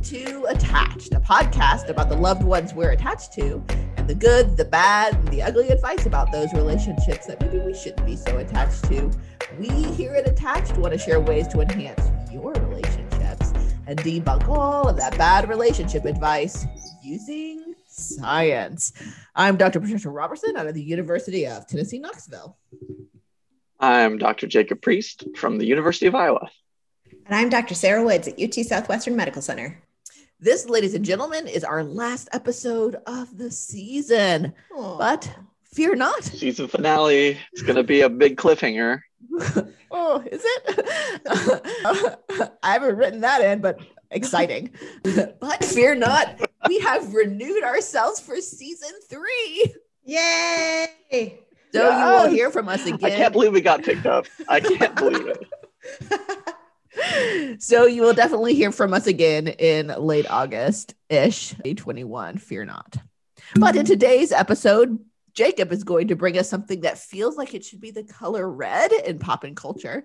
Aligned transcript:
Welcome 0.00 0.18
to 0.18 0.44
Attached, 0.44 1.12
a 1.12 1.20
podcast 1.20 1.90
about 1.90 2.08
the 2.08 2.16
loved 2.16 2.42
ones 2.42 2.72
we're 2.72 2.92
attached 2.92 3.34
to 3.34 3.62
and 3.98 4.08
the 4.08 4.14
good, 4.14 4.56
the 4.56 4.64
bad, 4.64 5.14
and 5.14 5.28
the 5.28 5.42
ugly 5.42 5.68
advice 5.68 6.06
about 6.06 6.32
those 6.32 6.50
relationships 6.54 7.26
that 7.26 7.38
maybe 7.42 7.58
we 7.58 7.74
shouldn't 7.74 8.06
be 8.06 8.16
so 8.16 8.38
attached 8.38 8.84
to. 8.84 9.10
We 9.58 9.68
here 9.68 10.14
at 10.14 10.26
Attached 10.26 10.78
want 10.78 10.94
to 10.94 10.98
share 10.98 11.20
ways 11.20 11.48
to 11.48 11.60
enhance 11.60 12.10
your 12.32 12.52
relationships 12.52 13.52
and 13.86 13.98
debunk 13.98 14.48
all 14.48 14.88
of 14.88 14.96
that 14.96 15.18
bad 15.18 15.50
relationship 15.50 16.06
advice 16.06 16.66
using 17.02 17.74
science. 17.86 18.94
I'm 19.34 19.58
Dr. 19.58 19.80
Patricia 19.80 20.08
Robertson 20.08 20.56
out 20.56 20.66
of 20.66 20.74
the 20.74 20.82
University 20.82 21.46
of 21.46 21.66
Tennessee, 21.66 21.98
Knoxville. 21.98 22.56
I'm 23.78 24.16
Dr. 24.16 24.46
Jacob 24.46 24.80
Priest 24.80 25.24
from 25.36 25.58
the 25.58 25.66
University 25.66 26.06
of 26.06 26.14
Iowa. 26.14 26.48
And 27.26 27.34
I'm 27.34 27.50
Dr. 27.50 27.74
Sarah 27.74 28.02
Woods 28.02 28.28
at 28.28 28.40
UT 28.40 28.54
Southwestern 28.54 29.14
Medical 29.14 29.42
Center. 29.42 29.82
This, 30.42 30.70
ladies 30.70 30.94
and 30.94 31.04
gentlemen, 31.04 31.46
is 31.46 31.64
our 31.64 31.84
last 31.84 32.30
episode 32.32 32.96
of 33.06 33.36
the 33.36 33.50
season. 33.50 34.54
Aww. 34.74 34.98
But 34.98 35.30
fear 35.64 35.94
not. 35.94 36.24
Season 36.24 36.66
finale. 36.66 37.36
It's 37.52 37.60
going 37.60 37.76
to 37.76 37.82
be 37.82 38.00
a 38.00 38.08
big 38.08 38.38
cliffhanger. 38.38 39.02
oh, 39.90 40.24
is 40.32 40.40
it? 40.42 42.18
I 42.62 42.72
haven't 42.72 42.96
written 42.96 43.20
that 43.20 43.42
in, 43.42 43.60
but 43.60 43.80
exciting. 44.10 44.70
but 45.40 45.62
fear 45.62 45.94
not. 45.94 46.40
We 46.66 46.78
have 46.80 47.12
renewed 47.12 47.62
ourselves 47.62 48.18
for 48.18 48.36
season 48.36 48.92
three. 49.10 49.74
Yay! 50.06 50.88
So 51.70 51.82
yes. 51.82 51.98
you 51.98 52.10
will 52.12 52.34
hear 52.34 52.50
from 52.50 52.70
us 52.70 52.86
again. 52.86 52.98
I 53.04 53.10
can't 53.10 53.34
believe 53.34 53.52
we 53.52 53.60
got 53.60 53.82
picked 53.82 54.06
up. 54.06 54.24
I 54.48 54.60
can't 54.60 54.96
believe 54.96 55.26
it 55.26 55.46
so 57.58 57.86
you 57.86 58.02
will 58.02 58.14
definitely 58.14 58.54
hear 58.54 58.72
from 58.72 58.92
us 58.92 59.06
again 59.06 59.48
in 59.48 59.88
late 59.88 60.30
August 60.30 60.94
ish, 61.08 61.50
2021. 61.50 62.38
Fear 62.38 62.64
not. 62.66 62.96
But 63.56 63.76
in 63.76 63.84
today's 63.84 64.32
episode, 64.32 64.98
Jacob 65.34 65.72
is 65.72 65.84
going 65.84 66.08
to 66.08 66.16
bring 66.16 66.38
us 66.38 66.48
something 66.48 66.80
that 66.82 66.98
feels 66.98 67.36
like 67.36 67.54
it 67.54 67.64
should 67.64 67.80
be 67.80 67.90
the 67.90 68.04
color 68.04 68.48
red 68.48 68.92
in 68.92 69.18
pop 69.18 69.44
and 69.44 69.56
culture. 69.56 70.04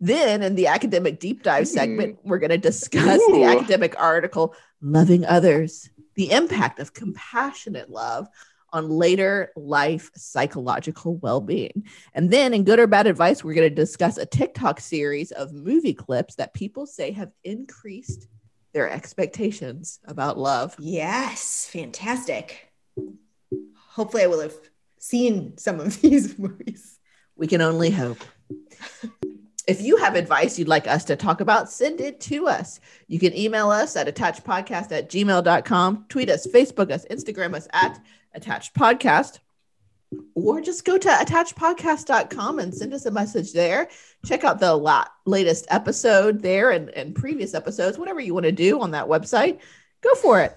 Then, 0.00 0.42
in 0.42 0.54
the 0.54 0.68
academic 0.68 1.20
deep 1.20 1.42
dive 1.42 1.68
hmm. 1.68 1.74
segment, 1.74 2.18
we're 2.24 2.38
going 2.38 2.50
to 2.50 2.58
discuss 2.58 3.20
Ooh. 3.20 3.34
the 3.34 3.44
academic 3.44 3.94
article, 4.00 4.54
Loving 4.80 5.26
Others, 5.26 5.90
the 6.14 6.32
impact 6.32 6.80
of 6.80 6.94
compassionate 6.94 7.90
love 7.90 8.28
on 8.72 8.88
later 8.88 9.52
life 9.56 10.10
psychological 10.14 11.16
well 11.16 11.40
being. 11.40 11.84
And 12.14 12.30
then, 12.30 12.54
in 12.54 12.64
good 12.64 12.78
or 12.78 12.86
bad 12.86 13.06
advice, 13.06 13.42
we're 13.42 13.54
going 13.54 13.68
to 13.68 13.74
discuss 13.74 14.16
a 14.18 14.26
TikTok 14.26 14.80
series 14.80 15.32
of 15.32 15.52
movie 15.52 15.94
clips 15.94 16.36
that 16.36 16.54
people 16.54 16.86
say 16.86 17.12
have 17.12 17.32
increased 17.44 18.28
their 18.72 18.88
expectations 18.88 19.98
about 20.04 20.38
love. 20.38 20.76
Yes, 20.78 21.68
fantastic. 21.70 22.72
Hopefully, 23.90 24.24
I 24.24 24.26
will 24.28 24.40
have 24.40 24.56
seen 24.98 25.56
some 25.58 25.80
of 25.80 26.00
these 26.00 26.38
movies. 26.38 26.98
We 27.36 27.46
can 27.46 27.60
only 27.60 27.90
hope. 27.90 28.18
If 29.66 29.82
you 29.82 29.98
have 29.98 30.16
advice 30.16 30.58
you'd 30.58 30.68
like 30.68 30.88
us 30.88 31.04
to 31.04 31.16
talk 31.16 31.40
about, 31.40 31.70
send 31.70 32.00
it 32.00 32.20
to 32.22 32.48
us. 32.48 32.80
You 33.06 33.20
can 33.20 33.36
email 33.36 33.70
us 33.70 33.94
at 33.94 34.12
attachpodcast 34.12 34.90
at 34.90 35.08
gmail.com, 35.08 36.06
tweet 36.08 36.28
us, 36.28 36.46
Facebook 36.46 36.90
us, 36.90 37.06
Instagram 37.08 37.54
us 37.54 37.68
at 37.72 38.00
attached 38.34 38.74
podcast 38.74 39.38
or 40.34 40.60
just 40.60 40.84
go 40.84 40.98
to 40.98 41.08
attachedpodcast.com 41.08 42.58
and 42.58 42.74
send 42.74 42.92
us 42.92 43.06
a 43.06 43.10
message 43.10 43.52
there. 43.52 43.88
Check 44.24 44.44
out 44.44 44.58
the 44.58 45.06
latest 45.24 45.66
episode 45.70 46.42
there 46.42 46.70
and, 46.70 46.90
and 46.90 47.14
previous 47.14 47.54
episodes, 47.54 47.98
whatever 47.98 48.20
you 48.20 48.34
want 48.34 48.46
to 48.46 48.52
do 48.52 48.80
on 48.80 48.90
that 48.92 49.06
website, 49.06 49.60
go 50.02 50.14
for 50.14 50.40
it. 50.40 50.56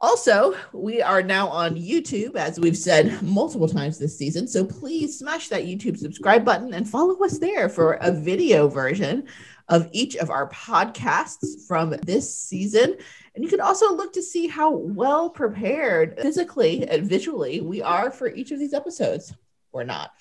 Also, 0.00 0.54
we 0.72 1.00
are 1.00 1.22
now 1.22 1.48
on 1.48 1.76
YouTube, 1.76 2.36
as 2.36 2.60
we've 2.60 2.76
said 2.76 3.22
multiple 3.22 3.68
times 3.68 3.98
this 3.98 4.18
season. 4.18 4.46
So 4.46 4.64
please 4.64 5.18
smash 5.18 5.48
that 5.48 5.64
YouTube 5.64 5.96
subscribe 5.96 6.44
button 6.44 6.74
and 6.74 6.86
follow 6.88 7.24
us 7.24 7.38
there 7.38 7.68
for 7.68 7.94
a 7.94 8.12
video 8.12 8.68
version 8.68 9.26
of 9.68 9.88
each 9.92 10.16
of 10.16 10.28
our 10.28 10.50
podcasts 10.50 11.66
from 11.66 11.90
this 12.04 12.36
season. 12.36 12.96
And 13.34 13.42
you 13.42 13.50
can 13.50 13.60
also 13.60 13.94
look 13.94 14.12
to 14.12 14.22
see 14.22 14.46
how 14.46 14.70
well 14.70 15.28
prepared 15.28 16.20
physically 16.20 16.86
and 16.86 17.08
visually 17.08 17.60
we 17.60 17.82
are 17.82 18.10
for 18.10 18.28
each 18.28 18.52
of 18.52 18.58
these 18.58 18.74
episodes 18.74 19.34
or 19.72 19.84
not. 19.84 20.12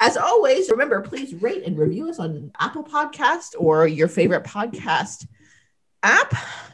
As 0.00 0.16
always, 0.16 0.70
remember, 0.70 1.00
please 1.00 1.34
rate 1.34 1.64
and 1.64 1.76
review 1.76 2.08
us 2.08 2.18
on 2.18 2.52
Apple 2.58 2.84
Podcast 2.84 3.54
or 3.58 3.86
your 3.86 4.08
favorite 4.08 4.44
podcast 4.44 5.26
app. 6.02 6.32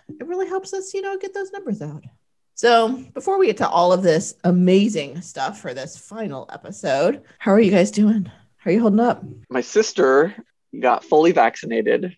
It 0.08 0.26
really 0.26 0.46
helps 0.46 0.74
us, 0.74 0.92
you 0.92 1.00
know, 1.00 1.16
get 1.18 1.32
those 1.32 1.50
numbers 1.50 1.80
out. 1.80 2.04
So, 2.56 3.02
before 3.14 3.38
we 3.38 3.46
get 3.46 3.56
to 3.56 3.68
all 3.68 3.92
of 3.92 4.02
this 4.02 4.34
amazing 4.44 5.22
stuff 5.22 5.60
for 5.60 5.74
this 5.74 5.96
final 5.96 6.48
episode, 6.52 7.22
how 7.38 7.50
are 7.50 7.60
you 7.60 7.70
guys 7.70 7.90
doing? 7.90 8.30
How 8.58 8.70
are 8.70 8.72
you 8.72 8.80
holding 8.80 9.00
up? 9.00 9.24
My 9.50 9.60
sister 9.60 10.34
got 10.78 11.04
fully 11.04 11.32
vaccinated 11.32 12.16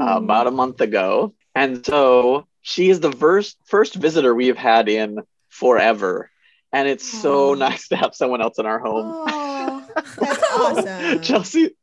uh, 0.00 0.16
about 0.16 0.48
a 0.48 0.50
month 0.50 0.80
ago. 0.80 1.34
And 1.54 1.84
so 1.84 2.47
she 2.62 2.90
is 2.90 3.00
the 3.00 3.12
first 3.12 3.56
first 3.66 3.94
visitor 3.94 4.34
we 4.34 4.48
have 4.48 4.58
had 4.58 4.88
in 4.88 5.18
forever. 5.48 6.30
And 6.70 6.86
it's 6.86 7.14
Aww. 7.14 7.22
so 7.22 7.54
nice 7.54 7.88
to 7.88 7.96
have 7.96 8.14
someone 8.14 8.42
else 8.42 8.58
in 8.58 8.66
our 8.66 8.78
home. 8.78 9.24
That's 10.18 10.42
awesome. 10.52 11.22
Chelsea 11.22 11.74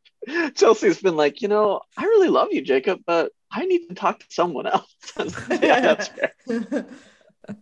Chelsea's 0.56 1.02
been 1.02 1.16
like, 1.16 1.41
you 1.41 1.47
know, 1.47 1.81
I 1.97 2.03
really 2.03 2.30
love 2.30 2.50
you, 2.52 2.62
Jacob, 2.62 3.02
but 3.06 3.31
I 3.52 3.66
need 3.66 3.88
to 3.88 3.96
talk 3.96 4.19
to 4.19 4.25
someone 4.30 4.68
else. 4.68 4.96
yeah, 5.50 5.80
that's 5.81 6.08
fair. 6.09 6.86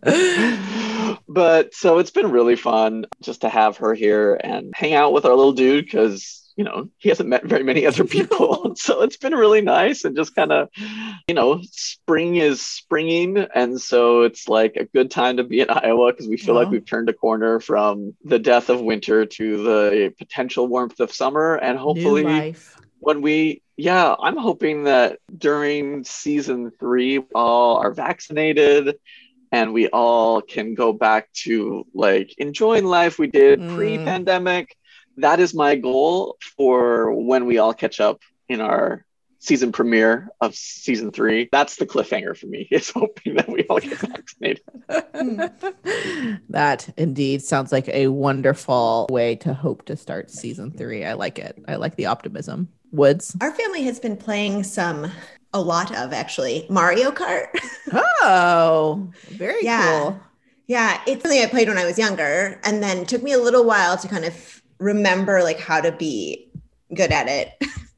but 1.28 1.74
so 1.74 1.98
it's 1.98 2.10
been 2.10 2.30
really 2.30 2.56
fun 2.56 3.06
just 3.22 3.42
to 3.42 3.48
have 3.48 3.76
her 3.78 3.94
here 3.94 4.34
and 4.42 4.72
hang 4.74 4.94
out 4.94 5.12
with 5.12 5.24
our 5.24 5.34
little 5.34 5.52
dude 5.52 5.84
because 5.84 6.43
you 6.56 6.64
know 6.64 6.88
he 6.98 7.08
hasn't 7.08 7.28
met 7.28 7.44
very 7.44 7.62
many 7.62 7.86
other 7.86 8.04
people. 8.04 8.74
So 8.84 9.02
it's 9.02 9.16
been 9.16 9.34
really 9.34 9.62
nice 9.62 10.04
and 10.04 10.16
just 10.16 10.34
kind 10.34 10.52
of 10.52 10.68
you 11.28 11.34
know 11.34 11.62
spring 11.70 12.36
is 12.36 12.60
springing. 12.60 13.38
And 13.54 13.80
so 13.80 14.22
it's 14.22 14.48
like 14.48 14.76
a 14.76 14.84
good 14.84 15.10
time 15.10 15.36
to 15.38 15.44
be 15.44 15.60
in 15.60 15.70
iowa 15.70 16.12
because 16.12 16.28
we 16.28 16.36
feel 16.36 16.54
like 16.54 16.68
we've 16.68 16.84
turned 16.84 17.08
a 17.08 17.14
corner 17.14 17.60
from 17.60 18.14
the 18.24 18.38
death 18.38 18.68
of 18.68 18.80
winter 18.80 19.26
to 19.26 19.62
the 19.62 20.14
potential 20.18 20.66
warmth 20.66 21.00
of 21.00 21.12
summer. 21.12 21.54
And 21.54 21.78
hopefully 21.78 22.54
when 23.04 23.20
we 23.20 23.62
yeah 23.76 24.14
i'm 24.20 24.36
hoping 24.36 24.84
that 24.84 25.18
during 25.36 26.04
season 26.04 26.70
three 26.80 27.18
all 27.34 27.76
are 27.76 27.92
vaccinated 27.92 28.96
and 29.52 29.72
we 29.72 29.88
all 29.88 30.40
can 30.40 30.74
go 30.74 30.92
back 30.92 31.30
to 31.32 31.86
like 31.94 32.34
enjoying 32.38 32.86
life 32.86 33.18
we 33.18 33.26
did 33.26 33.60
mm. 33.60 33.74
pre-pandemic 33.74 34.74
that 35.16 35.40
is 35.40 35.54
my 35.54 35.76
goal 35.76 36.36
for 36.56 37.12
when 37.12 37.46
we 37.46 37.58
all 37.58 37.74
catch 37.74 38.00
up 38.00 38.20
in 38.48 38.60
our 38.60 39.04
season 39.44 39.72
premiere 39.72 40.30
of 40.40 40.54
season 40.54 41.12
three. 41.12 41.48
That's 41.52 41.76
the 41.76 41.86
cliffhanger 41.86 42.36
for 42.36 42.46
me. 42.46 42.66
Is 42.70 42.90
hoping 42.90 43.36
that 43.36 43.48
we 43.48 43.64
all 43.64 43.78
get 43.78 43.98
vaccinated. 43.98 44.62
that 46.48 46.92
indeed 46.96 47.42
sounds 47.42 47.70
like 47.70 47.88
a 47.88 48.08
wonderful 48.08 49.06
way 49.10 49.36
to 49.36 49.52
hope 49.52 49.84
to 49.86 49.96
start 49.96 50.30
season 50.30 50.70
three. 50.70 51.04
I 51.04 51.12
like 51.12 51.38
it. 51.38 51.62
I 51.68 51.76
like 51.76 51.96
the 51.96 52.06
optimism. 52.06 52.68
Woods. 52.90 53.36
Our 53.40 53.52
family 53.52 53.82
has 53.84 53.98
been 53.98 54.16
playing 54.16 54.62
some 54.62 55.10
a 55.52 55.60
lot 55.60 55.94
of 55.96 56.12
actually 56.12 56.66
Mario 56.70 57.10
Kart. 57.10 57.48
oh, 57.92 59.10
very 59.28 59.64
yeah. 59.64 60.00
cool. 60.00 60.20
Yeah, 60.66 61.00
it's 61.06 61.22
something 61.22 61.42
I 61.42 61.46
played 61.46 61.68
when 61.68 61.76
I 61.76 61.84
was 61.84 61.98
younger, 61.98 62.58
and 62.64 62.82
then 62.82 63.04
took 63.04 63.22
me 63.22 63.32
a 63.32 63.38
little 63.38 63.64
while 63.64 63.98
to 63.98 64.08
kind 64.08 64.24
of 64.24 64.62
remember 64.78 65.42
like 65.42 65.60
how 65.60 65.80
to 65.80 65.92
be 65.92 66.50
good 66.94 67.12
at 67.12 67.28
it 67.28 67.50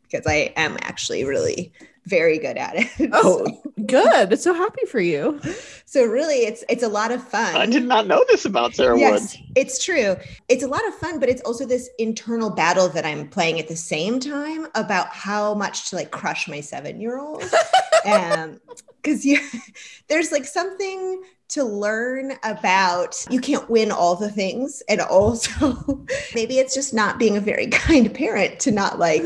because 0.02 0.26
I 0.26 0.52
am 0.56 0.76
actually 0.82 1.24
really 1.24 1.72
very 2.06 2.38
good 2.38 2.56
at 2.56 2.74
it. 2.76 3.10
Oh, 3.12 3.46
so. 3.46 3.72
good. 3.86 4.38
So 4.38 4.52
happy 4.52 4.84
for 4.86 5.00
you. 5.00 5.40
So 5.84 6.04
really 6.04 6.46
it's 6.46 6.64
it's 6.68 6.82
a 6.82 6.88
lot 6.88 7.12
of 7.12 7.22
fun. 7.22 7.56
I 7.56 7.66
did 7.66 7.84
not 7.84 8.06
know 8.06 8.24
this 8.28 8.44
about 8.44 8.74
Sarah 8.74 8.98
yes, 8.98 9.12
Woods. 9.12 9.38
It's 9.54 9.84
true. 9.84 10.16
It's 10.48 10.64
a 10.64 10.68
lot 10.68 10.86
of 10.88 10.94
fun, 10.94 11.20
but 11.20 11.28
it's 11.28 11.42
also 11.42 11.64
this 11.66 11.88
internal 11.98 12.50
battle 12.50 12.88
that 12.88 13.06
I'm 13.06 13.28
playing 13.28 13.60
at 13.60 13.68
the 13.68 13.76
same 13.76 14.18
time 14.18 14.66
about 14.74 15.08
how 15.08 15.54
much 15.54 15.90
to 15.90 15.96
like 15.96 16.10
crush 16.10 16.48
my 16.48 16.58
7-year-old. 16.58 17.44
um 18.06 18.60
because 19.02 19.24
you 19.24 19.38
there's 20.08 20.32
like 20.32 20.44
something 20.44 21.22
to 21.48 21.62
learn 21.62 22.32
about 22.42 23.24
you 23.30 23.40
can't 23.40 23.70
win 23.70 23.92
all 23.92 24.16
the 24.16 24.30
things 24.30 24.82
and 24.88 25.00
also 25.00 26.04
maybe 26.34 26.58
it's 26.58 26.74
just 26.74 26.92
not 26.92 27.18
being 27.18 27.36
a 27.36 27.40
very 27.40 27.68
kind 27.68 28.12
parent 28.12 28.58
to 28.58 28.72
not 28.72 28.98
like 28.98 29.24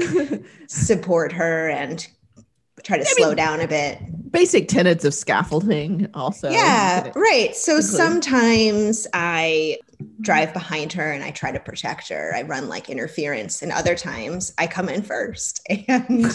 support 0.66 1.32
her 1.32 1.68
and 1.70 2.08
try 2.82 2.96
to 2.98 3.02
I 3.02 3.06
slow 3.06 3.28
mean, 3.28 3.36
down 3.36 3.60
a 3.60 3.68
bit 3.68 3.98
basic 4.30 4.68
tenets 4.68 5.04
of 5.04 5.12
scaffolding 5.12 6.08
also 6.14 6.50
yeah 6.50 7.10
right 7.16 7.56
so 7.56 7.76
include. 7.76 7.90
sometimes 7.96 9.06
i 9.12 9.76
drive 10.20 10.52
behind 10.52 10.92
her 10.92 11.10
and 11.10 11.24
i 11.24 11.30
try 11.32 11.50
to 11.50 11.58
protect 11.60 12.08
her 12.08 12.32
i 12.36 12.42
run 12.42 12.68
like 12.68 12.88
interference 12.88 13.60
and 13.60 13.72
other 13.72 13.94
times 13.96 14.54
i 14.56 14.66
come 14.68 14.88
in 14.88 15.02
first 15.02 15.60
and 15.88 16.26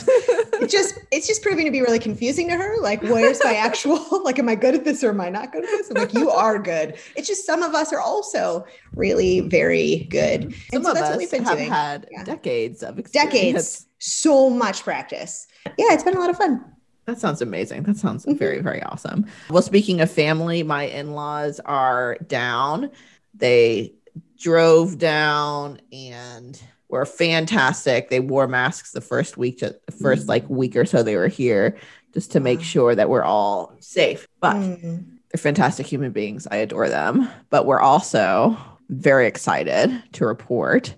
it 0.61 0.69
just 0.69 0.99
it's 1.11 1.25
just 1.27 1.41
proving 1.41 1.65
to 1.65 1.71
be 1.71 1.81
really 1.81 1.99
confusing 1.99 2.49
to 2.49 2.55
her. 2.55 2.81
Like, 2.81 3.01
where's 3.03 3.43
my 3.43 3.55
actual 3.55 3.99
like 4.23 4.39
am 4.39 4.49
I 4.49 4.55
good 4.55 4.75
at 4.75 4.83
this 4.83 5.03
or 5.03 5.09
am 5.09 5.21
I 5.21 5.29
not 5.29 5.51
good 5.51 5.63
at 5.63 5.69
this? 5.69 5.89
I'm 5.89 5.95
like, 5.95 6.13
you 6.13 6.29
are 6.29 6.59
good. 6.59 6.95
It's 7.15 7.27
just 7.27 7.45
some 7.45 7.61
of 7.61 7.73
us 7.73 7.91
are 7.93 7.99
also 7.99 8.65
really 8.93 9.41
very 9.41 10.07
good. 10.09 10.53
Some 10.71 10.83
so 10.83 10.89
of 10.89 10.95
that's 10.95 11.05
us 11.07 11.09
what 11.11 11.17
we've 11.19 11.31
been 11.31 11.43
have 11.43 11.57
doing. 11.57 11.69
had 11.69 12.07
Yeah. 12.11 12.23
decades 12.23 12.83
of 12.83 12.99
experience. 12.99 13.33
Decades. 13.33 13.85
So 13.99 14.49
much 14.49 14.83
practice. 14.83 15.47
Yeah, 15.77 15.93
it's 15.93 16.03
been 16.03 16.15
a 16.15 16.19
lot 16.19 16.29
of 16.29 16.37
fun. 16.37 16.63
That 17.05 17.19
sounds 17.19 17.41
amazing. 17.41 17.83
That 17.83 17.97
sounds 17.97 18.25
Mhm. 18.25 18.37
very, 18.37 18.59
very 18.61 18.81
awesome. 18.83 19.25
Well, 19.49 19.61
speaking 19.61 20.01
of 20.01 20.09
family, 20.09 20.63
my 20.63 20.83
in 20.83 21.13
laws 21.13 21.59
are 21.65 22.17
down. 22.27 22.89
They 23.33 23.93
drove 24.39 24.97
down 24.97 25.79
and 25.91 26.59
were 26.89 27.05
fantastic. 27.05 28.09
They 28.09 28.19
wore 28.19 28.47
masks 28.47 28.91
the 28.91 29.01
first 29.01 29.37
week, 29.37 29.59
the 29.59 29.77
first 30.01 30.27
like 30.27 30.49
week 30.49 30.75
or 30.75 30.85
so 30.85 31.03
they 31.03 31.15
were 31.15 31.27
here, 31.27 31.75
just 32.13 32.31
to 32.31 32.39
make 32.39 32.61
sure 32.61 32.95
that 32.95 33.09
we're 33.09 33.23
all 33.23 33.73
safe. 33.79 34.27
But 34.39 34.55
Mm. 34.55 35.03
they're 35.31 35.37
fantastic 35.39 35.85
human 35.85 36.11
beings. 36.11 36.47
I 36.49 36.57
adore 36.57 36.89
them. 36.89 37.29
But 37.49 37.65
we're 37.65 37.79
also 37.81 38.57
very 38.89 39.25
excited 39.27 39.91
to 40.13 40.25
report 40.25 40.95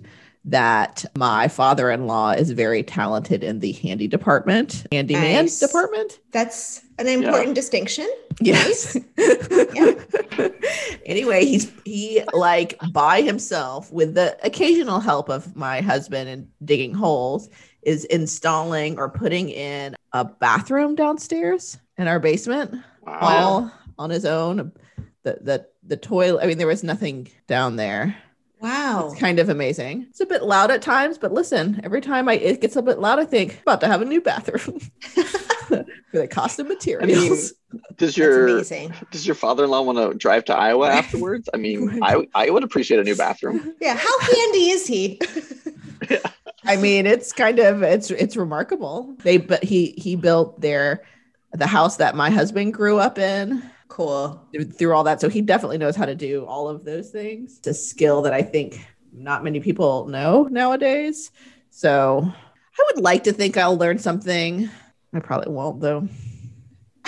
that 0.48 1.04
my 1.18 1.48
father 1.50 1.92
in 1.92 2.08
law 2.08 2.32
is 2.32 2.52
very 2.52 2.82
talented 2.82 3.44
in 3.44 3.60
the 3.60 3.74
handy 3.74 4.08
department, 4.08 4.86
handyman 4.92 5.44
Nice. 5.46 5.60
department. 5.60 6.20
That's 6.32 6.82
an 6.98 7.08
important 7.08 7.54
distinction. 7.56 8.10
Yes. 8.42 8.98
Yeah. 9.76 9.94
anyway, 11.06 11.46
he's 11.46 11.72
he 11.86 12.24
like 12.34 12.80
by 12.92 13.22
himself 13.22 13.92
with 13.92 14.14
the 14.16 14.38
occasional 14.44 15.00
help 15.00 15.30
of 15.30 15.56
my 15.56 15.82
husband 15.82 16.30
in 16.30 16.48
digging 16.64 16.94
holes 16.94 17.50
is 17.84 18.06
installing 18.06 18.98
or 18.98 19.10
putting 19.10 19.50
in 19.50 19.96
a 20.14 20.26
bathroom 20.26 20.96
downstairs 20.96 21.78
in 21.98 22.08
our 22.08 22.20
basement 22.20 22.76
Wow. 23.06 23.20
all 23.22 23.72
on 24.00 24.10
his 24.10 24.26
own. 24.26 24.72
The 25.24 25.38
the 25.42 25.68
the 25.84 25.98
toilet. 25.98 26.44
I 26.44 26.48
mean, 26.48 26.58
there 26.58 26.68
was 26.68 26.84
nothing 26.84 27.28
down 27.48 27.76
there. 27.76 28.16
Wow. 28.60 29.10
It's 29.12 29.20
kind 29.20 29.40
of 29.40 29.50
amazing. 29.50 30.08
It's 30.10 30.20
a 30.20 30.26
bit 30.26 30.44
loud 30.44 30.72
at 30.72 30.82
times, 30.82 31.18
but 31.18 31.32
listen, 31.32 31.80
every 31.84 32.02
time 32.02 32.28
I 32.28 32.34
it 32.34 32.62
gets 32.62 32.76
a 32.76 32.82
bit 32.82 33.00
loud, 33.00 33.20
I 33.20 33.26
think 33.26 33.62
about 33.62 33.82
to 33.82 33.88
have 33.88 34.02
a 34.02 34.06
new 34.06 34.20
bathroom 34.22 34.80
for 35.00 35.86
the 36.12 36.28
cost 36.28 36.60
of 36.60 36.68
materials. 36.68 37.12
I 37.12 37.76
mean, 37.76 37.80
Does 37.98 38.18
your 38.18 38.64
does 39.12 39.26
your 39.28 39.36
father-in-law 39.36 39.82
want 39.84 39.98
to 39.98 40.18
drive 40.18 40.46
to 40.46 40.56
Iowa 40.56 40.90
afterwards? 40.90 41.50
I 41.54 41.58
mean, 41.58 42.00
I 42.02 42.28
I 42.34 42.50
would 42.50 42.64
appreciate 42.64 43.00
a 43.00 43.04
new 43.04 43.16
bathroom. 43.16 43.76
Yeah. 43.82 43.96
How 43.96 44.20
handy 44.20 44.70
is 44.70 44.88
he? 44.88 45.20
I 46.64 46.78
mean, 46.78 47.06
it's 47.06 47.32
kind 47.32 47.60
of 47.60 47.84
it's 47.84 48.10
it's 48.12 48.36
remarkable. 48.36 49.16
They 49.20 49.38
but 49.38 49.64
he 49.64 49.94
he 49.98 50.16
built 50.16 50.60
their 50.62 51.04
the 51.54 51.68
house 51.68 51.98
that 51.98 52.16
my 52.16 52.30
husband 52.30 52.74
grew 52.74 52.98
up 52.98 53.18
in 53.20 53.64
cool. 53.88 54.48
through, 54.78 54.94
all 54.94 55.04
that. 55.04 55.22
So 55.22 55.30
he 55.30 55.42
definitely 55.42 55.78
knows 55.78 55.96
how 55.96 56.06
to 56.06 56.16
do 56.16 56.46
all 56.46 56.68
of 56.68 56.84
those 56.84 57.10
things. 57.10 57.58
It's 57.60 57.68
a 57.68 57.74
skill 57.74 58.22
that 58.24 58.34
I 58.34 58.42
think 58.42 58.86
not 59.12 59.44
many 59.44 59.60
people 59.60 60.08
know 60.08 60.44
nowadays. 60.44 61.32
So 61.70 62.22
I 62.80 62.92
would 62.94 63.04
like 63.04 63.24
to 63.26 63.34
think 63.34 63.58
I'll 63.58 63.78
learn 63.78 63.98
something. 63.98 64.70
I 65.14 65.20
probably 65.20 65.52
won't 65.52 65.82
though. 65.82 66.08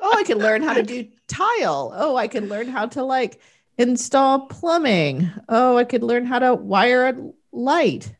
oh, 0.00 0.14
I 0.14 0.22
can 0.24 0.38
learn 0.38 0.62
how 0.62 0.74
to 0.74 0.82
do 0.82 1.08
tile. 1.26 1.92
Oh, 1.94 2.16
I 2.16 2.28
can 2.28 2.48
learn 2.48 2.68
how 2.68 2.86
to 2.86 3.02
like 3.02 3.40
install 3.78 4.46
plumbing. 4.46 5.30
Oh, 5.48 5.76
I 5.76 5.84
could 5.84 6.02
learn 6.02 6.26
how 6.26 6.38
to 6.38 6.54
wire 6.54 7.08
a 7.08 7.30
light. 7.52 8.14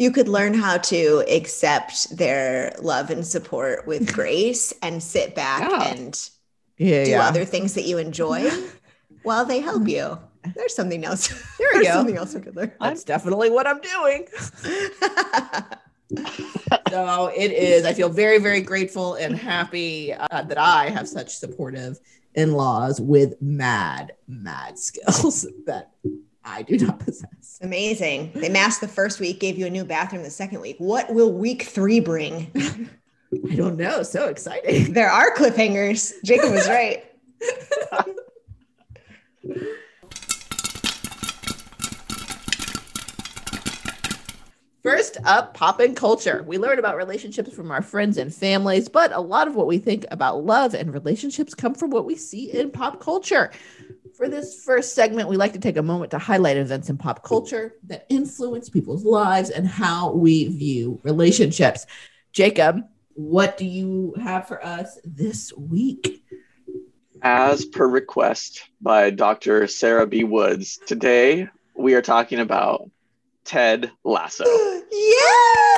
You 0.00 0.10
could 0.10 0.28
learn 0.28 0.54
how 0.54 0.78
to 0.78 1.22
accept 1.28 2.16
their 2.16 2.74
love 2.80 3.10
and 3.10 3.24
support 3.26 3.86
with 3.86 4.10
grace 4.18 4.72
and 4.82 5.02
sit 5.02 5.34
back 5.34 5.60
Yeah. 5.70 5.92
and 5.92 6.30
Yeah, 6.78 7.04
do 7.04 7.10
yeah. 7.10 7.28
other 7.28 7.44
things 7.44 7.74
that 7.74 7.82
you 7.84 7.98
enjoy 7.98 8.50
while 9.24 9.44
they 9.44 9.60
help 9.60 9.86
you. 9.86 10.18
There's 10.56 10.74
something 10.74 11.04
else. 11.04 11.28
There 11.58 11.68
we 11.74 11.84
go. 11.84 11.92
something 11.92 12.16
else 12.16 12.34
we 12.34 12.40
could 12.40 12.56
learn. 12.56 12.72
That's 12.80 13.04
definitely 13.04 13.50
what 13.50 13.66
I'm 13.66 13.80
doing. 13.82 14.26
so 16.90 17.26
it 17.36 17.52
is. 17.52 17.84
I 17.84 17.92
feel 17.92 18.08
very, 18.08 18.38
very 18.38 18.62
grateful 18.62 19.16
and 19.16 19.36
happy 19.36 20.14
uh, 20.14 20.42
that 20.44 20.56
I 20.56 20.88
have 20.88 21.08
such 21.08 21.34
supportive 21.36 22.00
in 22.34 22.52
laws 22.52 23.02
with 23.02 23.34
mad, 23.42 24.12
mad 24.26 24.78
skills 24.78 25.46
that 25.66 25.90
I 26.44 26.62
do 26.62 26.78
not 26.78 26.98
possess. 27.04 27.58
Amazing. 27.62 28.32
They 28.34 28.48
masked 28.48 28.80
the 28.80 28.88
first 28.88 29.20
week, 29.20 29.40
gave 29.40 29.58
you 29.58 29.66
a 29.66 29.70
new 29.70 29.84
bathroom 29.84 30.22
the 30.22 30.30
second 30.30 30.60
week. 30.60 30.76
What 30.78 31.12
will 31.12 31.32
week 31.32 31.64
three 31.64 32.00
bring? 32.00 32.50
I 33.48 33.54
don't 33.54 33.76
know. 33.76 34.02
So 34.02 34.28
exciting. 34.28 34.92
There 34.92 35.10
are 35.10 35.34
cliffhangers. 35.34 36.12
Jacob 36.24 36.52
was 36.52 36.68
right. 36.68 37.04
First 44.82 45.18
up, 45.24 45.52
pop 45.52 45.78
and 45.80 45.94
culture. 45.94 46.42
We 46.46 46.56
learn 46.56 46.78
about 46.78 46.96
relationships 46.96 47.52
from 47.52 47.70
our 47.70 47.82
friends 47.82 48.16
and 48.16 48.34
families, 48.34 48.88
but 48.88 49.12
a 49.12 49.20
lot 49.20 49.46
of 49.46 49.54
what 49.54 49.66
we 49.66 49.76
think 49.76 50.06
about 50.10 50.44
love 50.44 50.72
and 50.74 50.92
relationships 50.92 51.54
come 51.54 51.74
from 51.74 51.90
what 51.90 52.06
we 52.06 52.14
see 52.14 52.50
in 52.50 52.70
pop 52.70 52.98
culture. 52.98 53.50
For 54.16 54.28
this 54.28 54.64
first 54.64 54.94
segment, 54.94 55.28
we 55.28 55.36
like 55.36 55.52
to 55.52 55.58
take 55.58 55.76
a 55.76 55.82
moment 55.82 56.10
to 56.12 56.18
highlight 56.18 56.56
events 56.56 56.88
in 56.88 56.96
pop 56.96 57.22
culture 57.22 57.74
that 57.84 58.06
influence 58.08 58.70
people's 58.70 59.04
lives 59.04 59.50
and 59.50 59.66
how 59.66 60.12
we 60.12 60.48
view 60.48 60.98
relationships. 61.02 61.84
Jacob, 62.32 62.82
what 63.14 63.58
do 63.58 63.66
you 63.66 64.14
have 64.22 64.48
for 64.48 64.64
us 64.64 64.98
this 65.04 65.52
week? 65.52 66.24
As 67.20 67.66
per 67.66 67.86
request 67.86 68.64
by 68.80 69.10
Dr. 69.10 69.66
Sarah 69.66 70.06
B. 70.06 70.24
Woods, 70.24 70.78
today 70.86 71.48
we 71.74 71.94
are 71.94 72.02
talking 72.02 72.40
about 72.40 72.89
Ted 73.44 73.90
Lasso. 74.04 74.44
yeah. 74.46 75.76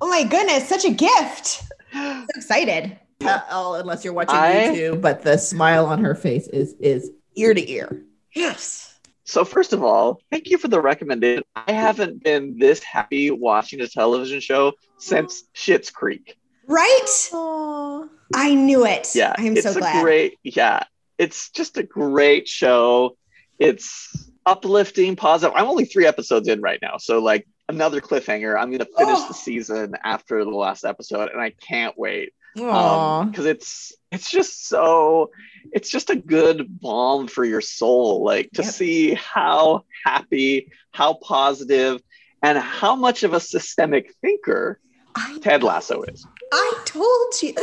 Oh 0.00 0.08
my 0.08 0.24
goodness, 0.24 0.68
such 0.68 0.84
a 0.84 0.90
gift. 0.90 1.62
So 1.92 2.26
excited. 2.34 2.98
Uh, 3.24 3.76
unless 3.80 4.04
you're 4.04 4.12
watching 4.12 4.34
I- 4.34 4.66
YouTube, 4.66 5.00
but 5.00 5.22
the 5.22 5.38
smile 5.38 5.86
on 5.86 6.02
her 6.04 6.14
face 6.14 6.48
is 6.48 6.74
is 6.80 7.10
ear 7.36 7.54
to 7.54 7.70
ear. 7.70 8.04
Yes. 8.34 8.98
So 9.24 9.44
first 9.44 9.72
of 9.72 9.82
all, 9.82 10.20
thank 10.30 10.50
you 10.50 10.58
for 10.58 10.68
the 10.68 10.80
recommendation. 10.80 11.44
I 11.56 11.72
haven't 11.72 12.22
been 12.22 12.58
this 12.58 12.82
happy 12.82 13.30
watching 13.30 13.80
a 13.80 13.88
television 13.88 14.40
show 14.40 14.74
since 14.98 15.44
Schitt's 15.54 15.90
Creek. 15.90 16.36
Right? 16.66 17.28
Oh, 17.32 18.08
I 18.34 18.54
knew 18.54 18.84
it. 18.84 19.08
Yeah, 19.14 19.32
I 19.36 19.42
am 19.42 19.56
it's 19.56 19.62
so 19.62 19.70
a 19.70 19.78
glad. 19.78 20.02
great. 20.02 20.38
Yeah, 20.42 20.82
it's 21.16 21.50
just 21.50 21.78
a 21.78 21.82
great 21.82 22.48
show. 22.48 23.16
It's 23.58 24.30
uplifting, 24.46 25.16
positive. 25.16 25.54
I'm 25.56 25.66
only 25.68 25.84
three 25.84 26.06
episodes 26.06 26.48
in 26.48 26.60
right 26.60 26.78
now, 26.82 26.96
so 26.98 27.18
like 27.20 27.46
another 27.68 28.00
cliffhanger. 28.00 28.58
I'm 28.58 28.70
gonna 28.70 28.86
finish 28.98 29.18
Oh. 29.18 29.28
the 29.28 29.34
season 29.34 29.94
after 30.04 30.44
the 30.44 30.50
last 30.50 30.84
episode, 30.84 31.30
and 31.30 31.40
I 31.40 31.50
can't 31.50 31.96
wait 31.98 32.32
um, 32.56 32.64
Aw. 32.66 33.24
because 33.24 33.46
it's 33.46 33.92
it's 34.12 34.30
just 34.30 34.68
so 34.68 35.30
it's 35.72 35.90
just 35.90 36.10
a 36.10 36.16
good 36.16 36.66
balm 36.80 37.26
for 37.26 37.44
your 37.44 37.60
soul 37.60 38.22
like 38.24 38.50
to 38.52 38.62
Yep. 38.62 38.72
see 38.72 39.14
how 39.14 39.84
happy 40.04 40.70
how 40.92 41.14
positive 41.14 42.00
and 42.42 42.56
how 42.58 42.94
much 42.94 43.22
of 43.24 43.32
a 43.32 43.40
systemic 43.40 44.12
thinker 44.20 44.78
I, 45.16 45.38
ted 45.40 45.62
lasso 45.64 46.02
is 46.02 46.26
I 46.52 46.82
told 46.84 47.42
you. 47.42 47.54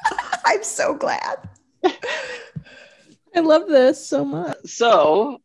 I'm 0.44 0.64
so 0.64 0.94
glad. 0.94 1.48
I 1.84 3.40
love 3.40 3.68
this 3.68 4.04
so 4.04 4.24
much. 4.24 4.56
so 4.64 5.40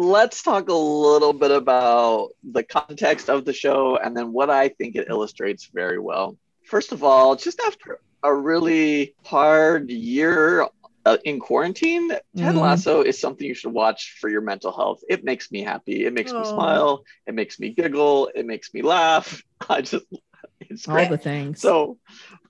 let's 0.00 0.42
talk 0.42 0.70
a 0.70 0.72
little 0.72 1.34
bit 1.34 1.50
about 1.50 2.30
the 2.42 2.62
context 2.62 3.28
of 3.28 3.44
the 3.44 3.52
show 3.52 3.98
and 3.98 4.16
then 4.16 4.32
what 4.32 4.48
i 4.48 4.66
think 4.68 4.96
it 4.96 5.08
illustrates 5.10 5.68
very 5.74 5.98
well 5.98 6.38
first 6.66 6.92
of 6.92 7.04
all 7.04 7.36
just 7.36 7.60
after 7.66 7.98
a 8.22 8.34
really 8.34 9.14
hard 9.26 9.90
year 9.90 10.66
uh, 11.06 11.16
in 11.24 11.40
quarantine, 11.40 12.10
Ted 12.36 12.54
Mhm. 12.54 12.60
Lasso 12.60 13.00
is 13.00 13.18
something 13.18 13.46
you 13.46 13.54
should 13.54 13.72
watch 13.72 14.18
for 14.20 14.28
your 14.28 14.42
mental 14.42 14.70
health. 14.70 15.00
It 15.08 15.24
makes 15.24 15.50
me 15.50 15.62
happy. 15.62 16.04
It 16.04 16.12
makes 16.12 16.30
me 16.34 16.44
smile. 16.44 17.04
It 17.26 17.34
makes 17.34 17.58
me 17.58 17.70
giggle. 17.70 18.30
It 18.34 18.44
makes 18.44 18.74
me 18.74 18.82
laugh. 18.82 19.42
I 19.70 19.80
just, 19.80 20.04
it's 20.60 20.86
All 20.86 20.94
great. 20.94 21.08
the 21.08 21.16
things. 21.16 21.62
So, 21.62 21.96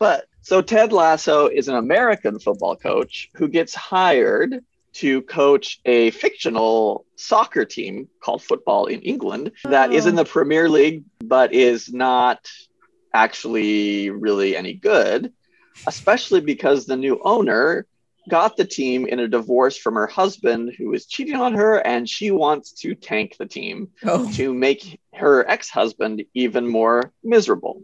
but 0.00 0.24
so 0.42 0.62
Ted 0.62 0.92
Lasso 0.92 1.46
is 1.46 1.68
an 1.68 1.76
American 1.76 2.40
football 2.40 2.74
coach 2.74 3.28
who 3.34 3.46
gets 3.46 3.72
hired 3.72 4.64
to 4.92 5.22
coach 5.22 5.80
a 5.84 6.10
fictional 6.10 7.06
soccer 7.16 7.64
team 7.64 8.08
called 8.22 8.42
Football 8.42 8.86
in 8.86 9.00
England 9.00 9.52
that 9.64 9.92
is 9.92 10.06
in 10.06 10.14
oh. 10.14 10.22
the 10.22 10.24
Premier 10.24 10.68
League, 10.68 11.04
but 11.20 11.52
is 11.52 11.92
not 11.92 12.48
actually 13.12 14.10
really 14.10 14.56
any 14.56 14.74
good, 14.74 15.32
especially 15.86 16.40
because 16.40 16.86
the 16.86 16.96
new 16.96 17.20
owner 17.24 17.86
got 18.28 18.56
the 18.56 18.64
team 18.64 19.06
in 19.06 19.18
a 19.18 19.28
divorce 19.28 19.76
from 19.76 19.94
her 19.94 20.06
husband 20.06 20.72
who 20.76 20.92
is 20.92 21.06
cheating 21.06 21.36
on 21.36 21.54
her 21.54 21.76
and 21.76 22.08
she 22.08 22.30
wants 22.30 22.72
to 22.72 22.94
tank 22.94 23.36
the 23.38 23.46
team 23.46 23.88
oh. 24.04 24.30
to 24.32 24.52
make 24.52 25.00
her 25.14 25.48
ex-husband 25.48 26.22
even 26.34 26.68
more 26.68 27.12
miserable. 27.24 27.82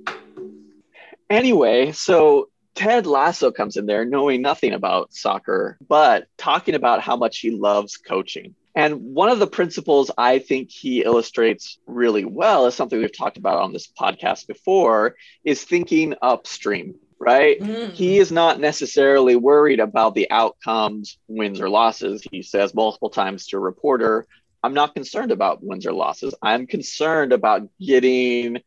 Anyway, 1.28 1.90
so 1.92 2.48
Ted 2.76 3.06
Lasso 3.06 3.50
comes 3.50 3.76
in 3.76 3.86
there 3.86 4.04
knowing 4.04 4.42
nothing 4.42 4.72
about 4.72 5.12
soccer, 5.12 5.78
but 5.88 6.28
talking 6.36 6.74
about 6.74 7.00
how 7.00 7.16
much 7.16 7.38
he 7.38 7.50
loves 7.50 7.96
coaching. 7.96 8.54
And 8.74 9.14
one 9.14 9.30
of 9.30 9.38
the 9.38 9.46
principles 9.46 10.10
I 10.18 10.38
think 10.38 10.70
he 10.70 11.02
illustrates 11.02 11.78
really 11.86 12.26
well 12.26 12.66
is 12.66 12.74
something 12.74 12.98
we've 12.98 13.16
talked 13.16 13.38
about 13.38 13.62
on 13.62 13.72
this 13.72 13.88
podcast 13.98 14.46
before 14.46 15.16
is 15.42 15.64
thinking 15.64 16.14
upstream, 16.20 16.96
right? 17.18 17.58
Mm. 17.58 17.92
He 17.92 18.18
is 18.18 18.30
not 18.30 18.60
necessarily 18.60 19.34
worried 19.34 19.80
about 19.80 20.14
the 20.14 20.30
outcomes, 20.30 21.16
wins 21.26 21.62
or 21.62 21.70
losses. 21.70 22.22
He 22.30 22.42
says 22.42 22.74
multiple 22.74 23.08
times 23.08 23.46
to 23.46 23.56
a 23.56 23.60
reporter, 23.60 24.26
I'm 24.62 24.74
not 24.74 24.94
concerned 24.94 25.32
about 25.32 25.64
wins 25.64 25.86
or 25.86 25.94
losses. 25.94 26.34
I'm 26.42 26.66
concerned 26.66 27.32
about 27.32 27.68
getting 27.80 28.58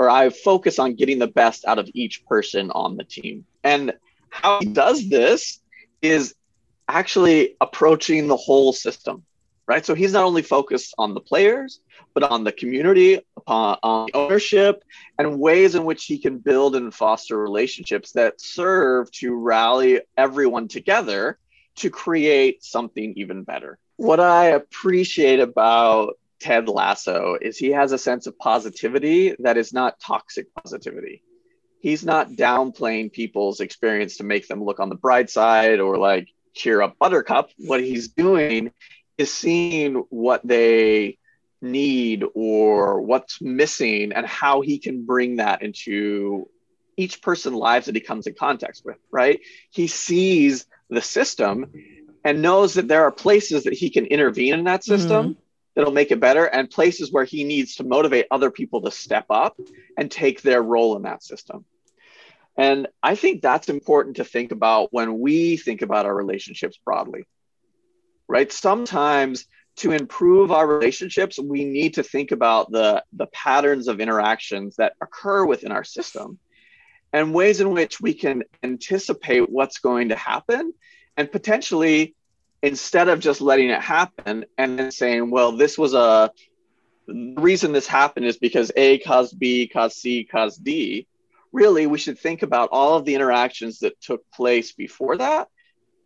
or 0.00 0.08
I 0.08 0.30
focus 0.30 0.78
on 0.78 0.94
getting 0.94 1.18
the 1.18 1.26
best 1.26 1.66
out 1.66 1.78
of 1.78 1.90
each 1.92 2.24
person 2.24 2.70
on 2.70 2.96
the 2.96 3.04
team. 3.04 3.44
And 3.62 3.92
how 4.30 4.60
he 4.60 4.64
does 4.64 5.10
this 5.10 5.60
is 6.00 6.34
actually 6.88 7.56
approaching 7.60 8.26
the 8.26 8.36
whole 8.36 8.72
system, 8.72 9.24
right? 9.66 9.84
So 9.84 9.94
he's 9.94 10.14
not 10.14 10.24
only 10.24 10.40
focused 10.40 10.94
on 10.96 11.12
the 11.12 11.20
players, 11.20 11.80
but 12.14 12.22
on 12.22 12.44
the 12.44 12.52
community, 12.52 13.20
upon 13.36 13.76
on 13.82 14.08
ownership, 14.14 14.82
and 15.18 15.38
ways 15.38 15.74
in 15.74 15.84
which 15.84 16.06
he 16.06 16.16
can 16.16 16.38
build 16.38 16.76
and 16.76 16.94
foster 16.94 17.36
relationships 17.36 18.12
that 18.12 18.40
serve 18.40 19.10
to 19.12 19.34
rally 19.34 20.00
everyone 20.16 20.68
together 20.68 21.38
to 21.76 21.90
create 21.90 22.64
something 22.64 23.12
even 23.18 23.42
better. 23.42 23.78
What 23.96 24.18
I 24.18 24.46
appreciate 24.46 25.40
about 25.40 26.18
Ted 26.40 26.68
Lasso 26.68 27.36
is 27.40 27.58
he 27.58 27.70
has 27.70 27.92
a 27.92 27.98
sense 27.98 28.26
of 28.26 28.38
positivity 28.38 29.36
that 29.40 29.56
is 29.58 29.72
not 29.72 30.00
toxic 30.00 30.52
positivity. 30.54 31.22
He's 31.80 32.04
not 32.04 32.30
downplaying 32.30 33.12
people's 33.12 33.60
experience 33.60 34.16
to 34.16 34.24
make 34.24 34.48
them 34.48 34.64
look 34.64 34.80
on 34.80 34.88
the 34.88 34.94
bright 34.94 35.30
side 35.30 35.80
or 35.80 35.98
like 35.98 36.28
cheer 36.54 36.82
up 36.82 36.98
Buttercup. 36.98 37.50
What 37.58 37.80
he's 37.80 38.08
doing 38.08 38.72
is 39.18 39.32
seeing 39.32 39.94
what 40.08 40.46
they 40.46 41.18
need 41.62 42.24
or 42.34 43.02
what's 43.02 43.40
missing 43.42 44.12
and 44.12 44.26
how 44.26 44.62
he 44.62 44.78
can 44.78 45.04
bring 45.04 45.36
that 45.36 45.62
into 45.62 46.48
each 46.96 47.22
person's 47.22 47.56
lives 47.56 47.86
that 47.86 47.94
he 47.94 48.00
comes 48.00 48.26
in 48.26 48.34
contact 48.34 48.82
with, 48.84 48.96
right? 49.10 49.40
He 49.70 49.86
sees 49.86 50.66
the 50.88 51.02
system 51.02 51.72
and 52.24 52.42
knows 52.42 52.74
that 52.74 52.88
there 52.88 53.04
are 53.04 53.12
places 53.12 53.64
that 53.64 53.74
he 53.74 53.90
can 53.90 54.06
intervene 54.06 54.54
in 54.54 54.64
that 54.64 54.84
system. 54.84 55.30
Mm-hmm 55.30 55.40
that'll 55.80 55.94
make 55.94 56.10
it 56.10 56.20
better 56.20 56.44
and 56.44 56.68
places 56.68 57.10
where 57.10 57.24
he 57.24 57.42
needs 57.42 57.76
to 57.76 57.84
motivate 57.84 58.26
other 58.30 58.50
people 58.50 58.82
to 58.82 58.90
step 58.90 59.24
up 59.30 59.58
and 59.96 60.10
take 60.10 60.42
their 60.42 60.62
role 60.62 60.94
in 60.94 61.02
that 61.04 61.22
system. 61.22 61.64
And 62.54 62.86
I 63.02 63.14
think 63.14 63.40
that's 63.40 63.70
important 63.70 64.16
to 64.16 64.24
think 64.24 64.52
about 64.52 64.92
when 64.92 65.18
we 65.18 65.56
think 65.56 65.80
about 65.80 66.04
our 66.04 66.14
relationships 66.14 66.78
broadly, 66.84 67.24
right? 68.28 68.52
Sometimes 68.52 69.46
to 69.76 69.92
improve 69.92 70.52
our 70.52 70.66
relationships, 70.66 71.38
we 71.38 71.64
need 71.64 71.94
to 71.94 72.02
think 72.02 72.30
about 72.30 72.70
the, 72.70 73.02
the 73.14 73.28
patterns 73.28 73.88
of 73.88 74.00
interactions 74.00 74.76
that 74.76 74.92
occur 75.00 75.46
within 75.46 75.72
our 75.72 75.84
system 75.84 76.38
and 77.10 77.32
ways 77.32 77.62
in 77.62 77.70
which 77.70 78.02
we 78.02 78.12
can 78.12 78.42
anticipate 78.62 79.48
what's 79.48 79.78
going 79.78 80.10
to 80.10 80.16
happen 80.16 80.74
and 81.16 81.32
potentially 81.32 82.14
instead 82.62 83.08
of 83.08 83.20
just 83.20 83.40
letting 83.40 83.70
it 83.70 83.80
happen 83.80 84.44
and 84.58 84.78
then 84.78 84.90
saying, 84.90 85.30
well, 85.30 85.52
this 85.52 85.78
was 85.78 85.94
a 85.94 86.30
reason 87.08 87.72
this 87.72 87.86
happened 87.86 88.26
is 88.26 88.38
because 88.38 88.70
A 88.76 88.98
caused 88.98 89.38
B, 89.38 89.66
caused 89.66 89.96
C, 89.96 90.24
caused 90.24 90.62
D. 90.64 91.06
Really, 91.52 91.86
we 91.86 91.98
should 91.98 92.18
think 92.18 92.42
about 92.42 92.68
all 92.70 92.96
of 92.96 93.04
the 93.04 93.14
interactions 93.14 93.80
that 93.80 94.00
took 94.00 94.30
place 94.30 94.72
before 94.72 95.16
that 95.16 95.48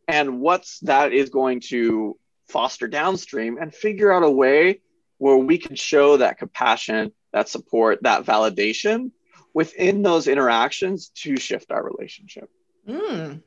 and 0.08 0.40
what's 0.40 0.80
that 0.80 1.12
is 1.12 1.30
going 1.30 1.60
to 1.60 2.18
foster 2.48 2.88
downstream 2.88 3.58
and 3.58 3.74
figure 3.74 4.12
out 4.12 4.22
a 4.22 4.30
way 4.30 4.80
where 5.18 5.36
we 5.36 5.58
can 5.58 5.76
show 5.76 6.18
that 6.18 6.38
compassion, 6.38 7.12
that 7.32 7.48
support, 7.48 8.00
that 8.02 8.24
validation 8.24 9.10
within 9.52 10.02
those 10.02 10.28
interactions 10.28 11.10
to 11.10 11.36
shift 11.36 11.70
our 11.70 11.82
relationship. 11.82 12.50
Mm. 12.88 13.42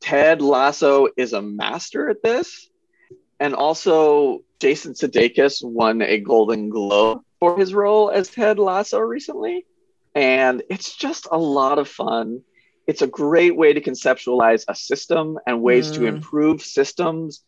Ted 0.00 0.42
Lasso 0.42 1.08
is 1.16 1.32
a 1.32 1.42
master 1.42 2.08
at 2.08 2.22
this. 2.22 2.68
And 3.38 3.54
also, 3.54 4.40
Jason 4.58 4.94
Sudeikis 4.94 5.64
won 5.64 6.02
a 6.02 6.18
Golden 6.18 6.68
Globe 6.68 7.22
for 7.38 7.58
his 7.58 7.72
role 7.72 8.10
as 8.10 8.28
Ted 8.28 8.58
Lasso 8.58 8.98
recently. 8.98 9.64
And 10.14 10.62
it's 10.68 10.94
just 10.94 11.28
a 11.30 11.38
lot 11.38 11.78
of 11.78 11.88
fun. 11.88 12.42
It's 12.86 13.02
a 13.02 13.06
great 13.06 13.56
way 13.56 13.72
to 13.72 13.80
conceptualize 13.80 14.64
a 14.68 14.74
system 14.74 15.38
and 15.46 15.62
ways 15.62 15.90
mm. 15.90 15.94
to 15.94 16.06
improve 16.06 16.62
systems 16.62 17.42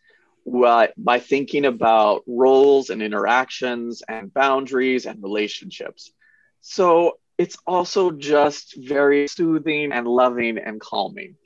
by 0.47 1.19
thinking 1.21 1.65
about 1.65 2.23
roles 2.27 2.91
and 2.91 3.03
interactions 3.03 4.03
and 4.09 4.33
boundaries 4.33 5.07
and 5.07 5.23
relationships. 5.23 6.13
So 6.61 7.19
it's 7.39 7.57
also 7.67 8.13
just 8.13 8.77
very 8.77 9.27
soothing 9.29 9.93
and 9.93 10.07
loving 10.07 10.59
and 10.59 10.81
calming. 10.81 11.37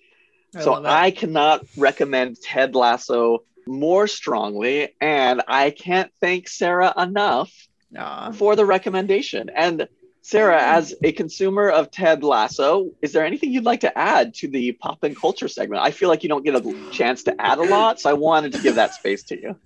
I 0.56 0.60
so 0.62 0.84
I 0.84 1.10
cannot 1.10 1.64
recommend 1.76 2.40
Ted 2.40 2.74
Lasso 2.74 3.44
more 3.66 4.06
strongly, 4.06 4.94
and 5.00 5.42
I 5.48 5.70
can't 5.70 6.10
thank 6.20 6.48
Sarah 6.48 6.94
enough 6.96 7.52
Aww. 7.94 8.34
for 8.34 8.56
the 8.56 8.64
recommendation. 8.64 9.50
And 9.54 9.88
Sarah, 10.22 10.58
mm. 10.58 10.76
as 10.76 10.94
a 11.02 11.12
consumer 11.12 11.68
of 11.68 11.90
Ted 11.90 12.24
Lasso, 12.24 12.90
is 13.02 13.12
there 13.12 13.24
anything 13.24 13.52
you'd 13.52 13.64
like 13.64 13.80
to 13.80 13.98
add 13.98 14.34
to 14.34 14.48
the 14.48 14.72
pop 14.72 15.02
and 15.02 15.16
culture 15.16 15.48
segment? 15.48 15.82
I 15.82 15.90
feel 15.90 16.08
like 16.08 16.22
you 16.22 16.28
don't 16.28 16.44
get 16.44 16.54
a 16.54 16.90
chance 16.90 17.22
to 17.24 17.40
add 17.40 17.58
a 17.58 17.62
lot, 17.62 18.00
so 18.00 18.10
I 18.10 18.14
wanted 18.14 18.52
to 18.52 18.60
give 18.60 18.74
that 18.76 18.94
space 18.94 19.22
to 19.24 19.40
you. 19.40 19.56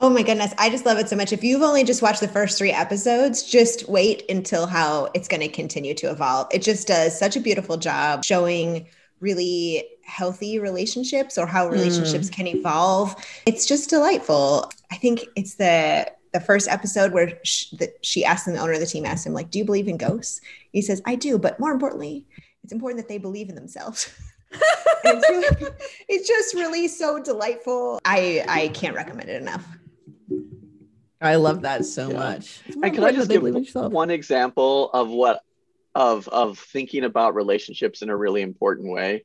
Oh 0.00 0.10
my 0.10 0.22
goodness, 0.22 0.52
I 0.58 0.70
just 0.70 0.84
love 0.84 0.98
it 0.98 1.08
so 1.08 1.16
much. 1.16 1.32
If 1.32 1.44
you've 1.44 1.62
only 1.62 1.84
just 1.84 2.02
watched 2.02 2.20
the 2.20 2.28
first 2.28 2.58
three 2.58 2.72
episodes, 2.72 3.42
just 3.42 3.88
wait 3.88 4.24
until 4.28 4.66
how 4.66 5.08
it's 5.14 5.28
going 5.28 5.40
to 5.40 5.48
continue 5.48 5.94
to 5.94 6.10
evolve. 6.10 6.48
It 6.50 6.62
just 6.62 6.88
does 6.88 7.16
such 7.16 7.36
a 7.36 7.40
beautiful 7.40 7.76
job 7.76 8.24
showing 8.24 8.86
really 9.20 9.84
healthy 10.02 10.58
relationships 10.58 11.38
or 11.38 11.46
how 11.46 11.68
relationships 11.68 12.28
mm. 12.28 12.32
can 12.32 12.46
evolve. 12.46 13.14
It's 13.46 13.66
just 13.66 13.90
delightful. 13.90 14.70
I 14.90 14.96
think 14.96 15.24
it's 15.36 15.54
the 15.54 16.10
the 16.32 16.40
first 16.40 16.68
episode 16.68 17.12
where 17.12 17.38
she, 17.44 17.76
the, 17.76 17.92
she 18.02 18.24
asked 18.24 18.48
him, 18.48 18.54
the 18.54 18.60
owner 18.60 18.72
of 18.72 18.80
the 18.80 18.86
team 18.86 19.06
asked 19.06 19.24
him 19.26 19.32
like, 19.32 19.50
"Do 19.50 19.58
you 19.58 19.64
believe 19.64 19.88
in 19.88 19.96
ghosts?" 19.96 20.40
He 20.72 20.82
says, 20.82 21.00
"I 21.06 21.14
do, 21.14 21.38
but 21.38 21.58
more 21.60 21.72
importantly, 21.72 22.26
it's 22.62 22.72
important 22.72 23.00
that 23.00 23.08
they 23.08 23.18
believe 23.18 23.48
in 23.48 23.54
themselves." 23.54 24.12
it's, 25.04 25.28
really, 25.28 25.72
it's 26.08 26.28
just 26.28 26.54
really 26.54 26.88
so 26.88 27.22
delightful. 27.22 28.00
I 28.04 28.44
I 28.48 28.68
can't 28.68 28.96
recommend 28.96 29.30
it 29.30 29.40
enough. 29.40 29.64
I 31.20 31.36
love 31.36 31.62
that 31.62 31.86
so 31.86 32.10
yeah. 32.10 32.18
much. 32.18 32.60
And 32.66 32.92
can 32.92 33.02
I 33.02 33.12
just 33.12 33.30
give 33.30 33.42
one 33.42 34.10
example 34.10 34.90
of 34.92 35.08
what 35.08 35.42
of 35.94 36.28
of 36.28 36.58
thinking 36.58 37.04
about 37.04 37.34
relationships 37.34 38.02
in 38.02 38.10
a 38.10 38.16
really 38.16 38.42
important 38.42 38.90
way. 38.90 39.24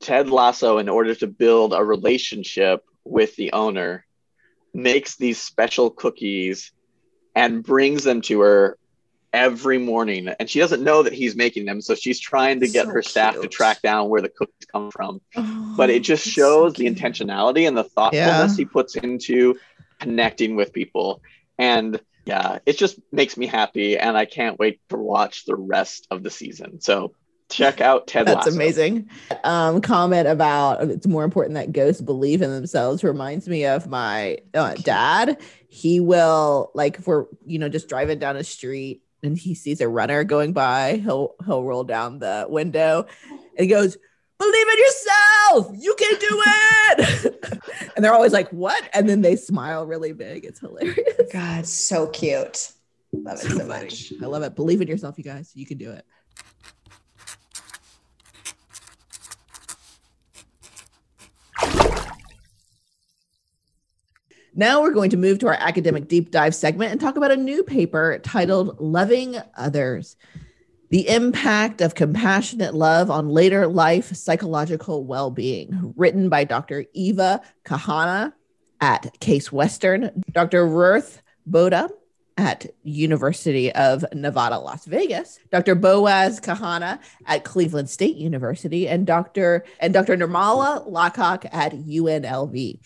Ted 0.00 0.30
Lasso, 0.30 0.78
in 0.78 0.88
order 0.88 1.14
to 1.16 1.26
build 1.26 1.74
a 1.74 1.84
relationship 1.84 2.84
with 3.04 3.36
the 3.36 3.52
owner, 3.52 4.06
makes 4.72 5.16
these 5.16 5.40
special 5.40 5.90
cookies 5.90 6.72
and 7.34 7.62
brings 7.62 8.04
them 8.04 8.20
to 8.22 8.40
her 8.40 8.78
every 9.32 9.78
morning. 9.78 10.28
And 10.28 10.48
she 10.48 10.58
doesn't 10.58 10.82
know 10.82 11.02
that 11.02 11.12
he's 11.12 11.36
making 11.36 11.66
them. 11.66 11.80
So 11.80 11.94
she's 11.94 12.18
trying 12.18 12.60
to 12.60 12.68
get 12.68 12.86
so 12.86 12.92
her 12.92 13.02
staff 13.02 13.34
cute. 13.34 13.42
to 13.42 13.48
track 13.48 13.82
down 13.82 14.08
where 14.08 14.22
the 14.22 14.28
cookies 14.28 14.66
come 14.72 14.90
from. 14.90 15.20
Oh, 15.36 15.74
but 15.76 15.90
it 15.90 16.00
just 16.02 16.26
shows 16.26 16.76
so 16.76 16.82
the 16.82 16.88
intentionality 16.88 17.68
and 17.68 17.76
the 17.76 17.84
thoughtfulness 17.84 18.52
yeah. 18.52 18.56
he 18.56 18.64
puts 18.64 18.96
into 18.96 19.58
connecting 20.00 20.56
with 20.56 20.72
people. 20.72 21.22
And 21.58 22.00
yeah, 22.30 22.58
it 22.64 22.78
just 22.78 23.00
makes 23.10 23.36
me 23.36 23.46
happy, 23.46 23.98
and 23.98 24.16
I 24.16 24.24
can't 24.24 24.56
wait 24.56 24.80
to 24.90 24.96
watch 24.96 25.46
the 25.46 25.56
rest 25.56 26.06
of 26.12 26.22
the 26.22 26.30
season. 26.30 26.80
So 26.80 27.12
check 27.48 27.80
out 27.88 28.06
Ted. 28.06 28.26
That's 28.26 28.46
Lasso. 28.46 28.54
amazing. 28.54 29.10
Um, 29.42 29.80
comment 29.80 30.28
about 30.28 30.88
it's 30.88 31.08
more 31.08 31.24
important 31.24 31.54
that 31.56 31.72
ghosts 31.72 32.00
believe 32.00 32.40
in 32.40 32.50
themselves 32.50 33.02
reminds 33.02 33.48
me 33.48 33.66
of 33.66 33.88
my 33.88 34.38
uh, 34.54 34.74
dad. 34.74 35.40
He 35.68 35.98
will 35.98 36.70
like 36.72 36.98
if 36.98 37.06
we're 37.08 37.26
you 37.44 37.58
know 37.58 37.68
just 37.68 37.88
driving 37.88 38.20
down 38.20 38.36
a 38.36 38.44
street 38.44 39.02
and 39.24 39.36
he 39.36 39.56
sees 39.56 39.80
a 39.80 39.88
runner 39.88 40.22
going 40.22 40.52
by, 40.52 40.98
he'll 40.98 41.34
he'll 41.44 41.64
roll 41.64 41.82
down 41.82 42.20
the 42.20 42.46
window 42.48 43.06
and 43.28 43.40
he 43.58 43.66
goes, 43.66 43.98
believe 44.40 44.66
in 44.68 44.78
yourself. 44.78 45.76
You 45.78 45.94
can 45.94 46.18
do 46.18 46.42
it. 46.46 47.60
and 47.96 48.04
they're 48.04 48.14
always 48.14 48.32
like, 48.32 48.48
what? 48.50 48.88
And 48.94 49.08
then 49.08 49.20
they 49.20 49.36
smile 49.36 49.86
really 49.86 50.12
big. 50.12 50.44
It's 50.44 50.60
hilarious. 50.60 51.30
God, 51.32 51.66
so 51.66 52.08
cute. 52.08 52.72
Love 53.12 53.38
it 53.44 53.50
so, 53.50 53.66
much. 53.66 54.12
I 54.22 54.26
love 54.26 54.42
it. 54.42 54.54
Believe 54.54 54.80
in 54.80 54.88
yourself, 54.88 55.18
you 55.18 55.24
guys. 55.24 55.52
You 55.54 55.66
can 55.66 55.78
do 55.78 55.90
it. 55.90 56.04
Now 64.52 64.82
we're 64.82 64.90
going 64.90 65.10
to 65.10 65.16
move 65.16 65.38
to 65.40 65.46
our 65.46 65.56
academic 65.58 66.08
deep 66.08 66.30
dive 66.30 66.54
segment 66.54 66.92
and 66.92 67.00
talk 67.00 67.16
about 67.16 67.30
a 67.30 67.36
new 67.36 67.62
paper 67.62 68.18
titled 68.22 68.80
Loving 68.80 69.36
Others. 69.56 70.16
The 70.90 71.08
impact 71.08 71.80
of 71.80 71.94
compassionate 71.94 72.74
love 72.74 73.12
on 73.12 73.28
later 73.28 73.68
life 73.68 74.12
psychological 74.12 75.04
well 75.04 75.30
being, 75.30 75.94
written 75.96 76.28
by 76.28 76.42
Dr. 76.42 76.84
Eva 76.94 77.40
Kahana 77.64 78.32
at 78.80 79.20
Case 79.20 79.52
Western, 79.52 80.24
Dr. 80.32 80.66
Tirth 80.66 81.22
Bhatta 81.48 81.90
at 82.36 82.66
University 82.82 83.70
of 83.70 84.04
Nevada, 84.12 84.58
Las 84.58 84.84
Vegas, 84.86 85.38
Dr. 85.52 85.76
Boaz 85.76 86.40
Kahana 86.40 86.98
at 87.24 87.44
Cleveland 87.44 87.88
State 87.88 88.16
University, 88.16 88.88
and 88.88 89.06
Dr. 89.06 89.64
and 89.78 89.94
Dr. 89.94 90.16
Nirmala 90.16 90.90
Lekhak 90.90 91.48
at 91.52 91.72
UNLV. 91.72 92.80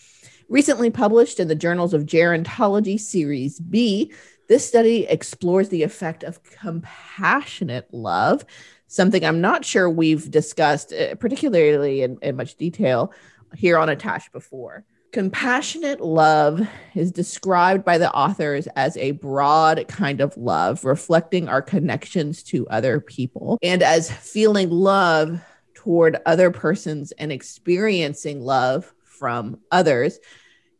Recently 0.47 0.91
published 0.91 1.39
in 1.39 1.47
the 1.47 1.55
Journals 1.55 1.95
of 1.95 2.05
Gerontology 2.05 2.99
Series 2.99 3.59
B, 3.59 4.13
this 4.47 4.67
study 4.67 5.05
explores 5.05 5.69
the 5.69 5.83
effect 5.83 6.23
of 6.23 6.43
compassionate 6.43 7.87
love, 7.93 8.45
something 8.87 9.25
I'm 9.25 9.41
not 9.41 9.65
sure 9.65 9.89
we've 9.89 10.29
discussed, 10.29 10.93
uh, 10.93 11.15
particularly 11.15 12.03
in, 12.03 12.17
in 12.21 12.35
much 12.35 12.55
detail, 12.55 13.13
here 13.55 13.77
on 13.77 13.89
Attached 13.89 14.31
before. 14.31 14.85
Compassionate 15.11 16.01
love 16.01 16.67
is 16.93 17.11
described 17.11 17.85
by 17.85 17.97
the 17.97 18.11
authors 18.11 18.67
as 18.75 18.97
a 18.97 19.11
broad 19.11 19.87
kind 19.87 20.19
of 20.19 20.35
love, 20.35 20.83
reflecting 20.83 21.47
our 21.47 21.61
connections 21.61 22.43
to 22.43 22.67
other 22.67 22.99
people, 22.99 23.57
and 23.63 23.81
as 23.81 24.11
feeling 24.11 24.69
love 24.69 25.39
toward 25.73 26.17
other 26.25 26.51
persons 26.51 27.13
and 27.13 27.31
experiencing 27.31 28.41
love 28.41 28.93
from 29.03 29.57
others. 29.71 30.19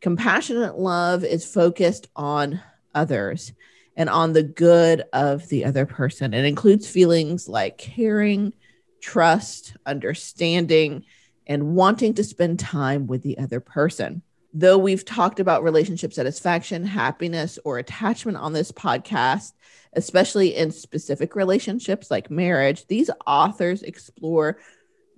Compassionate 0.02 0.78
love 0.78 1.24
is 1.24 1.50
focused 1.50 2.08
on 2.14 2.60
others 2.96 3.52
and 3.96 4.10
on 4.10 4.32
the 4.32 4.42
good 4.42 5.04
of 5.12 5.48
the 5.48 5.64
other 5.64 5.86
person. 5.86 6.34
It 6.34 6.44
includes 6.44 6.88
feelings 6.88 7.48
like 7.48 7.78
caring, 7.78 8.52
trust, 9.00 9.76
understanding, 9.86 11.04
and 11.46 11.74
wanting 11.74 12.14
to 12.14 12.24
spend 12.24 12.58
time 12.58 13.06
with 13.06 13.22
the 13.22 13.38
other 13.38 13.60
person. 13.60 14.22
Though 14.52 14.78
we've 14.78 15.04
talked 15.04 15.38
about 15.38 15.62
relationship 15.62 16.12
satisfaction, 16.12 16.84
happiness, 16.84 17.58
or 17.64 17.78
attachment 17.78 18.38
on 18.38 18.52
this 18.52 18.72
podcast, 18.72 19.52
especially 19.92 20.56
in 20.56 20.70
specific 20.70 21.36
relationships 21.36 22.10
like 22.10 22.30
marriage, 22.30 22.86
these 22.86 23.10
authors 23.26 23.82
explore 23.82 24.58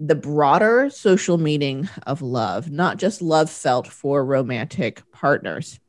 the 0.01 0.15
broader 0.15 0.91
social 0.91 1.39
meaning 1.39 1.89
of 2.07 2.23
love, 2.23 2.71
not 2.71 2.99
just 2.99 3.23
love 3.23 3.51
felt 3.51 3.89
for 3.89 4.25
romantic 4.25 5.03
partners. 5.11 5.81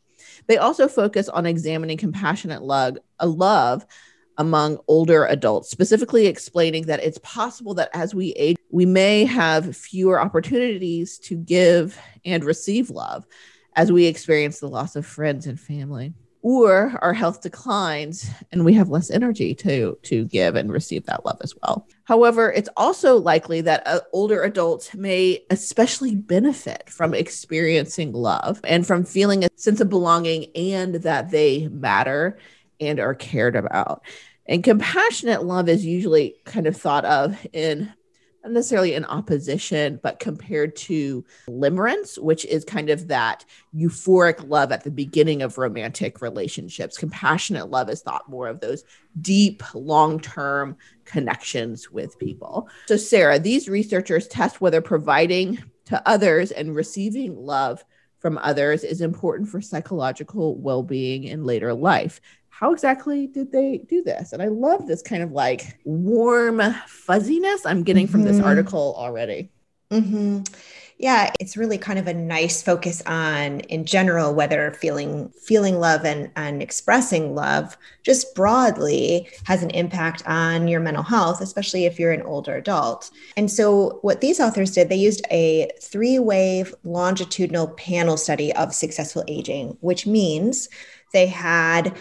They 0.49 0.57
also 0.57 0.87
focus 0.87 1.29
on 1.29 1.45
examining 1.45 1.97
compassionate 1.97 2.63
love, 2.63 2.97
a 3.19 3.25
uh, 3.25 3.27
love 3.27 3.85
among 4.39 4.79
older 4.87 5.25
adults, 5.25 5.69
specifically 5.69 6.25
explaining 6.25 6.87
that 6.87 7.03
it's 7.03 7.19
possible 7.19 7.75
that 7.75 7.89
as 7.93 8.15
we 8.15 8.31
age, 8.31 8.57
we 8.71 8.85
may 8.85 9.25
have 9.25 9.77
fewer 9.77 10.19
opportunities 10.19 11.19
to 11.19 11.35
give 11.35 11.99
and 12.25 12.43
receive 12.43 12.89
love 12.89 13.27
as 13.75 13.91
we 13.91 14.05
experience 14.05 14.59
the 14.59 14.67
loss 14.67 14.95
of 14.95 15.05
friends 15.05 15.45
and 15.45 15.59
family 15.59 16.15
or 16.41 16.97
our 17.01 17.13
health 17.13 17.41
declines 17.41 18.29
and 18.51 18.65
we 18.65 18.73
have 18.73 18.89
less 18.89 19.11
energy 19.11 19.53
to 19.53 19.97
to 20.03 20.25
give 20.25 20.55
and 20.55 20.71
receive 20.71 21.05
that 21.05 21.25
love 21.25 21.37
as 21.41 21.53
well 21.61 21.85
however 22.09 22.51
it's 22.51 22.69
also 22.75 23.17
likely 23.17 23.61
that 23.61 23.85
uh, 23.85 23.99
older 24.13 24.41
adults 24.41 24.95
may 24.95 25.39
especially 25.51 26.15
benefit 26.15 26.89
from 26.89 27.13
experiencing 27.13 28.11
love 28.13 28.59
and 28.63 28.87
from 28.87 29.05
feeling 29.05 29.45
a 29.45 29.49
sense 29.55 29.79
of 29.79 29.89
belonging 29.89 30.47
and 30.55 30.95
that 30.95 31.29
they 31.29 31.67
matter 31.67 32.39
and 32.79 32.99
are 32.99 33.13
cared 33.13 33.55
about. 33.55 34.01
And 34.47 34.63
compassionate 34.63 35.43
love 35.43 35.69
is 35.69 35.85
usually 35.85 36.35
kind 36.45 36.65
of 36.65 36.75
thought 36.75 37.05
of 37.05 37.37
in 37.53 37.93
not 38.43 38.53
necessarily 38.53 38.93
in 38.93 39.05
opposition, 39.05 39.99
but 40.01 40.19
compared 40.19 40.75
to 40.75 41.25
limerence, 41.47 42.17
which 42.17 42.45
is 42.45 42.63
kind 42.63 42.89
of 42.89 43.07
that 43.07 43.45
euphoric 43.75 44.47
love 44.47 44.71
at 44.71 44.83
the 44.83 44.91
beginning 44.91 45.41
of 45.41 45.57
romantic 45.57 46.21
relationships. 46.21 46.97
Compassionate 46.97 47.69
love 47.69 47.89
is 47.89 48.01
thought 48.01 48.29
more 48.29 48.47
of 48.47 48.59
those 48.59 48.83
deep, 49.21 49.63
long 49.73 50.19
term 50.19 50.77
connections 51.05 51.91
with 51.91 52.17
people. 52.19 52.69
So, 52.87 52.97
Sarah, 52.97 53.39
these 53.39 53.67
researchers 53.67 54.27
test 54.27 54.61
whether 54.61 54.81
providing 54.81 55.61
to 55.85 56.07
others 56.07 56.51
and 56.51 56.75
receiving 56.75 57.35
love 57.35 57.83
from 58.19 58.37
others 58.39 58.83
is 58.83 59.01
important 59.01 59.49
for 59.49 59.61
psychological 59.61 60.55
well 60.57 60.83
being 60.83 61.23
in 61.23 61.45
later 61.45 61.73
life 61.73 62.21
how 62.59 62.73
exactly 62.73 63.25
did 63.25 63.53
they 63.53 63.77
do 63.87 64.03
this? 64.03 64.33
And 64.33 64.41
I 64.41 64.49
love 64.49 64.85
this 64.85 65.01
kind 65.01 65.23
of 65.23 65.31
like 65.31 65.79
warm 65.85 66.61
fuzziness 66.87 67.65
I'm 67.65 67.83
getting 67.83 68.05
mm-hmm. 68.05 68.11
from 68.11 68.23
this 68.23 68.35
mm-hmm. 68.35 68.47
article 68.47 68.95
already. 68.97 69.49
Mm-hmm. 69.91 70.41
Yeah, 70.97 71.31
it's 71.39 71.55
really 71.55 71.77
kind 71.77 71.97
of 71.97 72.07
a 72.07 72.13
nice 72.13 72.61
focus 72.61 73.01
on, 73.05 73.61
in 73.61 73.85
general, 73.85 74.35
whether 74.35 74.73
feeling 74.73 75.29
feeling 75.41 75.79
love 75.79 76.03
and, 76.03 76.29
and 76.35 76.61
expressing 76.61 77.33
love 77.33 77.77
just 78.03 78.35
broadly 78.35 79.29
has 79.45 79.63
an 79.63 79.69
impact 79.69 80.21
on 80.27 80.67
your 80.67 80.81
mental 80.81 81.03
health, 81.03 81.39
especially 81.39 81.85
if 81.85 81.97
you're 81.97 82.11
an 82.11 82.23
older 82.23 82.57
adult. 82.57 83.09
And 83.37 83.49
so, 83.49 83.99
what 84.01 84.19
these 84.19 84.41
authors 84.41 84.71
did, 84.71 84.89
they 84.89 84.97
used 84.97 85.25
a 85.31 85.71
three 85.81 86.19
wave 86.19 86.75
longitudinal 86.83 87.69
panel 87.69 88.17
study 88.17 88.53
of 88.53 88.75
successful 88.75 89.23
aging, 89.29 89.77
which 89.79 90.05
means 90.05 90.67
they 91.13 91.27
had 91.27 91.95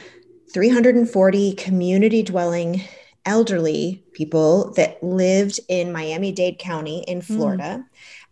340 0.53 1.55
community 1.55 2.23
dwelling 2.23 2.83
elderly 3.27 4.03
people 4.13 4.73
that 4.73 5.03
lived 5.03 5.61
in 5.69 5.93
Miami 5.93 6.33
Dade 6.33 6.59
County 6.59 7.05
in 7.07 7.21
hmm. 7.21 7.37
Florida. 7.37 7.63
Mm. 7.63 7.85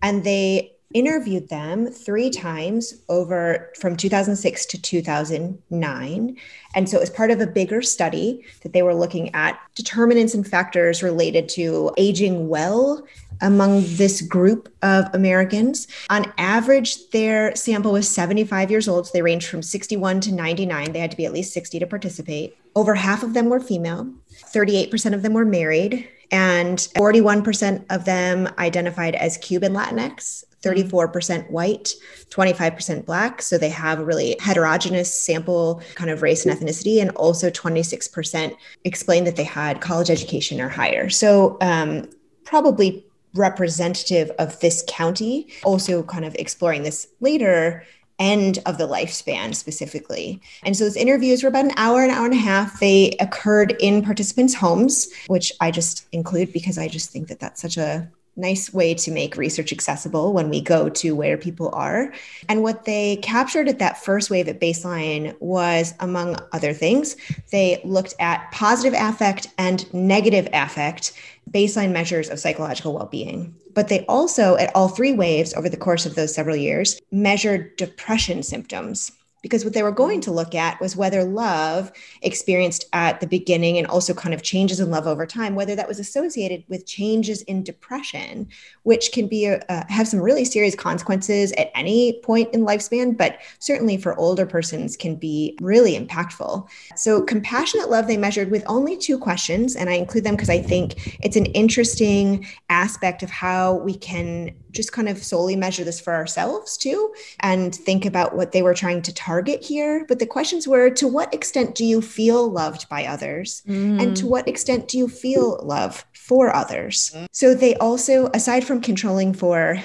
And 0.02 0.24
they 0.24 0.76
interviewed 0.94 1.48
them 1.48 1.86
three 1.86 2.30
times 2.30 3.02
over 3.08 3.72
from 3.78 3.96
2006 3.96 4.66
to 4.66 4.80
2009. 4.80 6.36
And 6.74 6.88
so 6.88 6.96
it 6.96 7.00
was 7.00 7.10
part 7.10 7.30
of 7.30 7.40
a 7.40 7.46
bigger 7.46 7.82
study 7.82 8.44
that 8.62 8.72
they 8.72 8.82
were 8.82 8.94
looking 8.94 9.34
at 9.34 9.58
determinants 9.74 10.32
and 10.32 10.46
factors 10.46 11.02
related 11.02 11.48
to 11.50 11.92
aging 11.98 12.48
well 12.48 13.04
among 13.40 13.84
this 13.86 14.22
group 14.22 14.72
of 14.82 15.06
Americans. 15.14 15.88
On 16.10 16.32
average, 16.38 17.10
their 17.10 17.54
sample 17.54 17.92
was 17.92 18.08
75 18.08 18.70
years 18.70 18.88
old. 18.88 19.06
So 19.06 19.12
they 19.12 19.22
ranged 19.22 19.48
from 19.48 19.62
61 19.62 20.20
to 20.22 20.32
99. 20.32 20.92
They 20.92 20.98
had 20.98 21.10
to 21.10 21.16
be 21.16 21.26
at 21.26 21.32
least 21.32 21.52
60 21.52 21.78
to 21.78 21.86
participate. 21.86 22.56
Over 22.74 22.94
half 22.94 23.22
of 23.22 23.34
them 23.34 23.48
were 23.48 23.60
female, 23.60 24.12
38% 24.52 25.14
of 25.14 25.22
them 25.22 25.32
were 25.32 25.46
married, 25.46 26.08
and 26.30 26.78
41% 26.78 27.86
of 27.88 28.04
them 28.04 28.48
identified 28.58 29.14
as 29.14 29.38
Cuban 29.38 29.72
Latinx. 29.72 30.44
34% 30.62 31.48
white, 31.50 31.94
25% 32.30 33.06
black. 33.06 33.40
So 33.40 33.56
they 33.56 33.68
have 33.68 34.00
a 34.00 34.04
really 34.04 34.36
heterogeneous 34.40 35.12
sample 35.12 35.80
kind 35.94 36.10
of 36.10 36.22
race 36.22 36.44
and 36.44 36.58
ethnicity. 36.58 37.00
And 37.00 37.10
also 37.10 37.50
26% 37.50 38.56
explained 38.84 39.26
that 39.28 39.36
they 39.36 39.44
had 39.44 39.80
college 39.80 40.10
education 40.10 40.60
or 40.60 40.68
higher. 40.68 41.08
So 41.08 41.56
um, 41.60 42.08
probably 42.44 43.05
representative 43.36 44.30
of 44.38 44.58
this 44.60 44.84
county, 44.88 45.48
also 45.64 46.02
kind 46.02 46.24
of 46.24 46.34
exploring 46.36 46.82
this 46.82 47.08
later 47.20 47.84
end 48.18 48.58
of 48.64 48.78
the 48.78 48.88
lifespan 48.88 49.54
specifically. 49.54 50.40
And 50.62 50.76
so 50.76 50.84
those 50.84 50.96
interviews 50.96 51.42
were 51.42 51.50
about 51.50 51.66
an 51.66 51.72
hour, 51.76 52.02
an 52.02 52.10
hour 52.10 52.24
and 52.24 52.34
a 52.34 52.38
half. 52.38 52.80
They 52.80 53.16
occurred 53.20 53.76
in 53.78 54.02
participants' 54.02 54.54
homes, 54.54 55.08
which 55.26 55.52
I 55.60 55.70
just 55.70 56.06
include 56.12 56.52
because 56.52 56.78
I 56.78 56.88
just 56.88 57.10
think 57.10 57.28
that 57.28 57.40
that's 57.40 57.60
such 57.60 57.76
a 57.76 58.10
nice 58.36 58.72
way 58.72 58.94
to 58.94 59.10
make 59.10 59.36
research 59.36 59.72
accessible 59.72 60.32
when 60.32 60.50
we 60.50 60.60
go 60.60 60.88
to 60.88 61.14
where 61.14 61.38
people 61.38 61.70
are. 61.72 62.12
And 62.48 62.62
what 62.62 62.84
they 62.84 63.16
captured 63.16 63.68
at 63.68 63.78
that 63.78 64.02
first 64.02 64.30
wave 64.30 64.48
at 64.48 64.60
baseline 64.60 65.34
was, 65.40 65.94
among 66.00 66.36
other 66.52 66.72
things, 66.72 67.16
they 67.50 67.80
looked 67.84 68.14
at 68.20 68.50
positive 68.52 68.94
affect 68.96 69.48
and 69.58 69.92
negative 69.94 70.48
affect 70.52 71.12
baseline 71.50 71.92
measures 71.92 72.28
of 72.28 72.40
psychological 72.40 72.94
well 72.94 73.06
being. 73.06 73.54
But 73.74 73.88
they 73.88 74.04
also, 74.06 74.56
at 74.56 74.74
all 74.74 74.88
three 74.88 75.12
waves 75.12 75.54
over 75.54 75.68
the 75.68 75.76
course 75.76 76.06
of 76.06 76.14
those 76.14 76.34
several 76.34 76.56
years, 76.56 77.00
measured 77.10 77.76
depression 77.76 78.42
symptoms 78.42 79.12
because 79.42 79.64
what 79.64 79.74
they 79.74 79.82
were 79.82 79.92
going 79.92 80.20
to 80.20 80.32
look 80.32 80.54
at 80.54 80.80
was 80.80 80.96
whether 80.96 81.22
love 81.24 81.92
experienced 82.22 82.86
at 82.92 83.20
the 83.20 83.26
beginning 83.26 83.78
and 83.78 83.86
also 83.86 84.14
kind 84.14 84.34
of 84.34 84.42
changes 84.42 84.80
in 84.80 84.90
love 84.90 85.06
over 85.06 85.26
time 85.26 85.54
whether 85.54 85.74
that 85.74 85.88
was 85.88 85.98
associated 85.98 86.64
with 86.68 86.86
changes 86.86 87.42
in 87.42 87.62
depression 87.62 88.48
which 88.82 89.12
can 89.12 89.26
be 89.28 89.48
uh, 89.48 89.84
have 89.88 90.08
some 90.08 90.20
really 90.20 90.44
serious 90.44 90.74
consequences 90.74 91.52
at 91.52 91.70
any 91.74 92.20
point 92.24 92.52
in 92.54 92.62
lifespan 92.62 93.16
but 93.16 93.38
certainly 93.58 93.96
for 93.96 94.18
older 94.18 94.46
persons 94.46 94.96
can 94.96 95.16
be 95.16 95.56
really 95.60 95.98
impactful. 95.98 96.68
So 96.96 97.22
compassionate 97.22 97.90
love 97.90 98.06
they 98.06 98.16
measured 98.16 98.50
with 98.50 98.64
only 98.66 98.96
two 98.96 99.18
questions 99.18 99.76
and 99.76 99.90
i 99.90 99.94
include 99.94 100.24
them 100.24 100.34
because 100.34 100.50
i 100.50 100.60
think 100.60 101.18
it's 101.22 101.36
an 101.36 101.46
interesting 101.46 102.46
aspect 102.68 103.22
of 103.22 103.30
how 103.30 103.74
we 103.74 103.94
can 103.94 104.54
just 104.76 104.92
kind 104.92 105.08
of 105.08 105.22
solely 105.22 105.56
measure 105.56 105.84
this 105.84 106.00
for 106.00 106.14
ourselves 106.14 106.76
too 106.76 107.12
and 107.40 107.74
think 107.74 108.04
about 108.04 108.36
what 108.36 108.52
they 108.52 108.62
were 108.62 108.74
trying 108.74 109.02
to 109.02 109.14
target 109.14 109.62
here. 109.62 110.04
But 110.08 110.18
the 110.18 110.26
questions 110.26 110.68
were 110.68 110.90
to 110.90 111.08
what 111.08 111.32
extent 111.34 111.74
do 111.74 111.84
you 111.84 112.00
feel 112.02 112.50
loved 112.50 112.88
by 112.88 113.06
others? 113.06 113.62
Mm. 113.66 114.02
And 114.02 114.16
to 114.18 114.26
what 114.26 114.48
extent 114.48 114.88
do 114.88 114.98
you 114.98 115.08
feel 115.08 115.60
love 115.62 116.04
for 116.14 116.54
others? 116.54 117.10
Mm. 117.14 117.26
So 117.32 117.54
they 117.54 117.74
also, 117.76 118.30
aside 118.34 118.64
from 118.64 118.80
controlling 118.80 119.32
for 119.32 119.82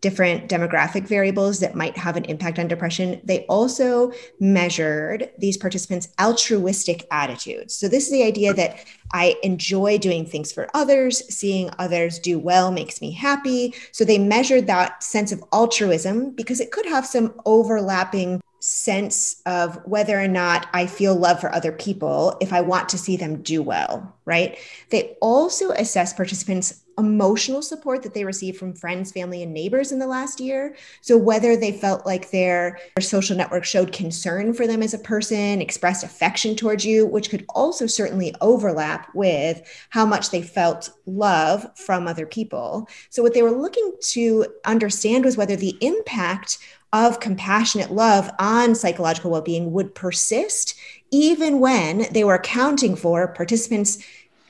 different 0.00 0.48
demographic 0.48 1.06
variables 1.06 1.60
that 1.60 1.74
might 1.74 1.96
have 1.96 2.16
an 2.16 2.24
impact 2.26 2.58
on 2.58 2.68
depression. 2.68 3.20
They 3.24 3.44
also 3.46 4.12
measured 4.40 5.30
these 5.38 5.56
participants' 5.56 6.08
altruistic 6.20 7.06
attitudes. 7.10 7.74
So, 7.74 7.88
this 7.88 8.04
is 8.04 8.12
the 8.12 8.22
idea 8.22 8.54
that 8.54 8.84
I 9.12 9.36
enjoy 9.42 9.98
doing 9.98 10.24
things 10.26 10.52
for 10.52 10.68
others, 10.74 11.22
seeing 11.34 11.70
others 11.78 12.18
do 12.18 12.38
well 12.38 12.70
makes 12.70 13.00
me 13.00 13.10
happy. 13.12 13.74
So, 13.92 14.04
they 14.04 14.18
measured 14.18 14.66
that 14.66 15.02
sense 15.02 15.32
of 15.32 15.42
altruism 15.52 16.30
because 16.30 16.60
it 16.60 16.70
could 16.70 16.86
have 16.86 17.06
some 17.06 17.34
overlapping 17.44 18.40
sense 18.60 19.40
of 19.46 19.76
whether 19.86 20.18
or 20.20 20.28
not 20.28 20.68
I 20.72 20.86
feel 20.86 21.14
love 21.14 21.40
for 21.40 21.54
other 21.54 21.72
people 21.72 22.36
if 22.40 22.52
I 22.52 22.60
want 22.60 22.88
to 22.90 22.98
see 22.98 23.16
them 23.16 23.42
do 23.42 23.62
well, 23.62 24.16
right? 24.24 24.58
They 24.90 25.16
also 25.20 25.70
assess 25.70 26.12
participants' 26.12 26.84
emotional 26.98 27.62
support 27.62 28.02
that 28.02 28.12
they 28.12 28.24
received 28.24 28.58
from 28.58 28.74
friends, 28.74 29.12
family, 29.12 29.42
and 29.42 29.54
neighbors 29.54 29.92
in 29.92 29.98
the 29.98 30.06
last 30.06 30.40
year. 30.40 30.76
So, 31.00 31.16
whether 31.16 31.56
they 31.56 31.72
felt 31.72 32.04
like 32.04 32.30
their, 32.30 32.78
their 32.96 33.02
social 33.02 33.36
network 33.36 33.64
showed 33.64 33.92
concern 33.92 34.52
for 34.52 34.66
them 34.66 34.82
as 34.82 34.94
a 34.94 34.98
person, 34.98 35.62
expressed 35.62 36.04
affection 36.04 36.56
towards 36.56 36.84
you, 36.84 37.06
which 37.06 37.30
could 37.30 37.46
also 37.50 37.86
certainly 37.86 38.34
overlap 38.40 39.14
with 39.14 39.62
how 39.90 40.04
much 40.04 40.30
they 40.30 40.42
felt 40.42 40.90
love 41.06 41.66
from 41.76 42.06
other 42.06 42.26
people. 42.26 42.88
So, 43.10 43.22
what 43.22 43.34
they 43.34 43.42
were 43.42 43.52
looking 43.52 43.94
to 44.10 44.46
understand 44.64 45.24
was 45.24 45.36
whether 45.36 45.56
the 45.56 45.76
impact 45.80 46.58
of 46.92 47.20
compassionate 47.20 47.90
love 47.90 48.30
on 48.38 48.74
psychological 48.74 49.30
well 49.30 49.42
being 49.42 49.72
would 49.72 49.94
persist 49.94 50.74
even 51.10 51.60
when 51.60 52.06
they 52.12 52.24
were 52.24 52.34
accounting 52.34 52.96
for 52.96 53.28
participants' 53.28 53.98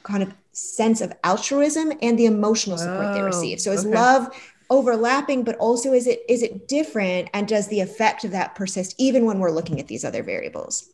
kind 0.02 0.22
of 0.22 0.32
sense 0.52 1.00
of 1.00 1.12
altruism 1.24 1.92
and 2.02 2.18
the 2.18 2.26
emotional 2.26 2.78
support 2.78 3.06
oh, 3.06 3.14
they 3.14 3.22
receive. 3.22 3.60
So 3.60 3.72
is 3.72 3.84
okay. 3.84 3.94
love 3.94 4.28
overlapping, 4.70 5.44
but 5.44 5.56
also 5.56 5.92
is 5.92 6.06
it 6.06 6.22
is 6.28 6.42
it 6.42 6.68
different? 6.68 7.30
And 7.32 7.46
does 7.46 7.68
the 7.68 7.80
effect 7.80 8.24
of 8.24 8.30
that 8.32 8.54
persist 8.54 8.94
even 8.98 9.24
when 9.24 9.38
we're 9.38 9.50
looking 9.50 9.80
at 9.80 9.88
these 9.88 10.04
other 10.04 10.22
variables? 10.22 10.88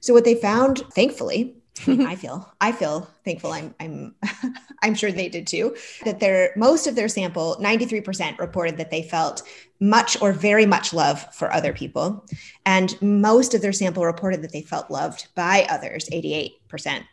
So 0.00 0.14
what 0.14 0.24
they 0.24 0.36
found, 0.36 0.78
thankfully, 0.92 1.56
I 1.86 2.16
feel 2.16 2.52
I 2.60 2.72
feel 2.72 3.08
thankful. 3.24 3.52
I'm 3.52 3.74
I'm 3.80 4.14
I'm 4.82 4.94
sure 4.94 5.12
they 5.12 5.28
did 5.28 5.46
too. 5.46 5.76
That 6.04 6.20
their 6.20 6.52
most 6.56 6.86
of 6.86 6.94
their 6.94 7.08
sample, 7.08 7.56
93% 7.60 8.38
reported 8.38 8.76
that 8.78 8.90
they 8.90 9.02
felt 9.02 9.42
much 9.80 10.20
or 10.20 10.32
very 10.32 10.66
much 10.66 10.92
love 10.92 11.32
for 11.34 11.52
other 11.52 11.72
people, 11.72 12.24
and 12.66 13.00
most 13.00 13.54
of 13.54 13.62
their 13.62 13.72
sample 13.72 14.04
reported 14.04 14.42
that 14.42 14.52
they 14.52 14.62
felt 14.62 14.90
loved 14.90 15.28
by 15.34 15.66
others, 15.68 16.08
88% 16.10 17.04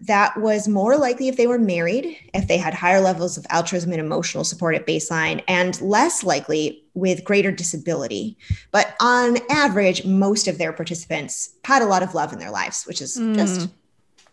that 0.00 0.36
was 0.36 0.68
more 0.68 0.96
likely 0.96 1.28
if 1.28 1.36
they 1.36 1.46
were 1.46 1.58
married, 1.58 2.18
if 2.34 2.48
they 2.48 2.58
had 2.58 2.74
higher 2.74 3.00
levels 3.00 3.38
of 3.38 3.46
altruism 3.50 3.92
and 3.92 4.00
emotional 4.00 4.44
support 4.44 4.74
at 4.74 4.86
baseline, 4.86 5.42
and 5.48 5.80
less 5.80 6.24
likely 6.24 6.84
with 6.94 7.24
greater 7.24 7.52
disability. 7.52 8.36
But 8.70 8.94
on 9.00 9.38
average, 9.50 10.04
most 10.04 10.48
of 10.48 10.58
their 10.58 10.72
participants 10.72 11.54
had 11.64 11.82
a 11.82 11.86
lot 11.86 12.02
of 12.02 12.14
love 12.14 12.32
in 12.32 12.38
their 12.38 12.50
lives, 12.50 12.84
which 12.84 13.00
is 13.00 13.16
mm. 13.16 13.34
just 13.34 13.70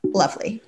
lovely. 0.03 0.61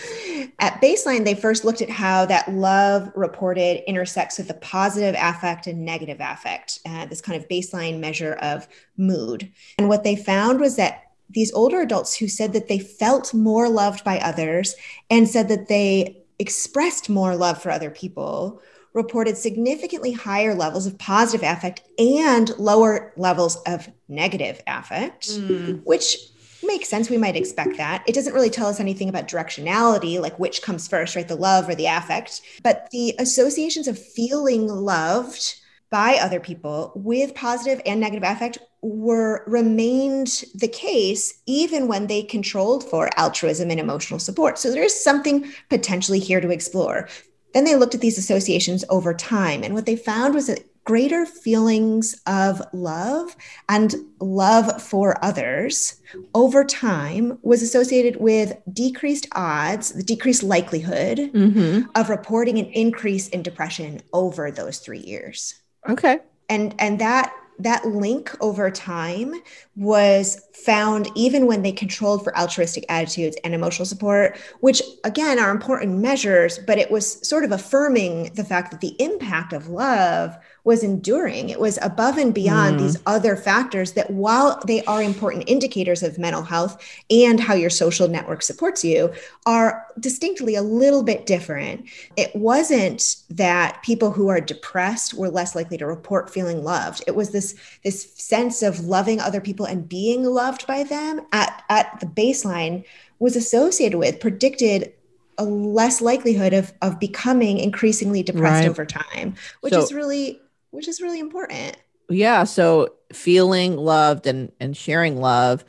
at 0.58 0.80
baseline, 0.80 1.24
they 1.24 1.34
first 1.34 1.64
looked 1.64 1.82
at 1.82 1.90
how 1.90 2.26
that 2.26 2.50
love 2.52 3.10
reported 3.14 3.82
intersects 3.88 4.38
with 4.38 4.48
the 4.48 4.54
positive 4.54 5.14
affect 5.18 5.66
and 5.66 5.84
negative 5.84 6.18
affect, 6.20 6.80
uh, 6.86 7.06
this 7.06 7.20
kind 7.20 7.40
of 7.40 7.48
baseline 7.48 8.00
measure 8.00 8.34
of 8.34 8.68
mood. 8.96 9.50
And 9.78 9.88
what 9.88 10.04
they 10.04 10.16
found 10.16 10.60
was 10.60 10.76
that 10.76 11.04
these 11.28 11.52
older 11.52 11.80
adults 11.80 12.16
who 12.16 12.28
said 12.28 12.52
that 12.52 12.68
they 12.68 12.78
felt 12.78 13.32
more 13.32 13.68
loved 13.68 14.04
by 14.04 14.18
others 14.18 14.74
and 15.08 15.28
said 15.28 15.48
that 15.48 15.68
they 15.68 16.22
expressed 16.38 17.08
more 17.08 17.36
love 17.36 17.62
for 17.62 17.70
other 17.70 17.90
people 17.90 18.60
reported 18.92 19.36
significantly 19.36 20.10
higher 20.10 20.54
levels 20.54 20.86
of 20.86 20.98
positive 20.98 21.46
affect 21.46 21.82
and 21.98 22.50
lower 22.58 23.12
levels 23.16 23.56
of 23.66 23.88
negative 24.08 24.60
affect, 24.66 25.28
mm. 25.30 25.80
which 25.84 26.16
makes 26.62 26.88
sense. 26.88 27.10
We 27.10 27.18
might 27.18 27.36
expect 27.36 27.76
that. 27.76 28.04
It 28.06 28.14
doesn't 28.14 28.34
really 28.34 28.50
tell 28.50 28.68
us 28.68 28.80
anything 28.80 29.08
about 29.08 29.28
directionality, 29.28 30.20
like 30.20 30.38
which 30.38 30.62
comes 30.62 30.88
first, 30.88 31.16
right? 31.16 31.26
The 31.26 31.36
love 31.36 31.68
or 31.68 31.74
the 31.74 31.86
affect. 31.86 32.42
But 32.62 32.88
the 32.90 33.14
associations 33.18 33.88
of 33.88 33.98
feeling 33.98 34.68
loved 34.68 35.56
by 35.90 36.18
other 36.20 36.38
people 36.38 36.92
with 36.94 37.34
positive 37.34 37.82
and 37.84 38.00
negative 38.00 38.22
affect 38.22 38.58
were 38.80 39.44
remained 39.46 40.44
the 40.54 40.68
case 40.68 41.42
even 41.46 41.88
when 41.88 42.06
they 42.06 42.22
controlled 42.22 42.88
for 42.88 43.10
altruism 43.16 43.70
and 43.70 43.80
emotional 43.80 44.20
support. 44.20 44.58
So 44.58 44.70
there 44.70 44.84
is 44.84 45.04
something 45.04 45.50
potentially 45.68 46.20
here 46.20 46.40
to 46.40 46.50
explore. 46.50 47.08
Then 47.52 47.64
they 47.64 47.74
looked 47.74 47.96
at 47.96 48.00
these 48.00 48.18
associations 48.18 48.84
over 48.88 49.12
time, 49.12 49.64
and 49.64 49.74
what 49.74 49.84
they 49.84 49.96
found 49.96 50.34
was 50.34 50.46
that 50.46 50.64
greater 50.84 51.26
feelings 51.26 52.20
of 52.26 52.62
love 52.72 53.36
and 53.68 53.94
love 54.18 54.82
for 54.82 55.22
others 55.24 56.00
over 56.34 56.64
time 56.64 57.38
was 57.42 57.62
associated 57.62 58.16
with 58.16 58.56
decreased 58.72 59.28
odds, 59.32 59.92
the 59.92 60.02
decreased 60.02 60.42
likelihood 60.42 61.18
mm-hmm. 61.18 61.88
of 61.94 62.08
reporting 62.08 62.58
an 62.58 62.66
increase 62.66 63.28
in 63.28 63.42
depression 63.42 64.00
over 64.12 64.50
those 64.50 64.78
three 64.78 65.00
years. 65.00 65.54
Okay. 65.88 66.18
And 66.48 66.74
and 66.78 66.98
that 66.98 67.32
that 67.60 67.86
link 67.86 68.34
over 68.40 68.70
time 68.70 69.34
was 69.76 70.40
found 70.54 71.08
even 71.14 71.46
when 71.46 71.62
they 71.62 71.72
controlled 71.72 72.24
for 72.24 72.36
altruistic 72.36 72.84
attitudes 72.88 73.36
and 73.44 73.54
emotional 73.54 73.84
support, 73.86 74.38
which 74.60 74.82
again 75.04 75.38
are 75.38 75.50
important 75.50 75.98
measures, 75.98 76.58
but 76.66 76.78
it 76.78 76.90
was 76.90 77.26
sort 77.26 77.44
of 77.44 77.52
affirming 77.52 78.32
the 78.34 78.44
fact 78.44 78.70
that 78.70 78.80
the 78.80 78.96
impact 78.98 79.52
of 79.52 79.68
love 79.68 80.36
was 80.64 80.82
enduring. 80.82 81.48
It 81.48 81.58
was 81.58 81.78
above 81.82 82.18
and 82.18 82.34
beyond 82.34 82.76
mm. 82.76 82.80
these 82.80 82.98
other 83.06 83.36
factors 83.36 83.92
that, 83.92 84.10
while 84.10 84.60
they 84.66 84.84
are 84.84 85.02
important 85.02 85.48
indicators 85.48 86.02
of 86.02 86.18
mental 86.18 86.42
health 86.42 86.82
and 87.10 87.40
how 87.40 87.54
your 87.54 87.70
social 87.70 88.08
network 88.08 88.42
supports 88.42 88.84
you, 88.84 89.12
are 89.46 89.86
distinctly 89.98 90.54
a 90.54 90.62
little 90.62 91.02
bit 91.02 91.26
different. 91.26 91.86
It 92.16 92.34
wasn't 92.34 93.16
that 93.30 93.82
people 93.82 94.10
who 94.10 94.28
are 94.28 94.40
depressed 94.40 95.14
were 95.14 95.30
less 95.30 95.54
likely 95.54 95.78
to 95.78 95.86
report 95.86 96.30
feeling 96.30 96.62
loved. 96.62 97.02
It 97.06 97.14
was 97.14 97.30
this, 97.30 97.54
this 97.82 98.12
sense 98.14 98.62
of 98.62 98.80
loving 98.80 99.20
other 99.20 99.40
people 99.40 99.66
and 99.66 99.88
being 99.88 100.24
loved 100.24 100.66
by 100.66 100.84
them 100.84 101.22
at, 101.32 101.64
at 101.68 102.00
the 102.00 102.06
baseline 102.06 102.84
was 103.18 103.36
associated 103.36 103.98
with, 103.98 104.20
predicted 104.20 104.92
a 105.38 105.44
less 105.44 106.02
likelihood 106.02 106.52
of 106.52 106.72
of 106.82 107.00
becoming 107.00 107.58
increasingly 107.58 108.22
depressed 108.22 108.60
right. 108.60 108.68
over 108.68 108.84
time 108.84 109.34
which 109.62 109.72
so, 109.72 109.80
is 109.80 109.92
really 109.92 110.38
which 110.70 110.88
is 110.88 111.00
really 111.00 111.20
important. 111.20 111.76
Yeah. 112.08 112.44
So 112.44 112.94
feeling 113.12 113.76
loved 113.76 114.26
and, 114.26 114.52
and 114.60 114.76
sharing 114.76 115.20
love 115.20 115.64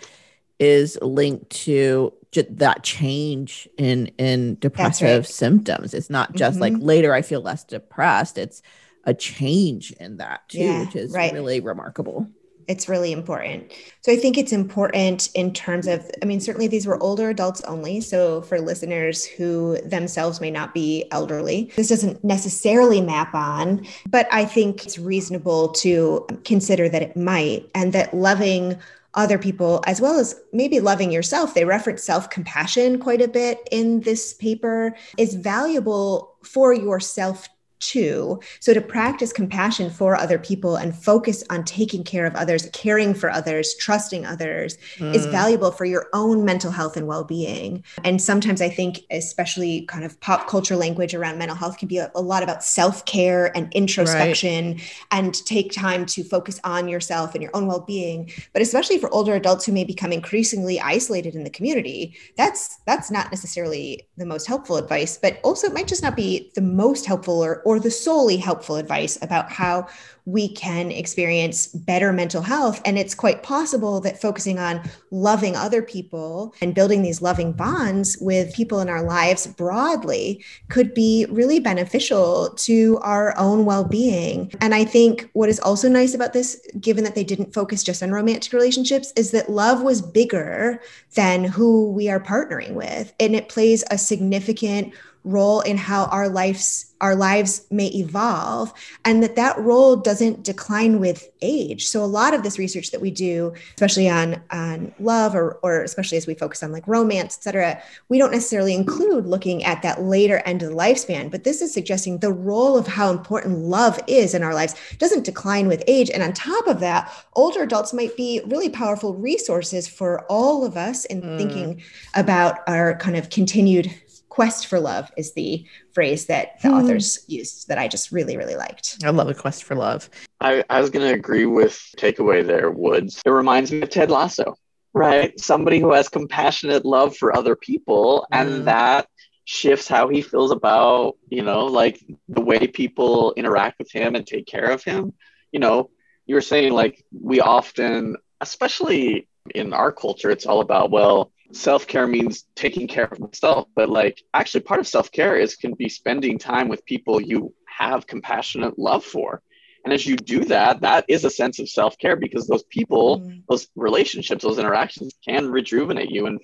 is 0.59 0.97
linked 1.01 1.49
to 1.51 2.13
that 2.33 2.83
change 2.83 3.67
in 3.77 4.07
in 4.17 4.55
depressive 4.59 5.23
right. 5.23 5.25
symptoms. 5.25 5.93
It's 5.93 6.09
not 6.09 6.33
just 6.33 6.59
mm-hmm. 6.59 6.75
like 6.75 6.83
later 6.83 7.13
I 7.13 7.21
feel 7.21 7.41
less 7.41 7.63
depressed. 7.63 8.37
It's 8.37 8.61
a 9.03 9.13
change 9.13 9.91
in 9.93 10.17
that 10.17 10.47
too, 10.47 10.59
yeah, 10.59 10.85
which 10.85 10.95
is 10.95 11.11
right. 11.11 11.33
really 11.33 11.59
remarkable 11.59 12.27
it's 12.67 12.89
really 12.89 13.11
important. 13.11 13.71
So 14.01 14.11
I 14.11 14.15
think 14.15 14.37
it's 14.37 14.51
important 14.51 15.29
in 15.35 15.53
terms 15.53 15.87
of, 15.87 16.09
I 16.21 16.25
mean, 16.25 16.39
certainly 16.39 16.67
these 16.67 16.87
were 16.87 17.01
older 17.01 17.29
adults 17.29 17.61
only. 17.61 18.01
So 18.01 18.41
for 18.41 18.59
listeners 18.59 19.25
who 19.25 19.77
themselves 19.83 20.41
may 20.41 20.51
not 20.51 20.73
be 20.73 21.05
elderly, 21.11 21.71
this 21.75 21.89
doesn't 21.89 22.23
necessarily 22.23 23.01
map 23.01 23.33
on, 23.33 23.85
but 24.09 24.27
I 24.31 24.45
think 24.45 24.85
it's 24.85 24.97
reasonable 24.97 25.69
to 25.69 26.25
consider 26.43 26.89
that 26.89 27.01
it 27.01 27.15
might 27.15 27.69
and 27.75 27.93
that 27.93 28.13
loving 28.13 28.77
other 29.13 29.37
people 29.37 29.83
as 29.87 29.99
well 29.99 30.17
as 30.17 30.39
maybe 30.53 30.79
loving 30.79 31.11
yourself 31.11 31.53
they 31.53 31.65
reference 31.65 32.01
self-compassion 32.01 32.97
quite 32.97 33.21
a 33.21 33.27
bit 33.27 33.59
in 33.69 33.99
this 34.01 34.33
paper 34.35 34.95
is 35.17 35.33
valuable 35.33 36.37
for 36.43 36.73
yourself 36.73 37.49
too. 37.81 38.39
So 38.59 38.73
to 38.73 38.81
practice 38.81 39.33
compassion 39.33 39.89
for 39.89 40.15
other 40.15 40.39
people 40.39 40.75
and 40.75 40.95
focus 40.95 41.43
on 41.49 41.63
taking 41.65 42.03
care 42.03 42.25
of 42.25 42.35
others, 42.35 42.69
caring 42.73 43.13
for 43.13 43.29
others, 43.29 43.75
trusting 43.75 44.25
others 44.25 44.77
mm. 44.97 45.13
is 45.13 45.25
valuable 45.25 45.71
for 45.71 45.85
your 45.85 46.07
own 46.13 46.45
mental 46.45 46.71
health 46.71 46.95
and 46.95 47.07
well-being. 47.07 47.83
And 48.03 48.21
sometimes 48.21 48.61
I 48.61 48.69
think 48.69 48.99
especially 49.11 49.81
kind 49.87 50.05
of 50.05 50.19
pop 50.21 50.47
culture 50.47 50.75
language 50.75 51.13
around 51.13 51.37
mental 51.37 51.57
health 51.57 51.77
can 51.77 51.87
be 51.87 51.97
a, 51.97 52.11
a 52.15 52.21
lot 52.21 52.43
about 52.43 52.63
self-care 52.63 53.55
and 53.57 53.71
introspection 53.73 54.73
right. 54.73 54.83
and 55.11 55.45
take 55.45 55.71
time 55.71 56.05
to 56.05 56.23
focus 56.23 56.59
on 56.63 56.87
yourself 56.87 57.33
and 57.33 57.41
your 57.41 57.51
own 57.53 57.67
well-being. 57.67 58.31
But 58.53 58.61
especially 58.61 58.97
for 58.99 59.13
older 59.13 59.35
adults 59.35 59.65
who 59.65 59.71
may 59.71 59.83
become 59.83 60.11
increasingly 60.11 60.79
isolated 60.79 61.35
in 61.35 61.43
the 61.43 61.49
community, 61.49 62.15
that's 62.37 62.77
that's 62.85 63.09
not 63.09 63.31
necessarily 63.31 64.07
the 64.17 64.25
most 64.25 64.47
helpful 64.47 64.77
advice, 64.77 65.17
but 65.17 65.39
also 65.43 65.67
it 65.67 65.73
might 65.73 65.87
just 65.87 66.03
not 66.03 66.15
be 66.15 66.51
the 66.55 66.61
most 66.61 67.05
helpful 67.05 67.43
or 67.43 67.61
or 67.63 67.70
the 67.79 67.91
solely 67.91 68.37
helpful 68.37 68.75
advice 68.75 69.17
about 69.21 69.51
how 69.51 69.87
we 70.25 70.47
can 70.47 70.91
experience 70.91 71.67
better 71.67 72.13
mental 72.13 72.41
health. 72.41 72.79
And 72.85 72.97
it's 72.97 73.15
quite 73.15 73.41
possible 73.41 73.99
that 74.01 74.21
focusing 74.21 74.59
on 74.59 74.87
loving 75.09 75.55
other 75.55 75.81
people 75.81 76.53
and 76.61 76.75
building 76.75 77.01
these 77.01 77.21
loving 77.21 77.53
bonds 77.53 78.17
with 78.21 78.53
people 78.53 78.79
in 78.81 78.89
our 78.89 79.01
lives 79.01 79.47
broadly 79.47 80.43
could 80.69 80.93
be 80.93 81.25
really 81.29 81.59
beneficial 81.59 82.51
to 82.57 82.99
our 83.01 83.35
own 83.37 83.65
well 83.65 83.83
being. 83.83 84.51
And 84.61 84.75
I 84.75 84.85
think 84.85 85.29
what 85.33 85.49
is 85.49 85.59
also 85.59 85.89
nice 85.89 86.13
about 86.13 86.33
this, 86.33 86.61
given 86.79 87.03
that 87.03 87.15
they 87.15 87.23
didn't 87.23 87.53
focus 87.53 87.83
just 87.83 88.03
on 88.03 88.11
romantic 88.11 88.53
relationships, 88.53 89.11
is 89.15 89.31
that 89.31 89.49
love 89.49 89.81
was 89.81 90.01
bigger 90.01 90.79
than 91.15 91.43
who 91.43 91.91
we 91.91 92.09
are 92.09 92.19
partnering 92.19 92.73
with. 92.73 93.11
And 93.19 93.35
it 93.35 93.49
plays 93.49 93.83
a 93.89 93.97
significant 93.97 94.93
role 95.23 95.61
in 95.61 95.77
how 95.77 96.05
our 96.05 96.27
lives 96.27 96.87
our 96.99 97.15
lives 97.15 97.65
may 97.71 97.87
evolve 97.87 98.71
and 99.05 99.23
that 99.23 99.35
that 99.35 99.57
role 99.59 99.95
doesn't 99.95 100.43
decline 100.43 100.99
with 100.99 101.29
age 101.41 101.87
so 101.87 102.03
a 102.03 102.05
lot 102.05 102.33
of 102.33 102.41
this 102.41 102.57
research 102.57 102.89
that 102.91 103.01
we 103.01 103.11
do 103.11 103.53
especially 103.75 104.09
on 104.09 104.41
on 104.51 104.91
love 104.99 105.35
or, 105.35 105.59
or 105.63 105.83
especially 105.83 106.17
as 106.17 106.25
we 106.25 106.33
focus 106.33 106.63
on 106.63 106.71
like 106.71 106.87
romance 106.87 107.37
et 107.37 107.43
cetera 107.43 107.81
we 108.09 108.17
don't 108.17 108.31
necessarily 108.31 108.73
include 108.73 109.27
looking 109.27 109.63
at 109.63 109.81
that 109.83 110.01
later 110.01 110.41
end 110.45 110.63
of 110.63 110.69
the 110.69 110.75
lifespan 110.75 111.29
but 111.29 111.43
this 111.43 111.61
is 111.61 111.71
suggesting 111.71 112.17
the 112.17 112.33
role 112.33 112.75
of 112.75 112.87
how 112.87 113.11
important 113.11 113.59
love 113.59 113.99
is 114.07 114.33
in 114.33 114.41
our 114.41 114.55
lives 114.55 114.75
doesn't 114.97 115.25
decline 115.25 115.67
with 115.67 115.83
age 115.87 116.09
and 116.09 116.23
on 116.23 116.33
top 116.33 116.65
of 116.65 116.79
that 116.79 117.11
older 117.33 117.61
adults 117.61 117.93
might 117.93 118.15
be 118.17 118.41
really 118.47 118.69
powerful 118.69 119.13
resources 119.15 119.87
for 119.87 120.21
all 120.25 120.65
of 120.65 120.77
us 120.77 121.05
in 121.05 121.21
mm. 121.21 121.37
thinking 121.37 121.81
about 122.15 122.59
our 122.67 122.95
kind 122.95 123.15
of 123.15 123.29
continued 123.29 123.91
quest 124.31 124.67
for 124.67 124.79
love 124.79 125.11
is 125.17 125.33
the 125.33 125.65
phrase 125.93 126.27
that 126.27 126.59
the 126.61 126.69
hmm. 126.69 126.75
authors 126.75 127.25
used 127.27 127.67
that 127.67 127.77
I 127.77 127.89
just 127.89 128.13
really, 128.13 128.37
really 128.37 128.55
liked. 128.55 128.97
I 129.03 129.09
love 129.09 129.27
a 129.27 129.33
quest 129.33 129.65
for 129.65 129.75
love. 129.75 130.09
I, 130.39 130.63
I 130.69 130.79
was 130.79 130.89
going 130.89 131.05
to 131.05 131.13
agree 131.13 131.45
with 131.45 131.77
takeaway 131.97 132.47
there, 132.47 132.71
Woods. 132.71 133.21
It 133.25 133.29
reminds 133.29 133.73
me 133.73 133.81
of 133.81 133.89
Ted 133.89 134.09
Lasso, 134.09 134.55
right? 134.93 135.37
Somebody 135.37 135.79
who 135.81 135.91
has 135.91 136.07
compassionate 136.07 136.85
love 136.85 137.17
for 137.17 137.35
other 137.35 137.57
people, 137.57 138.25
mm. 138.31 138.39
and 138.39 138.49
hmm. 138.49 138.65
that 138.65 139.07
shifts 139.43 139.89
how 139.89 140.07
he 140.07 140.21
feels 140.21 140.51
about, 140.51 141.17
you 141.27 141.43
know, 141.43 141.65
like 141.65 142.01
the 142.29 142.41
way 142.41 142.67
people 142.67 143.33
interact 143.35 143.79
with 143.79 143.91
him 143.91 144.15
and 144.15 144.25
take 144.25 144.47
care 144.47 144.71
of 144.71 144.81
him. 144.81 145.11
You 145.51 145.59
know, 145.59 145.89
you 146.25 146.35
were 146.35 146.41
saying 146.41 146.71
like 146.71 147.03
we 147.11 147.41
often, 147.41 148.15
especially 148.39 149.27
in 149.53 149.73
our 149.73 149.91
culture, 149.91 150.31
it's 150.31 150.45
all 150.45 150.61
about, 150.61 150.89
well, 150.89 151.33
self 151.51 151.87
care 151.87 152.07
means 152.07 152.45
taking 152.55 152.87
care 152.87 153.05
of 153.05 153.19
myself, 153.19 153.67
but 153.75 153.89
like 153.89 154.21
actually 154.33 154.61
part 154.61 154.79
of 154.79 154.87
self 154.87 155.11
care 155.11 155.35
is 155.35 155.55
can 155.55 155.73
be 155.73 155.89
spending 155.89 156.37
time 156.37 156.67
with 156.67 156.85
people 156.85 157.21
you 157.21 157.53
have 157.65 158.07
compassionate 158.07 158.77
love 158.77 159.03
for. 159.03 159.41
And 159.83 159.93
as 159.93 160.05
you 160.05 160.15
do 160.15 160.45
that, 160.45 160.81
that 160.81 161.05
is 161.07 161.25
a 161.25 161.29
sense 161.29 161.59
of 161.59 161.69
self 161.69 161.97
care 161.97 162.15
because 162.15 162.47
those 162.47 162.63
people, 162.63 163.19
mm-hmm. 163.19 163.39
those 163.49 163.67
relationships, 163.75 164.43
those 164.43 164.59
interactions 164.59 165.13
can 165.27 165.49
rejuvenate 165.49 166.11
you 166.11 166.27
and 166.27 166.39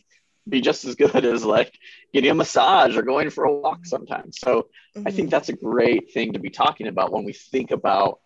be 0.47 0.61
just 0.61 0.85
as 0.85 0.95
good 0.95 1.25
as 1.25 1.43
like 1.45 1.77
getting 2.13 2.31
a 2.31 2.35
massage 2.35 2.95
or 2.95 3.01
going 3.01 3.29
for 3.29 3.43
a 3.43 3.53
walk 3.53 3.85
sometimes. 3.85 4.39
So 4.39 4.69
mm-hmm. 4.95 5.07
I 5.07 5.11
think 5.11 5.27
mm-hmm. 5.27 5.29
that's 5.29 5.49
a 5.49 5.53
great 5.53 6.11
thing 6.13 6.33
to 6.33 6.39
be 6.39 6.49
talking 6.49 6.87
about 6.87 7.11
when 7.11 7.25
we 7.25 7.33
think 7.33 7.71
about 7.71 8.19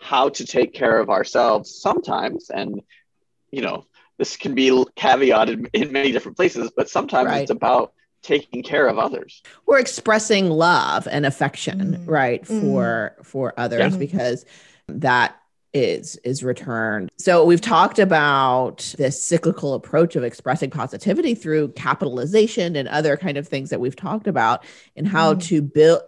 how 0.00 0.28
to 0.28 0.46
take 0.46 0.72
care 0.74 0.98
of 0.98 1.10
ourselves 1.10 1.80
sometimes. 1.80 2.50
And, 2.50 2.82
you 3.50 3.62
know, 3.62 3.86
this 4.18 4.36
can 4.36 4.54
be 4.54 4.70
caveated 4.96 5.68
in 5.72 5.92
many 5.92 6.12
different 6.12 6.36
places, 6.36 6.70
but 6.76 6.88
sometimes 6.88 7.28
right. 7.28 7.42
it's 7.42 7.50
about 7.50 7.92
taking 8.22 8.62
care 8.62 8.86
of 8.86 8.98
others. 8.98 9.42
We're 9.66 9.78
expressing 9.78 10.50
love 10.50 11.06
and 11.10 11.26
affection, 11.26 11.98
mm. 11.98 12.10
right, 12.10 12.42
mm. 12.42 12.60
for 12.60 13.16
for 13.22 13.54
others 13.56 13.92
yeah. 13.92 13.98
because 13.98 14.44
that 14.88 15.36
is 15.74 16.16
is 16.24 16.42
returned. 16.42 17.10
So 17.18 17.44
we've 17.44 17.60
talked 17.60 17.98
about 17.98 18.94
this 18.96 19.22
cyclical 19.22 19.74
approach 19.74 20.16
of 20.16 20.24
expressing 20.24 20.70
positivity 20.70 21.34
through 21.34 21.68
capitalization 21.72 22.76
and 22.76 22.88
other 22.88 23.16
kind 23.16 23.36
of 23.36 23.46
things 23.48 23.70
that 23.70 23.80
we've 23.80 23.96
talked 23.96 24.28
about 24.28 24.64
and 24.96 25.06
how 25.06 25.34
mm. 25.34 25.42
to 25.48 25.60
build 25.60 26.02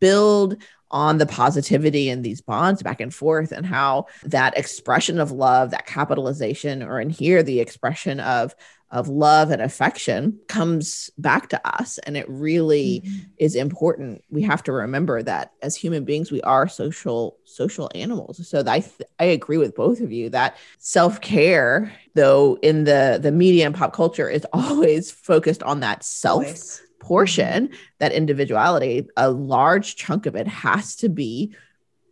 build 0.00 0.56
on 0.90 1.18
the 1.18 1.26
positivity 1.26 2.08
and 2.08 2.24
these 2.24 2.40
bonds 2.40 2.82
back 2.82 3.00
and 3.00 3.12
forth 3.12 3.50
and 3.50 3.66
how 3.66 4.06
that 4.22 4.56
expression 4.56 5.18
of 5.18 5.32
love 5.32 5.70
that 5.70 5.86
capitalization 5.86 6.82
or 6.82 7.00
in 7.00 7.10
here 7.10 7.42
the 7.42 7.58
expression 7.60 8.20
of 8.20 8.54
of 8.94 9.08
love 9.08 9.50
and 9.50 9.60
affection 9.60 10.38
comes 10.46 11.10
back 11.18 11.48
to 11.48 11.60
us. 11.68 11.98
And 11.98 12.16
it 12.16 12.26
really 12.28 13.02
mm-hmm. 13.04 13.24
is 13.38 13.56
important. 13.56 14.22
We 14.30 14.42
have 14.42 14.62
to 14.62 14.72
remember 14.72 15.20
that 15.20 15.50
as 15.62 15.74
human 15.74 16.04
beings 16.04 16.30
we 16.30 16.40
are 16.42 16.68
social 16.68 17.36
social 17.44 17.90
animals. 17.94 18.46
So 18.48 18.62
i 18.66 18.80
th- 18.80 19.08
i 19.18 19.24
agree 19.24 19.58
with 19.58 19.74
both 19.74 20.00
of 20.00 20.12
you 20.12 20.30
that 20.30 20.56
self-care 20.78 21.92
though 22.14 22.56
in 22.62 22.84
the 22.84 23.18
the 23.20 23.32
media 23.32 23.66
and 23.66 23.74
pop 23.74 23.92
culture 23.92 24.28
is 24.28 24.46
always 24.52 25.10
focused 25.10 25.62
on 25.64 25.80
that 25.80 26.04
self 26.04 26.44
always 26.44 26.82
portion, 27.04 27.68
mm-hmm. 27.68 27.74
that 27.98 28.12
individuality, 28.12 29.06
a 29.16 29.30
large 29.30 29.96
chunk 29.96 30.26
of 30.26 30.34
it 30.34 30.48
has 30.48 30.96
to 30.96 31.08
be 31.08 31.54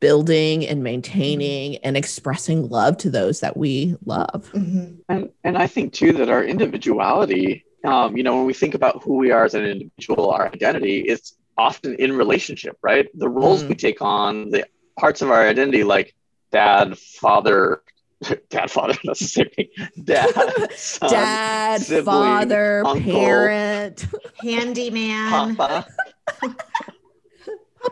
building 0.00 0.66
and 0.66 0.82
maintaining 0.82 1.76
and 1.78 1.96
expressing 1.96 2.68
love 2.68 2.96
to 2.98 3.08
those 3.08 3.40
that 3.40 3.56
we 3.56 3.96
love. 4.04 4.50
Mm-hmm. 4.52 4.94
And 5.08 5.30
and 5.44 5.56
I 5.56 5.66
think 5.66 5.92
too 5.92 6.12
that 6.14 6.28
our 6.28 6.44
individuality, 6.44 7.64
um, 7.84 8.16
you 8.16 8.22
know, 8.22 8.36
when 8.36 8.46
we 8.46 8.54
think 8.54 8.74
about 8.74 9.02
who 9.02 9.14
we 9.14 9.30
are 9.30 9.44
as 9.44 9.54
an 9.54 9.64
individual, 9.64 10.30
our 10.30 10.48
identity 10.48 11.00
is 11.00 11.34
often 11.56 11.94
in 11.96 12.16
relationship, 12.16 12.76
right? 12.82 13.08
The 13.14 13.28
roles 13.28 13.60
mm-hmm. 13.60 13.70
we 13.70 13.74
take 13.76 14.02
on, 14.02 14.50
the 14.50 14.66
parts 14.98 15.22
of 15.22 15.30
our 15.30 15.46
identity, 15.46 15.84
like 15.84 16.14
dad, 16.50 16.98
father, 16.98 17.82
dad, 18.50 18.70
father, 18.70 18.94
that's 19.04 19.20
the 19.20 19.26
same 19.26 19.48
thing. 19.56 19.68
Dad, 20.04 20.72
son, 20.74 21.10
dad, 21.10 21.80
sibling, 21.80 22.04
father, 22.04 22.82
uncle, 22.86 23.12
parent, 23.12 24.06
handyman. 24.40 25.56
Papa. 25.56 25.86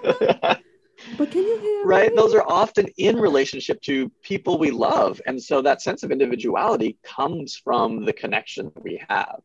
but 1.19 1.31
can 1.31 1.43
you 1.43 1.59
hear 1.59 1.85
right? 1.85 2.11
Me? 2.11 2.17
Those 2.17 2.35
are 2.35 2.45
often 2.47 2.87
in 2.97 3.17
relationship 3.17 3.81
to 3.83 4.11
people 4.23 4.59
we 4.59 4.71
love. 4.71 5.21
And 5.27 5.43
so 5.43 5.63
that 5.63 5.83
sense 5.83 6.03
of 6.03 6.11
individuality 6.11 6.99
comes 7.03 7.57
from 7.57 8.05
the 8.05 8.13
connection 8.13 8.71
that 8.75 8.83
we 8.83 9.03
have. 9.09 9.41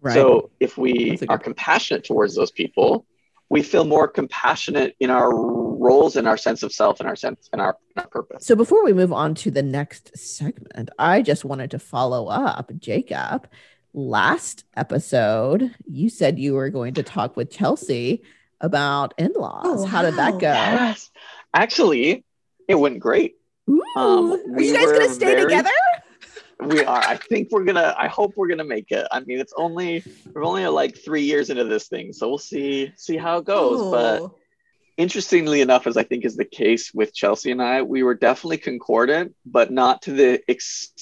Right. 0.00 0.14
So 0.14 0.50
if 0.60 0.76
we 0.76 1.18
are 1.28 1.38
compassionate 1.38 2.04
towards 2.04 2.34
those 2.34 2.50
people, 2.50 3.06
we 3.48 3.62
feel 3.62 3.84
more 3.84 4.08
compassionate 4.08 4.96
in 4.98 5.10
our 5.10 5.30
roles 5.32 6.16
and 6.16 6.26
our 6.26 6.36
sense 6.36 6.62
of 6.62 6.72
self 6.72 7.00
and 7.00 7.08
our 7.08 7.16
sense 7.16 7.48
and 7.52 7.60
our, 7.60 7.76
our, 7.96 8.06
purpose. 8.08 8.46
So 8.46 8.56
before 8.56 8.84
we 8.84 8.92
move 8.92 9.12
on 9.12 9.34
to 9.36 9.50
the 9.50 9.62
next 9.62 10.16
segment, 10.18 10.90
I 10.98 11.22
just 11.22 11.44
wanted 11.44 11.70
to 11.72 11.78
follow 11.78 12.26
up, 12.26 12.72
Jacob. 12.78 13.48
Last 13.94 14.64
episode, 14.76 15.74
you 15.90 16.08
said 16.10 16.38
you 16.38 16.54
were 16.54 16.70
going 16.70 16.94
to 16.94 17.02
talk 17.02 17.36
with 17.36 17.50
Chelsea 17.50 18.22
about 18.60 19.14
in-laws. 19.16 19.64
Oh, 19.64 19.86
How 19.86 20.02
did 20.02 20.16
that 20.16 20.32
go? 20.32 20.52
Yes. 20.52 21.10
Actually, 21.54 22.24
it 22.68 22.74
went 22.74 22.98
great. 22.98 23.36
Ooh, 23.68 23.82
um, 23.96 24.32
are 24.54 24.62
you 24.62 24.74
guys 24.74 24.92
gonna 24.92 25.08
stay 25.08 25.26
very, 25.26 25.42
together? 25.42 25.70
We 26.60 26.84
are. 26.84 27.02
I 27.02 27.16
think 27.16 27.48
we're 27.50 27.64
gonna. 27.64 27.94
I 27.98 28.08
hope 28.08 28.32
we're 28.36 28.48
gonna 28.48 28.64
make 28.64 28.90
it. 28.90 29.06
I 29.12 29.20
mean, 29.20 29.38
it's 29.38 29.52
only 29.56 30.02
we're 30.32 30.44
only 30.44 30.66
like 30.66 30.96
three 30.96 31.22
years 31.22 31.50
into 31.50 31.64
this 31.64 31.88
thing, 31.88 32.12
so 32.12 32.28
we'll 32.28 32.38
see 32.38 32.92
see 32.96 33.16
how 33.16 33.38
it 33.38 33.44
goes. 33.44 33.80
Ooh. 33.80 33.90
But 33.90 34.30
interestingly 34.96 35.60
enough, 35.60 35.86
as 35.86 35.96
I 35.96 36.02
think 36.02 36.24
is 36.24 36.36
the 36.36 36.44
case 36.44 36.92
with 36.94 37.14
Chelsea 37.14 37.50
and 37.50 37.62
I, 37.62 37.82
we 37.82 38.02
were 38.02 38.14
definitely 38.14 38.58
concordant, 38.58 39.34
but 39.44 39.70
not 39.70 40.02
to 40.02 40.12
the 40.12 40.42
ex- 40.48 40.92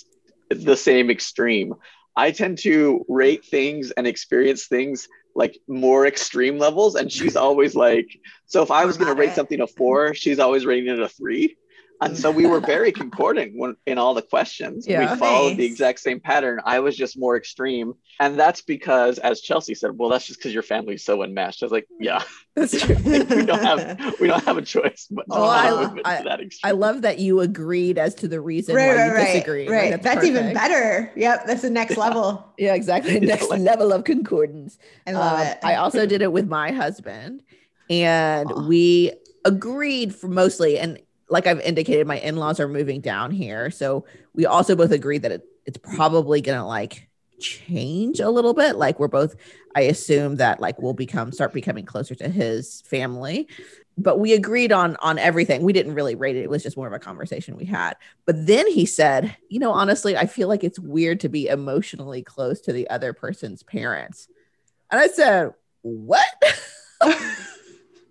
the 0.51 0.77
same 0.77 1.11
extreme. 1.11 1.75
I 2.17 2.31
tend 2.31 2.59
to 2.59 3.05
rate 3.09 3.45
things 3.45 3.91
and 3.93 4.07
experience 4.07 4.67
things 4.67 5.09
like 5.37 5.59
more 5.67 6.07
extreme 6.07 6.59
levels, 6.59 6.95
and 6.95 7.11
she's 7.11 7.37
always 7.37 7.75
like, 7.75 8.21
so 8.47 8.63
if 8.63 8.71
I 8.71 8.85
was 8.85 8.97
going 8.97 9.15
to 9.15 9.21
rate 9.21 9.35
something 9.35 9.61
a 9.61 9.67
four, 9.67 10.15
she's 10.15 10.39
always 10.39 10.65
rating 10.65 10.93
it 10.93 11.01
a 11.01 11.09
three 11.09 11.57
and 12.05 12.19
so 12.19 12.31
we 12.31 12.47
were 12.47 12.61
very 12.61 12.93
concordant 12.93 13.53
when, 13.55 13.77
in 13.87 13.99
all 13.99 14.15
the 14.15 14.23
questions. 14.23 14.87
Yeah. 14.87 15.13
We 15.13 15.19
followed 15.19 15.49
nice. 15.51 15.57
the 15.59 15.65
exact 15.65 16.01
same 16.01 16.21
pattern. 16.21 16.61
I 16.65 16.81
was 16.81 16.97
just 16.97 17.19
more 17.19 17.37
extreme, 17.37 17.95
and 18.21 18.39
that's 18.39 18.63
because, 18.63 19.19
as 19.19 19.41
Chelsea 19.41 19.75
said, 19.75 19.93
well, 19.97 20.09
that's 20.09 20.27
just 20.27 20.39
because 20.39 20.53
your 20.53 20.63
family's 20.63 21.05
so 21.05 21.23
enmeshed. 21.23 21.63
I 21.63 21.67
was 21.67 21.73
like, 21.73 21.87
yeah, 22.01 22.23
that's 22.55 22.81
true. 22.81 22.97
we 23.05 23.47
don't 23.47 23.63
have 23.63 24.21
we 24.21 24.27
don't 24.27 24.45
have 24.45 24.57
a 24.57 24.63
choice. 24.63 25.07
But 25.11 25.27
oh, 25.31 25.45
I, 25.45 26.01
I, 26.05 26.49
I, 26.63 26.71
love 26.73 27.03
that 27.03 27.19
you 27.19 27.41
agreed 27.41 27.99
as 27.99 28.15
to 28.17 28.29
the 28.29 28.41
reason 28.41 28.75
right, 28.75 28.89
why 28.89 28.95
right, 28.95 29.07
you 29.07 29.13
right, 29.13 29.33
disagree. 29.33 29.69
Right, 29.69 29.91
that's, 29.91 30.05
that's 30.05 30.25
even 30.25 30.55
better. 30.55 31.13
Yep, 31.17 31.47
that's 31.47 31.63
the 31.63 31.71
next 31.71 31.97
level. 31.97 32.53
yeah, 32.59 32.75
exactly. 32.75 33.21
Next 33.25 33.49
level 33.51 33.93
of 33.93 34.05
concordance. 34.05 34.79
I 35.07 35.13
love 35.13 35.41
um, 35.41 35.47
it. 35.47 35.59
I 35.63 35.77
also 35.77 36.07
did 36.07 36.23
it 36.23 36.31
with 36.31 36.47
my 36.47 36.71
husband, 36.73 37.43
and 37.89 38.51
oh. 38.53 38.67
we 38.67 39.13
agreed 39.45 40.15
for 40.15 40.29
mostly 40.29 40.79
and 40.79 40.99
like 41.29 41.47
I've 41.47 41.61
indicated, 41.61 42.07
my 42.07 42.19
in-laws 42.19 42.61
are 42.61 42.69
moving 42.69 43.01
down 43.01 43.31
here. 43.31 43.71
So 43.71 44.05
we 44.35 44.47
also 44.47 44.77
both 44.77 44.93
agree 44.93 45.19
that 45.19 45.33
it, 45.33 45.45
it's 45.65 45.79
probably 45.79 46.41
gonna 46.41 46.67
like 46.67 47.09
change 47.41 48.21
a 48.21 48.31
little 48.31 48.55
bit. 48.55 48.77
Like 48.77 48.99
we're 48.99 49.09
both, 49.09 49.37
I 49.75 49.83
assume 49.83 50.37
that 50.37 50.61
like 50.61 50.81
we'll 50.81 50.93
become 50.95 51.33
start 51.33 51.53
becoming 51.53 51.85
closer 51.85 52.15
to 52.17 52.29
his 52.29 52.83
family. 52.83 53.49
But 53.97 54.19
we 54.19 54.33
agreed 54.33 54.73
on 54.73 54.97
on 54.97 55.19
everything. 55.19 55.63
We 55.63 55.73
didn't 55.73 55.95
really 55.95 56.17
rate 56.17 56.37
it. 56.37 56.43
It 56.43 56.51
was 56.51 56.65
just 56.65 56.77
more 56.77 56.89
of 56.89 56.93
a 56.93 56.99
conversation 56.99 57.57
we 57.57 57.65
had. 57.65 57.95
But 58.27 58.47
then 58.47 58.67
he 58.69 58.87
said, 58.87 59.37
you 59.49 59.61
know, 59.61 59.71
honestly, 59.71 60.17
I 60.17 60.27
feel 60.27 60.49
like 60.49 60.65
it's 60.65 60.81
weird 60.81 61.21
to 61.21 61.29
be 61.29 61.47
emotionally 61.47 62.23
close 62.23 62.61
to 62.63 62.73
the 62.73 62.91
other 62.91 63.13
person's 63.13 63.63
parents. 63.63 64.29
And 64.91 65.01
I 65.01 65.07
said, 65.07 65.55
What? 65.83 66.27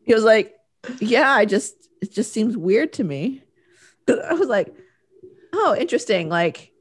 he 0.03 0.13
was 0.13 0.23
like, 0.23 0.55
Yeah, 0.99 1.29
I 1.29 1.45
just 1.45 1.82
it 2.03 2.13
just 2.13 2.31
seems 2.31 2.55
weird 2.55 2.93
to 2.93 3.03
me. 3.03 3.43
I 4.07 4.33
was 4.33 4.49
like, 4.49 4.73
Oh, 5.53 5.75
interesting. 5.77 6.29
Like 6.29 6.71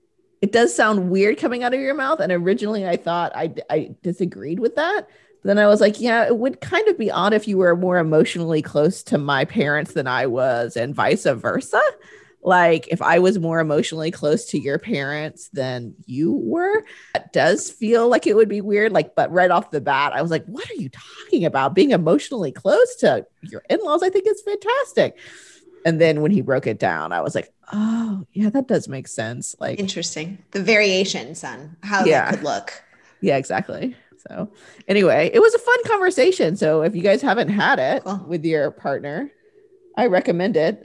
it 0.40 0.50
does 0.50 0.74
sound 0.74 1.10
weird 1.10 1.38
coming 1.38 1.62
out 1.62 1.74
of 1.74 1.80
your 1.80 1.94
mouth. 1.94 2.20
And 2.20 2.32
originally 2.32 2.86
I 2.86 2.96
thought 2.96 3.32
I, 3.34 3.54
I 3.70 3.94
disagreed 4.02 4.58
with 4.58 4.74
that. 4.76 5.06
But 5.42 5.48
then 5.48 5.58
I 5.58 5.68
was 5.68 5.80
like, 5.80 6.00
yeah, 6.00 6.24
it 6.24 6.36
would 6.36 6.60
kind 6.60 6.88
of 6.88 6.98
be 6.98 7.10
odd 7.10 7.32
if 7.32 7.46
you 7.46 7.58
were 7.58 7.76
more 7.76 7.98
emotionally 7.98 8.62
close 8.62 9.02
to 9.04 9.18
my 9.18 9.44
parents 9.44 9.92
than 9.92 10.06
I 10.06 10.26
was, 10.26 10.76
and 10.76 10.94
vice 10.94 11.24
versa. 11.24 11.82
Like 12.44 12.88
if 12.88 13.00
I 13.00 13.20
was 13.20 13.38
more 13.38 13.60
emotionally 13.60 14.10
close 14.10 14.46
to 14.46 14.58
your 14.58 14.78
parents 14.78 15.48
than 15.52 15.94
you 16.06 16.32
were, 16.32 16.84
that 17.14 17.32
does 17.32 17.70
feel 17.70 18.08
like 18.08 18.26
it 18.26 18.34
would 18.34 18.48
be 18.48 18.60
weird. 18.60 18.90
Like, 18.92 19.14
but 19.14 19.30
right 19.30 19.50
off 19.50 19.70
the 19.70 19.80
bat, 19.80 20.12
I 20.12 20.22
was 20.22 20.30
like, 20.32 20.44
what 20.46 20.68
are 20.70 20.74
you 20.74 20.88
talking 20.88 21.44
about? 21.44 21.74
Being 21.74 21.92
emotionally 21.92 22.50
close 22.50 22.96
to 22.96 23.26
your 23.42 23.62
in 23.70 23.78
laws, 23.80 24.02
I 24.02 24.10
think 24.10 24.26
is 24.26 24.42
fantastic. 24.42 25.18
And 25.84 26.00
then 26.00 26.20
when 26.20 26.30
he 26.32 26.40
broke 26.42 26.66
it 26.66 26.78
down, 26.78 27.12
I 27.12 27.20
was 27.20 27.34
like, 27.34 27.52
oh, 27.72 28.24
yeah, 28.32 28.50
that 28.50 28.66
does 28.68 28.88
make 28.88 29.06
sense. 29.08 29.54
Like, 29.60 29.78
interesting. 29.80 30.38
The 30.52 30.62
variations 30.62 31.42
on 31.44 31.76
how 31.82 32.04
Yeah. 32.04 32.24
that 32.30 32.34
could 32.38 32.44
look. 32.44 32.82
yeah, 33.20 33.36
exactly. 33.36 33.96
So, 34.28 34.48
anyway, 34.86 35.30
it 35.34 35.40
was 35.40 35.54
a 35.54 35.58
fun 35.58 35.78
conversation. 35.86 36.56
So, 36.56 36.82
if 36.82 36.94
you 36.94 37.02
guys 37.02 37.20
haven't 37.22 37.48
had 37.48 37.78
it 37.80 38.04
Cool. 38.04 38.24
with 38.28 38.44
your 38.44 38.70
partner, 38.70 39.30
I 39.96 40.06
recommend 40.06 40.56
it. 40.56 40.84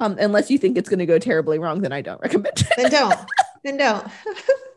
Um, 0.00 0.16
unless 0.20 0.50
you 0.50 0.58
think 0.58 0.76
it's 0.78 0.88
going 0.88 1.00
to 1.00 1.06
go 1.06 1.18
terribly 1.18 1.58
wrong, 1.58 1.80
then 1.80 1.92
I 1.92 2.02
don't 2.02 2.20
recommend 2.20 2.46
it. 2.60 2.68
Then 2.76 2.90
don't. 2.90 3.18
then 3.64 3.76
don't. 3.76 4.06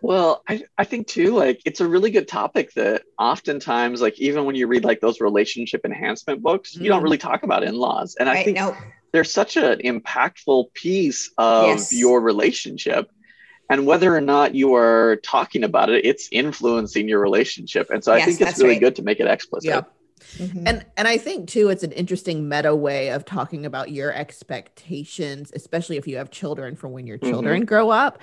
Well, 0.03 0.41
I, 0.49 0.63
I 0.79 0.83
think 0.83 1.05
too, 1.05 1.35
like 1.35 1.61
it's 1.63 1.79
a 1.79 1.87
really 1.87 2.09
good 2.09 2.27
topic 2.27 2.73
that 2.73 3.03
oftentimes, 3.19 4.01
like 4.01 4.19
even 4.19 4.45
when 4.45 4.55
you 4.55 4.65
read 4.65 4.83
like 4.83 4.99
those 4.99 5.21
relationship 5.21 5.81
enhancement 5.85 6.41
books, 6.41 6.75
you 6.75 6.89
don't 6.89 7.01
Mm. 7.01 7.03
really 7.03 7.17
talk 7.19 7.43
about 7.43 7.63
in-laws. 7.63 8.15
And 8.19 8.27
I 8.27 8.41
think 8.43 8.57
No. 8.57 8.75
they're 9.13 9.23
such 9.23 9.57
an 9.57 9.77
impactful 9.81 10.73
piece 10.73 11.29
of 11.37 11.67
Yes. 11.67 11.93
your 11.93 12.19
relationship. 12.19 13.11
And 13.69 13.85
whether 13.85 14.11
or 14.15 14.21
not 14.21 14.55
you 14.55 14.73
are 14.73 15.17
talking 15.17 15.63
about 15.63 15.91
it, 15.91 16.03
it's 16.03 16.29
influencing 16.31 17.07
your 17.07 17.19
relationship. 17.19 17.91
And 17.91 18.03
so 18.03 18.11
I 18.11 18.17
Yes, 18.17 18.25
think 18.25 18.41
it's 18.49 18.57
really 18.59 18.71
right. 18.73 18.79
good 18.81 18.95
to 18.95 19.03
make 19.03 19.19
it 19.19 19.27
explicit. 19.27 19.69
Yeah. 19.69 19.81
Mhm. 20.37 20.63
and 20.65 20.85
and 20.97 21.07
i 21.07 21.17
think 21.17 21.47
too 21.49 21.69
it's 21.69 21.83
an 21.83 21.91
interesting 21.91 22.47
meta 22.49 22.75
way 22.75 23.09
of 23.09 23.25
talking 23.25 23.65
about 23.65 23.91
your 23.91 24.13
expectations 24.13 25.51
especially 25.55 25.97
if 25.97 26.07
you 26.07 26.17
have 26.17 26.29
children 26.31 26.75
for 26.75 26.87
when 26.87 27.07
your 27.07 27.17
Mhm. 27.19 27.29
children 27.29 27.65
grow 27.65 27.89
up 27.89 28.19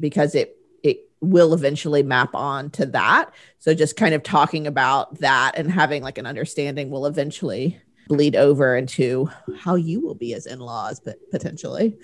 because 0.00 0.34
it 0.34 0.56
it 0.82 1.08
will 1.20 1.54
eventually 1.54 2.02
map 2.02 2.34
on 2.34 2.70
to 2.70 2.84
that 2.86 3.30
so 3.58 3.72
just 3.74 3.96
kind 3.96 4.14
of 4.14 4.22
talking 4.22 4.66
about 4.66 5.18
that 5.20 5.52
and 5.56 5.70
having 5.70 6.02
like 6.02 6.18
an 6.18 6.26
understanding 6.26 6.90
will 6.90 7.06
eventually 7.06 7.78
bleed 8.08 8.34
over 8.34 8.76
into 8.76 9.28
how 9.58 9.74
you 9.76 10.00
will 10.00 10.16
be 10.16 10.34
as 10.34 10.46
in-laws 10.46 11.00
but 11.00 11.16
potentially 11.30 11.96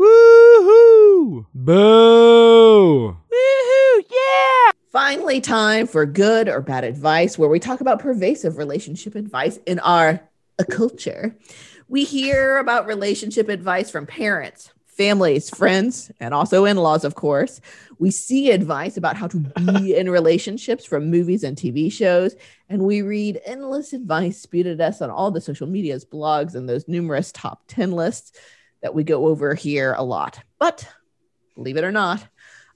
Woohoo! 0.00 1.46
Boo! 1.54 3.16
Woohoo! 3.32 4.02
Yeah! 4.10 4.71
Finally, 4.92 5.40
time 5.40 5.86
for 5.86 6.04
good 6.04 6.50
or 6.50 6.60
bad 6.60 6.84
advice, 6.84 7.38
where 7.38 7.48
we 7.48 7.58
talk 7.58 7.80
about 7.80 7.98
pervasive 7.98 8.58
relationship 8.58 9.14
advice 9.14 9.58
in 9.66 9.78
our 9.78 10.20
culture. 10.70 11.34
We 11.88 12.04
hear 12.04 12.58
about 12.58 12.86
relationship 12.86 13.48
advice 13.48 13.90
from 13.90 14.06
parents, 14.06 14.70
families, 14.84 15.48
friends, 15.48 16.10
and 16.20 16.34
also 16.34 16.66
in 16.66 16.76
laws, 16.76 17.04
of 17.04 17.14
course. 17.14 17.62
We 17.98 18.10
see 18.10 18.50
advice 18.50 18.98
about 18.98 19.16
how 19.16 19.28
to 19.28 19.38
be 19.38 19.94
in 19.96 20.10
relationships 20.10 20.84
from 20.84 21.10
movies 21.10 21.42
and 21.42 21.56
TV 21.56 21.90
shows. 21.90 22.36
And 22.68 22.82
we 22.82 23.00
read 23.00 23.40
endless 23.46 23.94
advice 23.94 24.42
spewed 24.42 24.66
at 24.66 24.80
us 24.82 25.00
on 25.00 25.08
all 25.08 25.30
the 25.30 25.40
social 25.40 25.66
medias, 25.66 26.04
blogs, 26.04 26.54
and 26.54 26.68
those 26.68 26.86
numerous 26.86 27.32
top 27.32 27.62
10 27.68 27.92
lists 27.92 28.32
that 28.82 28.94
we 28.94 29.04
go 29.04 29.28
over 29.28 29.54
here 29.54 29.94
a 29.94 30.02
lot. 30.02 30.38
But 30.58 30.86
believe 31.54 31.78
it 31.78 31.84
or 31.84 31.92
not, 31.92 32.26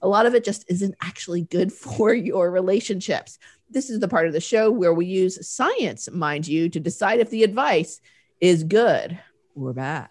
a 0.06 0.08
lot 0.08 0.24
of 0.24 0.36
it 0.36 0.44
just 0.44 0.64
isn't 0.68 0.94
actually 1.02 1.42
good 1.42 1.72
for 1.84 2.14
your 2.14 2.50
relationships. 2.50 3.38
This 3.68 3.90
is 3.90 3.98
the 3.98 4.08
part 4.08 4.28
of 4.28 4.32
the 4.32 4.40
show 4.40 4.70
where 4.70 4.94
we 4.94 5.06
use 5.06 5.46
science, 5.46 6.08
mind 6.12 6.46
you, 6.46 6.68
to 6.68 6.78
decide 6.78 7.18
if 7.18 7.30
the 7.30 7.42
advice 7.42 8.00
is 8.40 8.62
good 8.62 9.18
or 9.56 9.72
bad. 9.72 10.08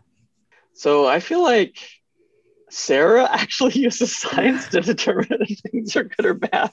So 0.74 1.08
I 1.08 1.22
feel 1.22 1.42
like 1.42 1.78
Sarah 2.76 3.28
actually 3.32 3.74
uses 3.80 4.16
science 4.16 4.68
to 4.70 4.82
determine 4.82 5.38
if 5.42 5.60
things 5.60 5.96
are 5.96 6.04
good 6.04 6.26
or 6.26 6.34
bad. 6.34 6.72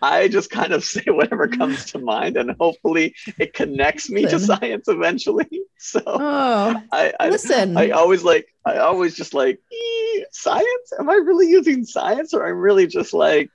I 0.00 0.28
just 0.28 0.50
kind 0.50 0.72
of 0.72 0.84
say 0.84 1.04
whatever 1.06 1.48
comes 1.48 1.84
to 1.92 1.98
mind, 1.98 2.36
and 2.38 2.52
hopefully 2.58 3.14
it 3.38 3.52
connects 3.52 4.08
me 4.10 4.22
to 4.26 4.38
science 4.38 4.88
eventually. 4.88 5.48
So 5.76 6.00
Oh, 6.06 6.82
I, 6.92 7.12
I, 7.20 7.28
listen. 7.28 7.76
I 7.76 7.90
always 7.90 8.22
like, 8.24 8.46
I 8.64 8.78
always 8.78 9.14
just 9.14 9.34
like 9.34 9.60
"Eh, 9.70 10.20
science. 10.32 10.92
Am 10.98 11.10
I 11.10 11.14
really 11.16 11.50
using 11.50 11.84
science, 11.84 12.32
or 12.32 12.46
I'm 12.46 12.56
really 12.56 12.86
just 12.86 13.12
like 13.12 13.50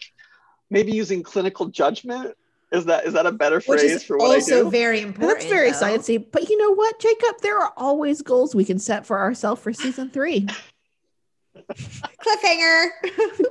maybe 0.69 0.91
using 0.91 1.23
clinical 1.23 1.65
judgment? 1.69 2.35
Is 2.71 2.85
that 2.85 3.05
is 3.07 3.13
that 3.13 3.25
a 3.25 3.31
better 3.31 3.55
Which 3.55 3.65
phrase 3.79 3.91
is 3.93 4.03
for 4.03 4.17
what 4.17 4.29
I 4.29 4.35
also 4.35 4.65
do? 4.65 4.69
very 4.69 5.01
important. 5.01 5.39
That's 5.39 5.49
very 5.49 5.71
though. 5.71 5.77
sciencey. 5.77 6.23
But 6.31 6.49
you 6.49 6.57
know 6.59 6.75
what, 6.75 6.99
Jacob? 6.99 7.41
There 7.41 7.57
are 7.57 7.73
always 7.75 8.21
goals 8.21 8.53
we 8.53 8.63
can 8.63 8.77
set 8.77 9.07
for 9.07 9.17
ourselves 9.17 9.63
for 9.63 9.73
season 9.73 10.11
three. 10.11 10.45
Cliffhanger. 11.69 12.87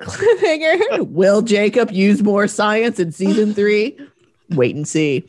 Cliffhanger. 0.02 1.08
Will 1.08 1.42
Jacob 1.42 1.90
use 1.90 2.22
more 2.22 2.46
science 2.48 2.98
in 2.98 3.12
season 3.12 3.54
three? 3.54 3.98
Wait 4.50 4.74
and 4.74 4.86
see. 4.86 5.24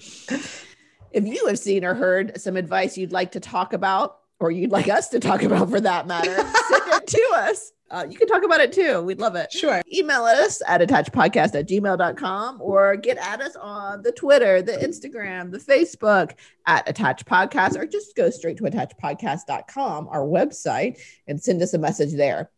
If 1.11 1.25
you 1.25 1.47
have 1.47 1.59
seen 1.59 1.83
or 1.83 1.93
heard 1.93 2.39
some 2.39 2.55
advice 2.55 2.97
you'd 2.97 3.11
like 3.11 3.31
to 3.31 3.39
talk 3.39 3.73
about, 3.73 4.19
or 4.39 4.51
you'd 4.51 4.71
like 4.71 4.87
us 4.87 5.09
to 5.09 5.19
talk 5.19 5.43
about 5.43 5.69
for 5.69 5.81
that 5.81 6.07
matter, 6.07 6.35
send 6.35 6.93
it 6.93 7.07
to 7.07 7.31
us. 7.35 7.71
Uh, 7.91 8.05
you 8.07 8.17
can 8.17 8.27
talk 8.27 8.43
about 8.43 8.61
it 8.61 8.71
too. 8.71 9.01
We'd 9.01 9.19
love 9.19 9.35
it. 9.35 9.51
sure. 9.51 9.81
Email 9.91 10.21
us 10.21 10.61
at 10.67 10.79
attachpodcast 10.79 11.55
at 11.55 11.67
gmail.com 11.67 12.61
or 12.61 12.95
get 12.95 13.17
at 13.17 13.41
us 13.41 13.55
on 13.55 14.03
the 14.03 14.11
Twitter, 14.11 14.61
the 14.61 14.73
Instagram, 14.73 15.51
the 15.51 15.57
Facebook 15.57 16.33
at 16.67 16.87
Attach 16.87 17.25
Podcast, 17.25 17.75
or 17.75 17.87
just 17.87 18.15
go 18.15 18.29
straight 18.29 18.57
to 18.57 18.63
attachpodcast.com, 18.63 20.07
our 20.09 20.21
website, 20.21 20.99
and 21.27 21.41
send 21.41 21.61
us 21.63 21.73
a 21.73 21.79
message 21.79 22.13
there. 22.13 22.51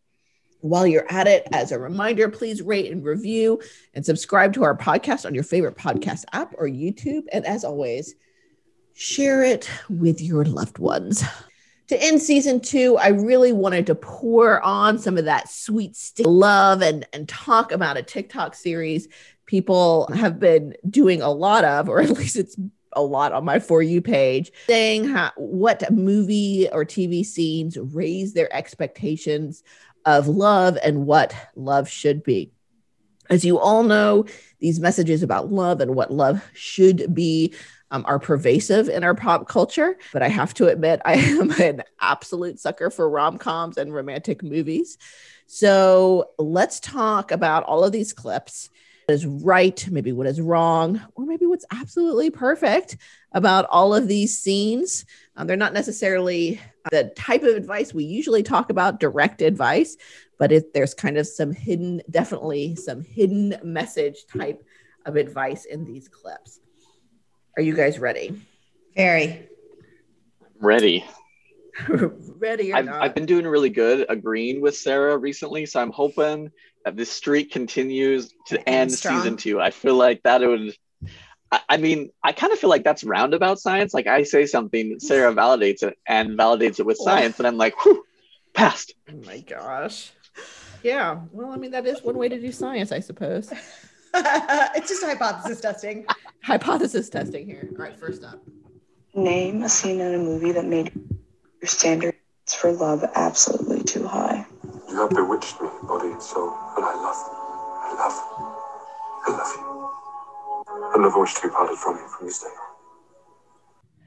While 0.62 0.86
you're 0.86 1.10
at 1.10 1.26
it, 1.26 1.46
as 1.52 1.72
a 1.72 1.78
reminder, 1.78 2.28
please 2.28 2.62
rate 2.62 2.90
and 2.90 3.04
review 3.04 3.60
and 3.94 4.06
subscribe 4.06 4.52
to 4.54 4.62
our 4.62 4.76
podcast 4.76 5.26
on 5.26 5.34
your 5.34 5.44
favorite 5.44 5.76
podcast 5.76 6.24
app 6.32 6.54
or 6.56 6.66
YouTube. 6.66 7.24
And 7.32 7.44
as 7.44 7.64
always, 7.64 8.14
share 8.94 9.42
it 9.42 9.68
with 9.90 10.20
your 10.20 10.44
loved 10.44 10.78
ones. 10.78 11.24
To 11.88 12.02
end 12.02 12.22
season 12.22 12.60
two, 12.60 12.96
I 12.96 13.08
really 13.08 13.52
wanted 13.52 13.86
to 13.88 13.96
pour 13.96 14.62
on 14.62 14.98
some 14.98 15.18
of 15.18 15.24
that 15.24 15.50
sweet 15.50 15.96
stick 15.96 16.26
love 16.26 16.80
and, 16.80 17.06
and 17.12 17.28
talk 17.28 17.72
about 17.72 17.96
a 17.96 18.02
TikTok 18.02 18.54
series 18.54 19.08
people 19.46 20.08
have 20.14 20.40
been 20.40 20.74
doing 20.88 21.20
a 21.20 21.30
lot 21.30 21.64
of, 21.64 21.88
or 21.88 22.00
at 22.02 22.10
least 22.10 22.36
it's 22.36 22.56
a 22.92 23.02
lot 23.02 23.32
on 23.32 23.44
my 23.44 23.58
For 23.58 23.82
You 23.82 24.00
page, 24.00 24.52
saying 24.66 25.08
how, 25.08 25.32
what 25.36 25.90
movie 25.90 26.68
or 26.70 26.84
TV 26.84 27.24
scenes 27.24 27.76
raise 27.76 28.32
their 28.32 28.54
expectations 28.54 29.62
of 30.04 30.28
love 30.28 30.78
and 30.82 31.06
what 31.06 31.34
love 31.56 31.88
should 31.88 32.22
be. 32.22 32.52
As 33.30 33.44
you 33.44 33.58
all 33.58 33.82
know, 33.82 34.26
these 34.58 34.80
messages 34.80 35.22
about 35.22 35.50
love 35.50 35.80
and 35.80 35.94
what 35.94 36.12
love 36.12 36.44
should 36.52 37.14
be 37.14 37.54
um, 37.90 38.04
are 38.06 38.18
pervasive 38.18 38.88
in 38.88 39.04
our 39.04 39.14
pop 39.14 39.46
culture. 39.46 39.96
But 40.12 40.22
I 40.22 40.28
have 40.28 40.54
to 40.54 40.66
admit, 40.66 41.00
I 41.04 41.14
am 41.14 41.50
an 41.52 41.82
absolute 42.00 42.58
sucker 42.58 42.90
for 42.90 43.08
rom 43.08 43.38
coms 43.38 43.76
and 43.76 43.94
romantic 43.94 44.42
movies. 44.42 44.98
So 45.46 46.30
let's 46.38 46.80
talk 46.80 47.30
about 47.30 47.64
all 47.64 47.84
of 47.84 47.92
these 47.92 48.12
clips. 48.12 48.70
What 49.06 49.14
is 49.14 49.26
right, 49.26 49.86
maybe 49.90 50.12
what 50.12 50.26
is 50.26 50.40
wrong, 50.40 51.00
or 51.14 51.26
maybe 51.26 51.44
what's 51.44 51.66
absolutely 51.70 52.30
perfect 52.30 52.96
about 53.32 53.66
all 53.70 53.94
of 53.94 54.08
these 54.08 54.38
scenes. 54.38 55.04
Um, 55.36 55.46
they're 55.46 55.56
not 55.56 55.74
necessarily 55.74 56.60
the 56.90 57.12
type 57.16 57.42
of 57.42 57.54
advice 57.54 57.94
we 57.94 58.04
usually 58.04 58.42
talk 58.42 58.70
about, 58.70 59.00
direct 59.00 59.42
advice, 59.42 59.96
but 60.38 60.52
it, 60.52 60.74
there's 60.74 60.94
kind 60.94 61.16
of 61.16 61.26
some 61.26 61.52
hidden, 61.52 62.02
definitely 62.10 62.74
some 62.76 63.02
hidden 63.02 63.54
message 63.62 64.26
type 64.26 64.64
of 65.06 65.16
advice 65.16 65.64
in 65.64 65.84
these 65.84 66.08
clips. 66.08 66.60
Are 67.56 67.62
you 67.62 67.74
guys 67.74 67.98
ready? 67.98 68.40
Very. 68.96 69.48
Ready. 70.60 71.04
ready 71.88 72.72
or 72.72 72.76
I've, 72.76 72.84
not? 72.84 73.02
I've 73.02 73.14
been 73.14 73.26
doing 73.26 73.46
really 73.46 73.70
good 73.70 74.06
agreeing 74.08 74.60
with 74.60 74.76
Sarah 74.76 75.16
recently, 75.16 75.66
so 75.66 75.80
I'm 75.80 75.90
hoping 75.90 76.50
that 76.84 76.96
this 76.96 77.10
streak 77.10 77.52
continues 77.52 78.34
to 78.46 78.58
And 78.68 78.90
end 78.90 78.92
season 78.92 79.36
two. 79.36 79.60
I 79.60 79.70
feel 79.70 79.94
like 79.94 80.22
that 80.24 80.40
would. 80.40 80.76
I, 81.52 81.60
I 81.68 81.76
mean, 81.76 82.10
I 82.24 82.32
kind 82.32 82.52
of 82.52 82.58
feel 82.58 82.70
like 82.70 82.82
that's 82.82 83.04
roundabout 83.04 83.60
science. 83.60 83.92
Like 83.94 84.06
I 84.06 84.22
say 84.24 84.46
something, 84.46 84.98
Sarah 84.98 85.32
validates 85.42 85.82
it 85.82 85.96
and 86.06 86.30
validates 86.38 86.80
it 86.80 86.86
with 86.86 86.96
Oh. 87.00 87.04
science, 87.04 87.38
and 87.38 87.46
I'm 87.46 87.58
like, 87.58 87.74
whew, 87.84 88.04
passed. 88.54 88.94
Oh 89.10 89.16
my 89.26 89.38
gosh. 89.40 90.12
Yeah. 90.82 91.20
Well, 91.30 91.52
I 91.52 91.56
mean, 91.56 91.70
that 91.72 91.86
is 91.86 92.02
one 92.02 92.16
way 92.16 92.28
to 92.28 92.40
do 92.40 92.50
science, 92.50 92.90
I 92.90 92.98
suppose. 93.00 93.52
it's 94.14 94.88
just 94.88 95.04
hypothesis 95.04 95.60
testing. 95.60 96.06
Hypothesis 96.42 97.08
testing 97.08 97.46
here. 97.46 97.68
All 97.70 97.84
right, 97.84 97.96
first 97.96 98.24
up. 98.24 98.42
Name 99.14 99.62
a 99.62 99.68
scene 99.68 100.00
in 100.00 100.14
a 100.14 100.18
movie 100.18 100.50
that 100.50 100.64
made 100.64 100.90
your 101.60 101.68
standards 101.68 102.16
for 102.48 102.72
love 102.72 103.04
absolutely 103.14 103.84
too 103.84 104.04
high. 104.08 104.44
You 104.88 104.96
have 105.02 105.10
bewitched 105.10 105.60
me, 105.60 105.68
body 105.84 106.08
and 106.08 106.20
soul, 106.20 106.52
and 106.76 106.84
I 106.84 106.94
love, 106.96 107.16
I 107.84 107.94
love, 107.96 108.12
I 108.12 108.42
love 108.42 108.51
you. 111.02 111.08
I 111.08 111.10
never 111.10 111.20
wish 111.20 111.34
to 111.34 111.42
be 111.42 111.48
parted 111.50 111.78
from 111.78 111.96
you 111.96 112.08
from 112.08 112.26
this 112.26 112.40
day 112.40 112.46
on. 112.48 112.72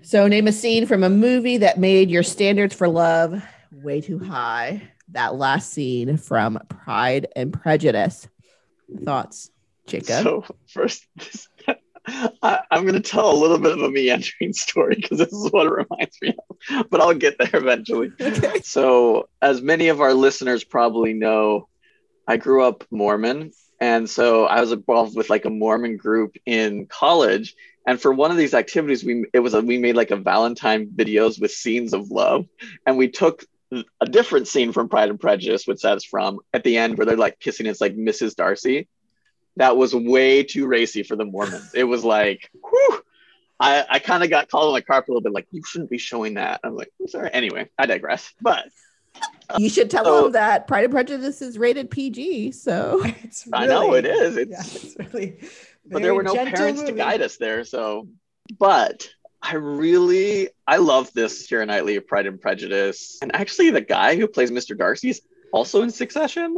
So, 0.01 0.27
name 0.27 0.47
a 0.47 0.51
scene 0.51 0.85
from 0.85 1.03
a 1.03 1.09
movie 1.09 1.57
that 1.57 1.79
made 1.79 2.09
your 2.11 2.23
standards 2.23 2.75
for 2.75 2.87
love 2.87 3.43
way 3.71 4.01
too 4.01 4.19
high. 4.19 4.81
That 5.09 5.35
last 5.35 5.71
scene 5.71 6.17
from 6.17 6.59
Pride 6.69 7.27
and 7.35 7.53
Prejudice. 7.53 8.27
Thoughts, 9.03 9.51
Jacob? 9.87 10.23
So 10.23 10.45
first, 10.67 11.07
I, 12.41 12.59
I'm 12.71 12.83
going 12.83 12.93
to 12.93 12.99
tell 12.99 13.31
a 13.31 13.35
little 13.35 13.57
bit 13.57 13.71
of 13.71 13.81
a 13.81 13.89
meandering 13.89 14.53
story 14.53 14.95
because 14.95 15.17
this 15.17 15.31
is 15.31 15.51
what 15.51 15.67
it 15.67 15.71
reminds 15.71 16.21
me 16.21 16.35
of, 16.69 16.89
but 16.89 17.01
I'll 17.01 17.13
get 17.13 17.37
there 17.37 17.49
eventually. 17.53 18.11
Okay. 18.21 18.61
So, 18.61 19.29
as 19.41 19.61
many 19.61 19.87
of 19.87 20.01
our 20.01 20.13
listeners 20.13 20.63
probably 20.63 21.13
know, 21.13 21.67
I 22.27 22.37
grew 22.37 22.63
up 22.63 22.83
Mormon. 22.91 23.51
And 23.79 24.09
so 24.09 24.45
I 24.45 24.61
was 24.61 24.71
involved 24.71 25.15
with 25.15 25.29
like 25.29 25.45
a 25.45 25.49
Mormon 25.49 25.97
group 25.97 26.37
in 26.45 26.85
college. 26.87 27.55
And 27.85 28.01
for 28.01 28.13
one 28.13 28.31
of 28.31 28.37
these 28.37 28.53
activities, 28.53 29.03
we 29.03 29.25
it 29.33 29.39
was 29.39 29.53
a, 29.53 29.61
we 29.61 29.77
made 29.77 29.95
like 29.95 30.11
a 30.11 30.15
Valentine 30.15 30.87
videos 30.87 31.39
with 31.39 31.51
scenes 31.51 31.93
of 31.93 32.09
love, 32.09 32.47
and 32.85 32.97
we 32.97 33.09
took 33.09 33.43
a 34.01 34.05
different 34.05 34.47
scene 34.47 34.71
from 34.71 34.89
Pride 34.89 35.09
and 35.09 35.19
Prejudice, 35.19 35.67
which 35.67 35.81
that's 35.81 36.05
from 36.05 36.39
at 36.53 36.63
the 36.63 36.77
end 36.77 36.97
where 36.97 37.05
they're 37.05 37.17
like 37.17 37.39
kissing. 37.39 37.65
It's 37.65 37.81
like 37.81 37.95
Mrs. 37.95 38.35
Darcy. 38.35 38.87
That 39.57 39.77
was 39.77 39.95
way 39.95 40.43
too 40.43 40.67
racy 40.67 41.03
for 41.03 41.15
the 41.15 41.25
Mormons. 41.25 41.71
It 41.73 41.85
was 41.85 42.03
like, 42.03 42.49
whew, 42.53 43.01
I, 43.59 43.85
I 43.89 43.99
kind 43.99 44.23
of 44.23 44.29
got 44.29 44.49
called 44.49 44.69
on 44.69 44.73
the 44.73 44.81
carpet 44.81 45.09
a 45.09 45.11
little 45.11 45.21
bit, 45.21 45.31
like 45.33 45.47
you 45.51 45.61
shouldn't 45.65 45.89
be 45.89 45.97
showing 45.97 46.33
that. 46.33 46.59
I'm 46.63 46.75
like, 46.75 46.91
I'm 46.99 47.07
sorry. 47.07 47.29
Anyway, 47.31 47.69
I 47.77 47.85
digress. 47.85 48.33
But 48.41 48.65
You 49.57 49.69
should 49.69 49.89
tell 49.89 50.03
So- 50.05 50.23
them 50.23 50.31
that 50.33 50.67
Pride 50.67 50.85
and 50.85 50.93
Prejudice 50.93 51.41
is 51.41 51.57
rated 51.57 51.89
PG. 51.91 52.51
So, 52.51 53.01
It's 53.23 53.47
I 53.53 53.67
know 53.67 53.93
it 53.93 54.05
is. 54.05 54.37
It's 54.37 54.51
Yeah, 54.51 54.59
it's 54.59 54.95
really. 55.13 55.39
but 55.85 56.01
there 56.01 56.15
were 56.15 56.23
no 56.23 56.33
gentle 56.33 56.55
parents 56.55 56.81
to 56.83 56.91
guide 56.91 57.21
us 57.21 57.37
there. 57.37 57.63
So, 57.63 58.07
but 58.57 59.09
I 59.41 59.55
really 59.55 60.49
I 60.65 60.77
love 60.77 61.13
this 61.13 61.47
Keira 61.47 61.67
Knightley 61.67 61.95
of 61.97 62.07
Pride 62.07 62.25
and 62.25 62.41
Prejudice, 62.41 63.19
and 63.21 63.35
actually 63.35 63.69
the 63.69 63.81
guy 63.81 64.15
who 64.15 64.27
plays 64.27 64.49
Mr. 64.51 64.75
Darcy 64.77 65.09
is 65.09 65.21
also 65.53 65.83
in 65.83 65.91
Succession, 65.91 66.57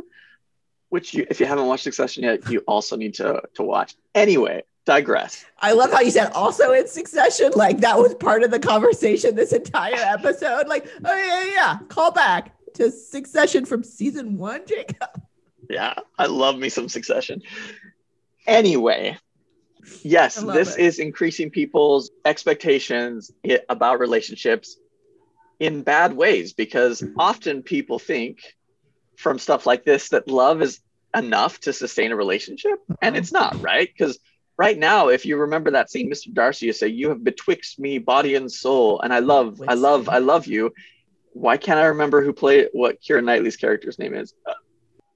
which 0.89 1.14
you, 1.14 1.28
if 1.30 1.41
you 1.41 1.45
haven't 1.45 1.66
watched 1.68 1.84
Succession 1.84 2.24
yet, 2.24 2.49
you 2.49 2.60
also 2.68 2.95
need 2.95 3.16
to 3.16 3.41
to 3.55 3.64
watch. 3.64 3.95
Anyway, 4.16 4.64
digress. 4.88 5.46
I 5.60 5.74
love 5.74 5.92
how 5.92 6.00
you 6.00 6.10
said 6.12 6.32
also 6.32 6.72
in 6.72 6.88
succession. 6.88 7.52
Like 7.56 7.80
that 7.82 7.98
was 8.00 8.16
part 8.16 8.42
of 8.44 8.50
the 8.50 8.60
conversation 8.60 9.36
this 9.36 9.54
entire 9.54 9.94
episode. 9.98 10.68
Like, 10.68 10.88
oh, 11.06 11.16
yeah, 11.16 11.44
yeah, 11.44 11.52
yeah. 11.54 11.78
Call 11.90 12.12
back 12.12 12.56
to 12.76 12.90
succession 12.90 13.66
from 13.66 13.84
season 13.84 14.38
one, 14.38 14.66
Jacob. 14.66 15.22
Yeah, 15.70 15.94
I 16.18 16.26
love 16.28 16.58
me 16.58 16.70
some 16.70 16.88
Succession. 16.90 17.42
Anyway, 18.48 19.18
yes, 20.04 20.36
this 20.36 20.76
it. 20.78 20.82
is 20.86 21.00
increasing 21.00 21.50
people's 21.50 22.10
expectations 22.26 23.32
about 23.68 24.00
relationships 24.00 24.78
in 25.60 25.82
bad 25.84 26.14
ways 26.14 26.54
because 26.54 27.04
often 27.18 27.64
people 27.64 28.00
think 28.00 28.40
from 29.18 29.38
stuff 29.40 29.66
like 29.66 29.84
this 29.84 30.10
that 30.10 30.30
love 30.30 30.62
is 30.62 30.80
enough 31.16 31.60
to 31.62 31.74
sustain 31.74 32.12
a 32.12 32.16
relationship, 32.16 32.80
and 33.02 33.16
Uh-huh. 33.16 33.20
it's 33.20 33.32
not, 33.34 33.62
right? 33.62 33.90
Because 33.92 34.20
right 34.58 34.78
now, 34.78 35.08
if 35.10 35.26
you 35.26 35.38
remember 35.38 35.72
that 35.72 35.89
scene, 35.89 36.10
Mr. 36.10 36.34
Darcy, 36.34 36.66
you 36.68 36.74
say, 36.74 36.88
"You 36.88 37.10
have 37.10 37.24
betwixt 37.24 37.80
me 37.80 37.97
body 37.99 38.36
and 38.36 38.51
soul, 38.51 38.99
and 39.01 39.14
I 39.14 39.20
love, 39.20 39.62
I 39.68 39.74
love, 39.76 40.10
I 40.10 40.18
love 40.20 40.47
you." 40.47 40.74
Why 41.34 41.58
can't 41.58 41.80
I 41.80 41.86
remember 41.86 42.24
who 42.24 42.34
played 42.34 42.70
what 42.74 42.99
Keira 43.01 43.24
Knightley's 43.24 43.58
character's 43.58 43.99
name 43.99 44.16
is? 44.16 44.34
Uh, 44.45 44.53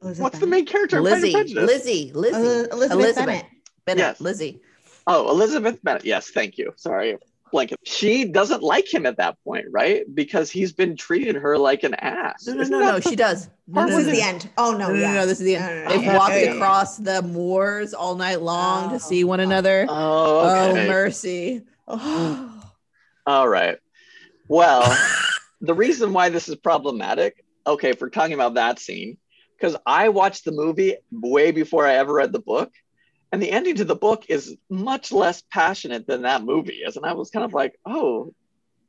Elizabeth 0.03 0.23
What's 0.23 0.39
the 0.39 0.47
main 0.47 0.65
character? 0.65 0.97
in 0.97 1.03
Pride 1.03 1.13
and 1.13 1.21
Lizzie, 1.23 1.53
Lizzie, 1.53 2.11
Lizzie, 2.13 2.35
Uh, 2.35 2.39
Elizabeth, 2.75 2.91
Elizabeth. 2.91 3.15
Bennet. 3.25 3.45
Bennett, 3.85 3.99
Yes. 3.99 4.21
Lizzie. 4.21 4.61
Oh, 5.07 5.29
Elizabeth 5.31 5.79
Bennet. 5.83 6.05
Yes, 6.05 6.29
thank 6.29 6.57
you. 6.59 6.73
Sorry, 6.75 7.17
blanket. 7.51 7.79
She 7.83 8.25
doesn't 8.25 8.63
like 8.63 8.91
him 8.91 9.05
at 9.05 9.17
that 9.17 9.37
point, 9.43 9.65
right? 9.71 10.03
Because 10.13 10.49
he's 10.49 10.71
been 10.73 10.95
treating 10.95 11.35
her 11.35 11.57
like 11.57 11.83
an 11.83 11.93
ass. 11.95 12.47
No, 12.47 12.53
no, 12.53 12.61
Isn't 12.61 12.71
no, 12.71 12.79
no. 12.79 12.99
the- 12.99 13.09
She 13.09 13.15
does. 13.15 13.49
No, 13.67 13.85
This 13.85 13.91
no, 13.93 13.99
is 13.99 14.07
no, 14.07 14.13
the 14.13 14.21
end. 14.21 14.49
Oh 14.57 14.71
no, 14.71 14.77
No, 14.77 14.87
no, 14.89 14.93
yeah. 14.99 15.07
no, 15.07 15.13
no, 15.21 15.25
this 15.25 15.39
is 15.39 15.45
the 15.45 15.55
end. 15.55 15.89
They've 15.91 16.03
Yeah, 16.03 16.17
walked 16.17 16.33
yeah, 16.33 16.39
yeah. 16.43 16.53
across 16.53 16.97
the 16.97 17.21
moors 17.21 17.93
all 17.93 18.15
night 18.15 18.41
long 18.41 18.89
Oh. 18.89 18.93
to 18.93 18.99
see 18.99 19.23
one 19.23 19.39
oh, 19.39 19.43
another. 19.43 19.85
Oh, 19.89 20.69
okay. 20.71 20.85
Oh, 20.85 20.87
mercy. 20.87 21.61
Oh. 21.87 22.63
All 23.27 23.47
right. 23.47 23.77
Well, 24.47 24.81
the 25.61 25.73
reason 25.73 26.11
why 26.11 26.29
this 26.29 26.49
is 26.49 26.55
problematic, 26.55 27.45
okay, 27.67 27.89
if 27.91 28.01
we're 28.01 28.09
talking 28.09 28.33
about 28.33 28.55
that 28.55 28.79
scene, 28.79 29.17
because 29.57 29.75
I 29.85 30.09
watched 30.09 30.43
the 30.43 30.51
movie 30.51 30.95
way 31.11 31.51
before 31.51 31.85
I 31.85 31.95
ever 31.95 32.13
read 32.13 32.33
the 32.33 32.39
book. 32.39 32.73
And 33.32 33.41
the 33.41 33.51
ending 33.51 33.75
to 33.75 33.86
the 33.86 33.95
book 33.95 34.25
is 34.27 34.57
much 34.69 35.11
less 35.11 35.41
passionate 35.41 36.05
than 36.05 36.23
that 36.23 36.43
movie 36.43 36.82
is. 36.86 36.97
And 36.97 37.05
I 37.05 37.13
was 37.13 37.29
kind 37.29 37.45
of 37.45 37.53
like, 37.53 37.79
oh, 37.86 38.34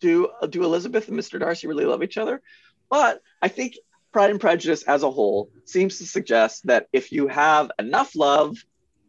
do 0.01 0.31
do 0.49 0.65
Elizabeth 0.65 1.09
and 1.09 1.19
Mr. 1.19 1.39
Darcy 1.39 1.69
really 1.69 1.85
love 1.85 2.03
each 2.03 2.19
other? 2.19 2.43
But 2.91 3.21
I 3.41 3.49
think 3.49 3.77
Pride 4.13 4.31
and 4.31 4.41
Prejudice 4.41 4.83
as 4.83 5.05
a 5.05 5.11
whole 5.11 5.51
seems 5.65 5.99
to 5.99 6.07
suggest 6.07 6.67
that 6.67 6.89
if 6.93 7.13
you 7.13 7.29
have 7.29 7.71
enough 7.79 8.17
love, 8.17 8.57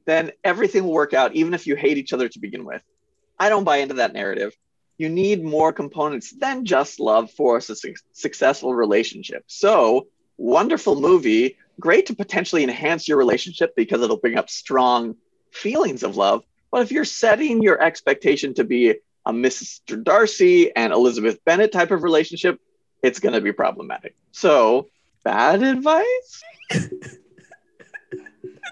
then 0.06 0.32
everything 0.44 0.84
will 0.84 0.94
work 0.94 1.14
out, 1.14 1.34
even 1.34 1.54
if 1.54 1.66
you 1.66 1.76
hate 1.76 1.98
each 1.98 2.14
other 2.14 2.30
to 2.30 2.40
begin 2.40 2.64
with. 2.64 2.84
I 3.40 3.50
don't 3.50 3.64
buy 3.64 3.78
into 3.78 3.96
that 3.96 4.14
narrative 4.14 4.56
you 4.98 5.10
need 5.10 5.44
more 5.44 5.74
components 5.74 6.32
than 6.32 6.66
just 6.66 7.00
love 7.00 7.32
for 7.32 7.58
a 7.58 7.62
su- 7.62 7.94
successful 8.12 8.74
relationship. 8.74 9.44
So, 9.48 10.08
wonderful 10.38 11.00
movie, 11.00 11.58
great 11.80 12.06
to 12.08 12.16
potentially 12.16 12.64
enhance 12.64 13.08
your 13.08 13.18
relationship 13.18 13.76
because 13.76 14.02
it'll 14.02 14.18
bring 14.18 14.38
up 14.38 14.50
strong 14.50 15.16
feelings 15.54 16.04
of 16.04 16.18
love. 16.18 16.44
But 16.72 16.82
if 16.82 16.92
you're 16.92 17.06
setting 17.06 17.62
your 17.62 17.82
expectation 17.82 18.54
to 18.56 18.64
be 18.64 18.96
a 19.26 19.32
Mr. 19.32 20.02
Darcy 20.04 20.76
and 20.76 20.92
Elizabeth 20.92 21.44
Bennet 21.46 21.72
type 21.72 21.92
of 21.92 22.04
relationship, 22.04 22.60
it's 23.02 23.20
going 23.20 23.34
to 23.34 23.42
be 23.42 23.52
problematic. 23.54 24.16
So, 24.32 24.90
bad 25.24 25.62
advice? 25.64 26.44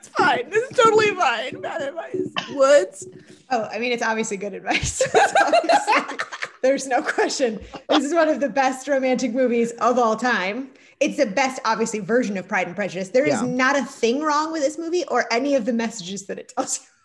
It's 0.01 0.07
fine. 0.07 0.49
This 0.49 0.67
is 0.67 0.75
totally 0.75 1.13
fine. 1.13 1.61
Bad 1.61 1.81
advice. 1.83 2.33
Woods. 2.55 3.07
Oh, 3.51 3.69
I 3.71 3.77
mean, 3.77 3.91
it's 3.91 4.01
obviously 4.01 4.35
good 4.35 4.55
advice. 4.55 4.99
Obviously- 5.13 6.17
there's 6.63 6.87
no 6.87 7.03
question. 7.03 7.59
This 7.87 8.05
is 8.05 8.11
one 8.13 8.27
of 8.27 8.39
the 8.39 8.49
best 8.49 8.87
romantic 8.87 9.31
movies 9.31 9.71
of 9.73 9.99
all 9.99 10.15
time. 10.15 10.71
It's 11.01 11.17
the 11.17 11.25
best, 11.25 11.59
obviously, 11.65 11.99
version 11.99 12.37
of 12.37 12.47
Pride 12.47 12.67
and 12.67 12.75
Prejudice. 12.75 13.09
There 13.09 13.25
is 13.25 13.41
Yeah. 13.41 13.47
not 13.47 13.75
a 13.75 13.83
thing 13.83 14.21
wrong 14.21 14.51
with 14.51 14.61
this 14.61 14.77
movie 14.77 15.03
or 15.07 15.25
any 15.31 15.55
of 15.55 15.65
the 15.65 15.73
messages 15.73 16.27
that 16.27 16.37
it 16.39 16.53
tells 16.55 16.79
you. 16.79 16.85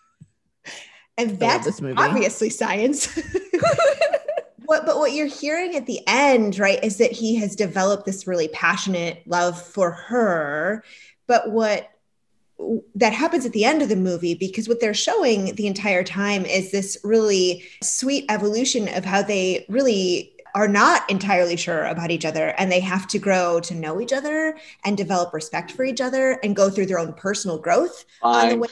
And 1.19 1.39
that's 1.39 1.81
obviously 1.81 2.51
science. 2.51 3.07
what, 4.67 4.85
but 4.85 4.97
what 4.97 5.13
you're 5.13 5.25
hearing 5.25 5.75
at 5.75 5.87
the 5.87 6.01
end, 6.05 6.59
right, 6.59 6.83
is 6.83 6.97
that 6.97 7.11
he 7.11 7.37
has 7.37 7.55
developed 7.55 8.05
this 8.05 8.27
really 8.27 8.49
passionate 8.49 9.23
love 9.25 9.59
for 9.59 9.89
her. 9.89 10.83
But 11.25 11.49
what 11.49 11.89
that 12.93 13.13
happens 13.13 13.47
at 13.47 13.53
the 13.53 13.65
end 13.65 13.81
of 13.81 13.89
the 13.89 13.95
movie 13.95 14.35
because 14.35 14.67
what 14.67 14.79
they're 14.79 14.93
showing 14.93 15.55
the 15.55 15.67
entire 15.67 16.03
time 16.03 16.45
is 16.45 16.71
this 16.71 16.97
really 17.03 17.63
sweet 17.81 18.25
evolution 18.29 18.87
of 18.89 19.05
how 19.05 19.21
they 19.21 19.65
really 19.69 20.36
are 20.57 20.67
not 20.67 21.07
entirely 21.07 21.55
sure 21.55 21.83
about 21.83 22.09
each 22.09 22.25
other 22.25 22.47
and 22.57 22.71
they 22.71 22.79
have 22.79 23.05
to 23.05 23.19
grow 23.19 23.59
to 23.59 23.75
know 23.75 24.01
each 24.01 24.11
other 24.11 24.57
and 24.83 24.97
develop 24.97 25.31
respect 25.31 25.71
for 25.71 25.85
each 25.85 26.01
other 26.01 26.31
and 26.43 26.55
go 26.55 26.67
through 26.67 26.87
their 26.87 26.97
own 26.97 27.13
personal 27.13 27.59
growth 27.59 28.05
on 28.23 28.49
the 28.49 28.57
way 28.57 28.67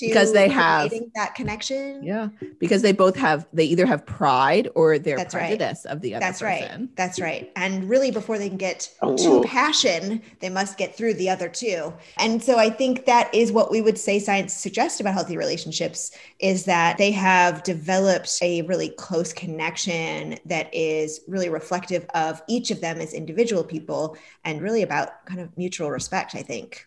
Because 0.00 0.32
they 0.32 0.48
have- 0.48 0.92
that 1.14 1.34
connection. 1.34 2.02
Yeah, 2.02 2.28
because 2.58 2.82
they 2.82 2.92
both 2.92 3.16
have 3.16 3.46
they 3.52 3.64
either 3.64 3.86
have 3.86 4.04
pride 4.06 4.68
or 4.74 4.98
they're 4.98 5.16
That's 5.16 5.34
right. 5.34 5.60
of 5.86 6.00
the 6.00 6.14
other 6.14 6.20
That's 6.24 6.40
person. 6.40 6.80
right. 6.80 6.96
That's 6.96 7.20
right. 7.20 7.50
And 7.56 7.88
really, 7.88 8.10
before 8.10 8.38
they 8.38 8.48
can 8.48 8.58
get 8.58 8.90
Oh. 9.02 9.16
to 9.16 9.46
passion, 9.46 10.22
they 10.40 10.48
must 10.48 10.76
get 10.78 10.94
through 10.96 11.14
the 11.14 11.30
other 11.30 11.48
two. 11.48 11.92
And 12.18 12.42
so 12.42 12.58
I 12.58 12.70
think 12.70 13.06
that 13.06 13.34
is 13.34 13.52
what 13.52 13.70
we 13.70 13.80
would 13.80 13.98
say 13.98 14.18
science 14.18 14.52
suggests 14.54 15.00
about 15.00 15.14
healthy 15.14 15.36
relationships 15.36 16.10
is 16.40 16.64
that 16.64 16.98
they 16.98 17.10
have 17.12 17.62
developed 17.62 18.30
a 18.42 18.62
really 18.62 18.90
close 18.90 19.32
connection 19.32 20.38
that 20.44 20.72
is 20.74 21.20
really 21.26 21.48
reflective 21.48 22.06
of 22.14 22.42
each 22.48 22.70
of 22.70 22.80
them 22.80 23.00
as 23.00 23.12
individual 23.12 23.64
people 23.64 24.16
and 24.44 24.60
really 24.60 24.82
about 24.82 25.24
kind 25.26 25.40
of 25.40 25.56
mutual 25.56 25.90
respect, 25.90 26.34
I 26.34 26.42
think. 26.42 26.86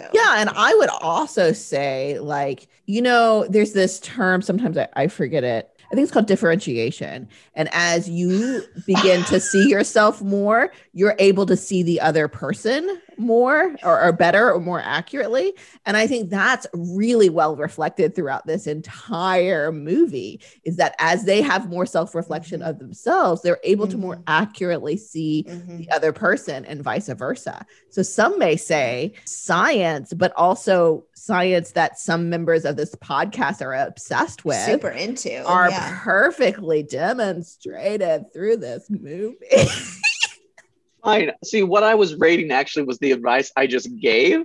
So 0.00 0.08
Yeah, 0.14 0.34
and 0.38 0.50
I 0.50 0.74
would 0.74 0.88
also 0.88 1.52
say, 1.52 2.18
like, 2.18 2.68
you 2.86 3.02
know, 3.02 3.46
there's 3.48 3.72
this 3.72 4.00
term, 4.00 4.42
sometimes 4.42 4.78
I, 4.78 4.88
I 4.94 5.06
forget 5.08 5.44
it. 5.44 5.79
I 5.90 5.94
think 5.96 6.04
it's 6.04 6.12
called 6.12 6.26
differentiation. 6.26 7.28
And 7.54 7.68
as 7.72 8.08
you 8.08 8.62
begin 8.86 9.24
to 9.24 9.40
see 9.40 9.68
yourself 9.68 10.22
more, 10.22 10.72
you're 10.92 11.16
able 11.18 11.46
to 11.46 11.56
see 11.56 11.82
the 11.82 12.00
other 12.00 12.28
person 12.28 13.00
more 13.18 13.74
or, 13.82 14.00
or 14.02 14.12
better 14.12 14.52
or 14.52 14.60
more 14.60 14.80
accurately. 14.80 15.52
And 15.84 15.96
I 15.96 16.06
think 16.06 16.30
that's 16.30 16.66
really 16.72 17.28
well 17.28 17.56
reflected 17.56 18.14
throughout 18.14 18.46
this 18.46 18.66
entire 18.68 19.72
movie 19.72 20.40
is 20.64 20.76
that 20.76 20.94
as 21.00 21.24
they 21.24 21.42
have 21.42 21.68
more 21.68 21.86
self 21.86 22.14
reflection 22.14 22.62
of 22.62 22.78
themselves, 22.78 23.42
they're 23.42 23.58
able 23.64 23.88
to 23.88 23.98
more 23.98 24.16
Mhm. 24.16 24.22
accurately 24.28 24.96
see 24.96 25.44
Mhm. 25.48 25.78
the 25.78 25.90
other 25.90 26.12
person 26.12 26.64
and 26.64 26.82
vice 26.82 27.08
versa. 27.08 27.66
So 27.90 28.02
some 28.02 28.38
may 28.38 28.56
say 28.56 29.12
science, 29.24 30.12
but 30.14 30.32
also 30.36 31.04
science 31.20 31.72
that 31.72 31.98
some 31.98 32.30
members 32.30 32.64
of 32.64 32.76
this 32.76 32.94
podcast 32.96 33.60
are 33.62 33.74
obsessed 33.74 34.44
with 34.44 34.56
super 34.64 34.88
into 34.90 35.42
are 35.44 35.68
yeah. 35.70 35.98
perfectly 36.02 36.82
demonstrated 36.82 38.32
through 38.32 38.56
this 38.56 38.88
movie. 38.88 39.36
Fine. 41.04 41.32
See, 41.44 41.62
what 41.62 41.82
I 41.82 41.94
was 41.94 42.14
rating 42.16 42.50
actually 42.50 42.84
was 42.84 42.98
the 42.98 43.12
advice 43.12 43.52
I 43.56 43.66
just 43.66 43.88
gave. 43.98 44.44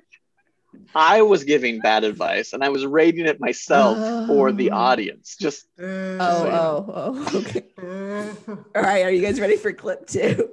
I 0.93 1.21
was 1.21 1.43
giving 1.45 1.79
bad 1.79 2.03
advice 2.03 2.53
and 2.53 2.63
I 2.63 2.69
was 2.69 2.85
rating 2.85 3.25
it 3.25 3.39
myself 3.39 4.27
for 4.27 4.51
the 4.51 4.71
Oh. 4.71 4.75
audience. 4.75 5.37
Just 5.39 5.67
Mm. 5.77 6.17
oh, 6.19 6.49
oh, 6.51 7.27
oh, 7.33 7.37
okay. 7.39 7.63
Mhm. 7.77 8.65
All 8.75 8.81
right. 8.81 9.03
Are 9.03 9.11
you 9.11 9.21
guys 9.21 9.39
ready 9.39 9.55
for 9.55 9.71
clip 9.73 10.07
two? 10.07 10.51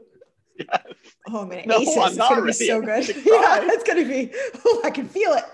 yes. 0.59 0.83
Oh 1.29 1.47
man, 1.47 1.65
No, 1.67 1.79
Aces, 1.79 1.97
I'm 1.97 2.09
it's 2.09 2.17
not 2.17 2.31
gonna 2.31 2.47
be 2.47 2.53
so 2.53 2.81
good. 2.81 3.09
yeah, 3.17 3.23
cry. 3.23 3.61
it's 3.63 3.85
gonna 3.85 4.05
be. 4.05 4.33
Oh, 4.65 4.81
I 4.85 4.91
can 4.91 5.09
feel 5.09 5.35
it. 5.35 5.45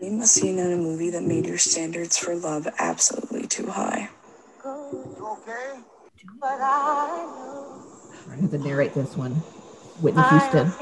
Name 0.00 0.20
a 0.20 0.26
scene 0.26 0.58
in 0.58 0.72
a 0.72 0.76
movie 0.76 1.10
that 1.10 1.22
made 1.22 1.46
your 1.46 1.58
standards 1.58 2.18
for 2.18 2.34
love 2.34 2.66
absolutely 2.78 3.46
too 3.46 3.68
high. 3.68 4.10
I'm 4.64 4.92
have 8.40 8.50
to 8.50 8.58
narrate 8.58 8.94
this 8.94 9.16
one. 9.16 9.32
Whitney 10.00 10.22
Houston. 10.30 10.72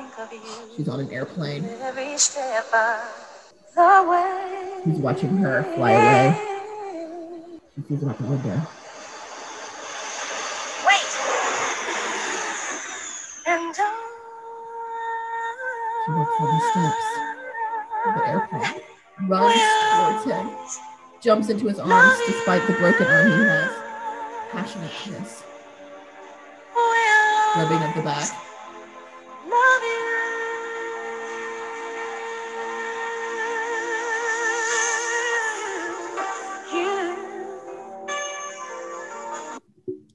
She's 0.77 0.89
on 0.89 1.01
an 1.01 1.11
airplane. 1.11 1.63
He's 4.85 4.99
watching 4.99 5.37
her 5.39 5.63
fly 5.75 5.93
away. 5.93 7.61
She 7.75 7.83
sees 7.89 8.03
him 8.03 8.09
out 8.09 8.19
the 8.19 8.25
window. 8.25 8.61
Walks 16.09 16.39
down 16.39 16.47
the 16.47 16.61
steps 16.71 17.05
of 18.07 18.15
the 18.15 18.29
airplane, 18.29 18.83
runs 19.29 19.61
towards 19.93 20.25
him, 20.25 20.57
jumps 21.21 21.49
into 21.49 21.67
his 21.67 21.81
arms 21.81 22.17
despite 22.29 22.65
the 22.69 22.75
broken 22.75 23.07
arm 23.09 23.27
he 23.27 23.33
has. 23.33 23.73
Passionate 24.53 24.91
kiss, 24.93 25.43
rubbing 27.57 27.83
of 27.83 27.95
the 27.97 28.03
back. 28.03 28.31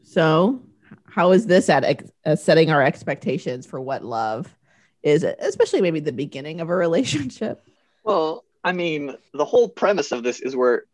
So, 0.03 0.61
how 1.09 1.31
is 1.31 1.47
this 1.47 1.69
at 1.69 1.83
ex- 1.83 2.11
uh, 2.25 2.37
setting 2.37 2.71
our 2.71 2.81
expectations 2.81 3.65
for 3.65 3.81
what 3.81 4.05
love 4.05 4.55
is, 5.03 5.23
it 5.23 5.37
especially 5.39 5.81
maybe 5.81 5.99
the 5.99 6.11
beginning 6.11 6.61
of 6.61 6.69
a 6.69 6.75
relationship? 6.75 7.63
Well, 8.03 8.43
I 8.63 8.71
mean, 8.73 9.15
the 9.33 9.45
whole 9.45 9.69
premise 9.69 10.11
of 10.11 10.23
this 10.23 10.39
is 10.39 10.55
where 10.55 10.85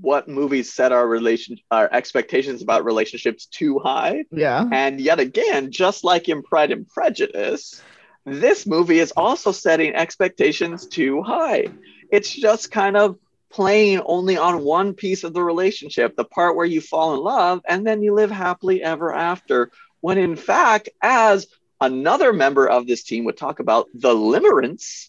what 0.00 0.28
movies 0.28 0.72
set 0.72 0.92
our 0.92 1.06
relation 1.06 1.56
our 1.70 1.88
expectations 1.92 2.62
about 2.62 2.84
relationships 2.84 3.46
too 3.46 3.78
high. 3.78 4.24
Yeah. 4.30 4.68
And 4.72 5.00
yet 5.00 5.20
again, 5.20 5.70
just 5.70 6.04
like 6.04 6.28
in 6.28 6.42
Pride 6.42 6.72
and 6.72 6.88
Prejudice, 6.88 7.80
this 8.24 8.66
movie 8.66 8.98
is 8.98 9.12
also 9.12 9.52
setting 9.52 9.94
expectations 9.94 10.86
too 10.86 11.22
high. 11.22 11.68
It's 12.10 12.32
just 12.32 12.70
kind 12.70 12.96
of 12.96 13.18
playing 13.50 14.00
only 14.00 14.36
on 14.36 14.62
one 14.62 14.94
piece 14.94 15.24
of 15.24 15.32
the 15.32 15.42
relationship, 15.42 16.16
the 16.16 16.24
part 16.24 16.56
where 16.56 16.66
you 16.66 16.80
fall 16.80 17.14
in 17.14 17.20
love 17.20 17.60
and 17.66 17.86
then 17.86 18.02
you 18.02 18.14
live 18.14 18.30
happily 18.30 18.82
ever 18.82 19.12
after. 19.12 19.70
When 20.00 20.18
in 20.18 20.36
fact, 20.36 20.88
as 21.02 21.46
another 21.80 22.32
member 22.32 22.68
of 22.68 22.86
this 22.86 23.02
team 23.02 23.24
would 23.24 23.36
talk 23.36 23.60
about, 23.60 23.88
the 23.94 24.14
limerence 24.14 25.08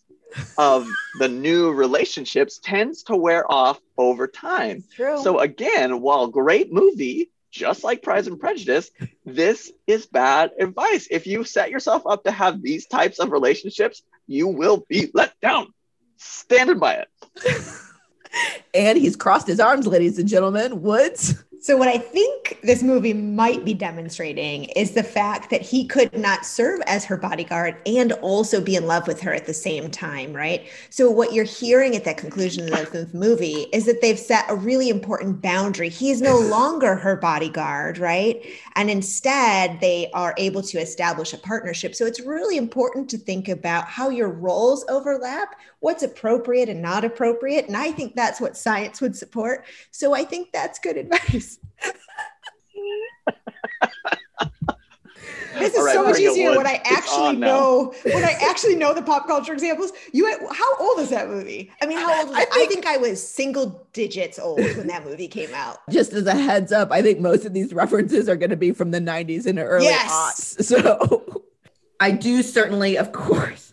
of 0.58 0.88
the 1.20 1.28
new 1.28 1.72
relationships 1.72 2.60
tends 2.60 3.04
to 3.04 3.16
wear 3.16 3.50
off 3.52 3.80
over 3.98 4.28
time. 4.28 4.84
True. 4.96 5.22
So 5.24 5.40
again, 5.40 6.02
while 6.02 6.28
great 6.28 6.72
movie, 6.72 7.32
just 7.52 7.84
like 7.84 8.04
Pride 8.04 8.28
and 8.28 8.40
Prejudice, 8.40 8.92
this 9.26 9.72
is 9.88 10.06
bad 10.06 10.52
advice. 10.60 11.08
If 11.10 11.26
you 11.26 11.44
set 11.44 11.72
yourself 11.72 12.04
up 12.06 12.24
to 12.26 12.32
have 12.32 12.62
these 12.62 12.86
types 12.86 13.20
of 13.20 13.32
relationships, 13.32 14.04
you 14.28 14.48
will 14.48 14.86
be 14.88 15.10
let 15.14 15.40
down. 15.42 15.74
Standing 16.18 16.80
by 16.80 16.96
it. 16.96 17.08
And 18.74 18.98
he's 18.98 19.16
crossed 19.16 19.48
his 19.48 19.60
arms, 19.60 19.88
ladies 19.88 20.20
and 20.20 20.30
gentlemen. 20.30 20.82
Woods. 20.82 21.44
So, 21.62 21.76
what 21.76 21.89
I 21.89 21.97
think 21.97 22.57
this 22.64 22.82
movie 22.82 23.12
might 23.12 23.66
be 23.66 23.74
demonstrating 23.74 24.64
is 24.64 24.91
the 24.91 25.03
fact 25.03 25.49
that 25.49 25.62
he 25.62 25.86
could 25.86 26.18
not 26.18 26.45
serve 26.45 26.80
as 26.88 27.03
her 27.03 27.18
bodyguard 27.18 27.76
and 27.86 28.14
also 28.14 28.62
be 28.62 28.78
in 28.78 28.88
love 28.88 29.07
with 29.07 29.20
her 29.22 29.34
at 29.34 29.45
the 29.45 29.53
same 29.53 29.91
time, 29.91 30.32
right? 30.34 30.70
So, 30.89 31.12
what 31.12 31.34
you're 31.34 31.43
hearing 31.43 31.97
at 31.97 32.05
that 32.05 32.16
conclusion 32.16 32.74
of 32.74 32.91
the 32.91 33.10
movie 33.14 33.68
is 33.74 33.86
that 33.88 34.01
they've 34.01 34.18
set 34.18 34.45
a 34.47 34.55
really 34.55 34.88
important 34.88 35.41
boundary. 35.41 35.89
He 35.89 36.12
is 36.12 36.22
no 36.22 36.39
longer 36.39 36.95
her 36.95 37.18
bodyguard, 37.18 37.97
right? 37.97 38.41
And 38.76 38.89
instead, 38.89 39.82
they 39.82 40.10
are 40.14 40.34
able 40.38 40.62
to 40.62 40.80
establish 40.80 41.34
a 41.34 41.38
partnership. 41.38 41.93
So, 41.93 42.05
it's 42.05 42.22
really 42.22 42.55
important 42.55 43.10
to 43.10 43.18
think 43.18 43.49
about 43.49 43.84
how 43.86 44.07
your 44.10 44.30
roles 44.30 44.86
overlap, 44.88 45.55
what's 45.80 46.04
appropriate 46.04 46.70
and 46.70 46.82
not 46.82 47.06
appropriate. 47.06 47.68
And 47.68 47.78
I 47.78 47.92
think 47.92 48.16
that's 48.16 48.42
what 48.42 48.58
science 48.58 49.02
would 49.02 49.16
support. 49.16 49.66
So, 49.92 50.14
I 50.14 50.24
think 50.24 50.52
that's 50.52 50.80
good 50.80 50.98
advice. 50.98 51.60
This 55.60 55.74
is 55.74 55.80
All 55.80 55.86
right, 55.86 55.94
so 55.94 56.04
much 56.04 56.20
easier 56.20 56.56
when 56.56 56.68
I 56.68 56.82
actually 56.86 57.36
know 57.36 57.94
when 58.04 58.24
I 58.24 58.36
actually 58.42 58.76
know 58.76 58.94
the 58.94 59.02
pop 59.02 59.28
culture 59.28 59.52
examples. 59.52 59.92
You, 60.14 60.28
how 60.52 60.78
old 60.80 61.00
is 61.00 61.10
that 61.10 61.28
movie? 61.28 61.72
I 61.82 61.86
mean, 61.86 61.98
how 61.98 62.20
old? 62.20 62.30
Was 62.30 62.38
I 62.38 62.42
I, 62.42 62.64
I 62.64 62.66
think 62.68 62.86
I 62.86 62.98
was 62.98 63.26
single 63.26 63.88
digits 63.92 64.40
old 64.40 64.60
when 64.78 64.88
that 64.88 65.06
movie 65.06 65.28
came 65.28 65.54
out. 65.54 65.78
Just 65.90 66.14
as 66.14 66.26
a 66.28 66.36
heads 66.36 66.72
up, 66.72 66.92
I 66.92 67.02
think 67.02 67.20
most 67.20 67.46
of 67.46 67.54
these 67.54 67.74
references 67.74 68.30
are 68.30 68.36
going 68.38 68.52
to 68.52 68.58
be 68.58 68.72
from 68.72 68.92
the 68.92 69.02
90s 69.02 69.46
and 69.46 69.60
early 69.60 69.86
Yes. 69.88 70.12
aughts. 70.12 70.64
So 70.64 71.44
I 72.00 72.12
do 72.12 72.42
certainly, 72.42 72.98
of 72.98 73.12
course, 73.12 73.69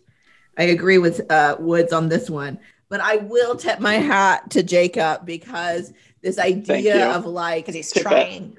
I 0.58 0.64
agree 0.64 0.98
with 0.98 1.30
uh, 1.30 1.56
Woods 1.58 1.92
on 1.92 2.08
this 2.08 2.30
one, 2.30 2.58
but 2.88 3.00
I 3.00 3.16
will 3.16 3.56
tip 3.56 3.80
my 3.80 3.94
hat 3.94 4.50
to 4.50 4.62
Jacob 4.62 5.26
because 5.26 5.92
this 6.22 6.38
idea 6.38 7.10
of 7.12 7.26
like 7.26 7.66
Because 7.66 7.74
he's 7.74 7.92
Take 7.92 8.04
that. 8.04 8.10
trying. 8.10 8.56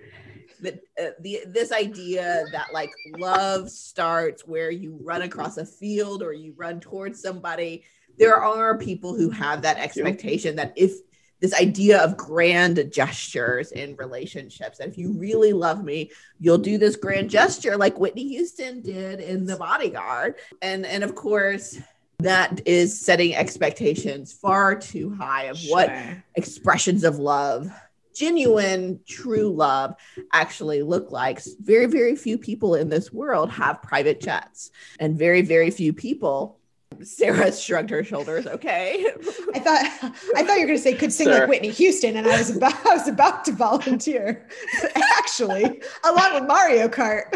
the, 0.62 0.80
uh, 1.02 1.12
the 1.22 1.42
this 1.48 1.72
idea 1.72 2.44
that 2.52 2.68
like 2.74 2.92
love 3.18 3.70
starts 3.70 4.46
where 4.48 4.72
you 4.72 5.00
run 5.04 5.22
across 5.22 5.58
a 5.58 5.66
field 5.66 6.24
or 6.24 6.34
you 6.34 6.54
run 6.58 6.80
towards 6.80 7.22
somebody 7.22 7.84
there 8.18 8.36
are 8.36 8.78
people 8.80 9.14
who 9.14 9.30
have 9.30 9.62
that 9.62 9.78
expectation 9.78 10.56
that 10.56 10.74
if 10.76 10.94
this 11.40 11.54
idea 11.54 12.02
of 12.04 12.18
grand 12.18 12.92
gestures 12.92 13.72
in 13.72 13.96
relationships. 13.96 14.78
That 14.78 14.88
if 14.88 14.98
you 14.98 15.12
really 15.14 15.54
love 15.54 15.84
me 15.84 16.12
you'll 16.40 16.58
do 16.58 16.78
this 16.78 16.96
grand 16.96 17.30
gesture 17.30 17.78
like 17.78 18.00
whitney 18.00 18.28
houston 18.28 18.82
did 18.82 19.20
in 19.20 19.46
the 19.46 19.58
bodyguard. 19.58 20.36
And 20.62 20.86
and 20.86 21.04
of 21.04 21.16
course 21.16 21.80
that 22.20 22.62
is 22.66 23.00
setting 23.00 23.36
expectations 23.36 24.34
far 24.34 24.76
too 24.76 25.14
high 25.14 25.46
of 25.46 25.60
what 25.68 25.92
expressions 26.36 27.04
of 27.04 27.20
love 27.20 27.72
genuine 28.18 29.00
true 29.08 29.50
love 29.50 29.96
actually 30.34 30.82
look 30.82 31.12
like. 31.12 31.40
Very 31.60 31.86
very 31.86 32.16
few 32.16 32.38
people 32.38 32.76
in 32.76 32.90
this 32.90 33.14
world 33.14 33.50
have 33.52 33.82
private 33.82 34.20
jets 34.20 34.72
and 35.00 35.18
very 35.18 35.42
very 35.42 35.70
few 35.70 35.94
people 35.94 36.57
sarah 37.04 37.52
shrugged 37.52 37.90
her 37.90 38.04
shoulders 38.04 38.48
okay 38.48 39.06
I 39.54 39.60
thought 39.60 40.14
I 40.36 40.44
thought 40.44 40.56
you 40.56 40.62
were 40.62 40.68
going 40.68 40.78
to 40.78 40.80
say 40.80 40.94
could 40.94 41.12
sing 41.14 41.28
Sir. 41.28 41.40
like 41.42 41.50
Whitney 41.50 41.70
Houston, 41.70 42.16
and 42.18 42.28
I 42.28 42.38
was 42.38 42.56
about 42.56 42.74
I 42.86 42.94
was 42.96 43.08
about 43.08 43.46
to 43.46 43.52
volunteer. 43.52 44.48
Actually, 45.18 45.82
along 46.04 46.34
with 46.36 46.44
Mario 46.44 46.88
Kart, 46.88 47.30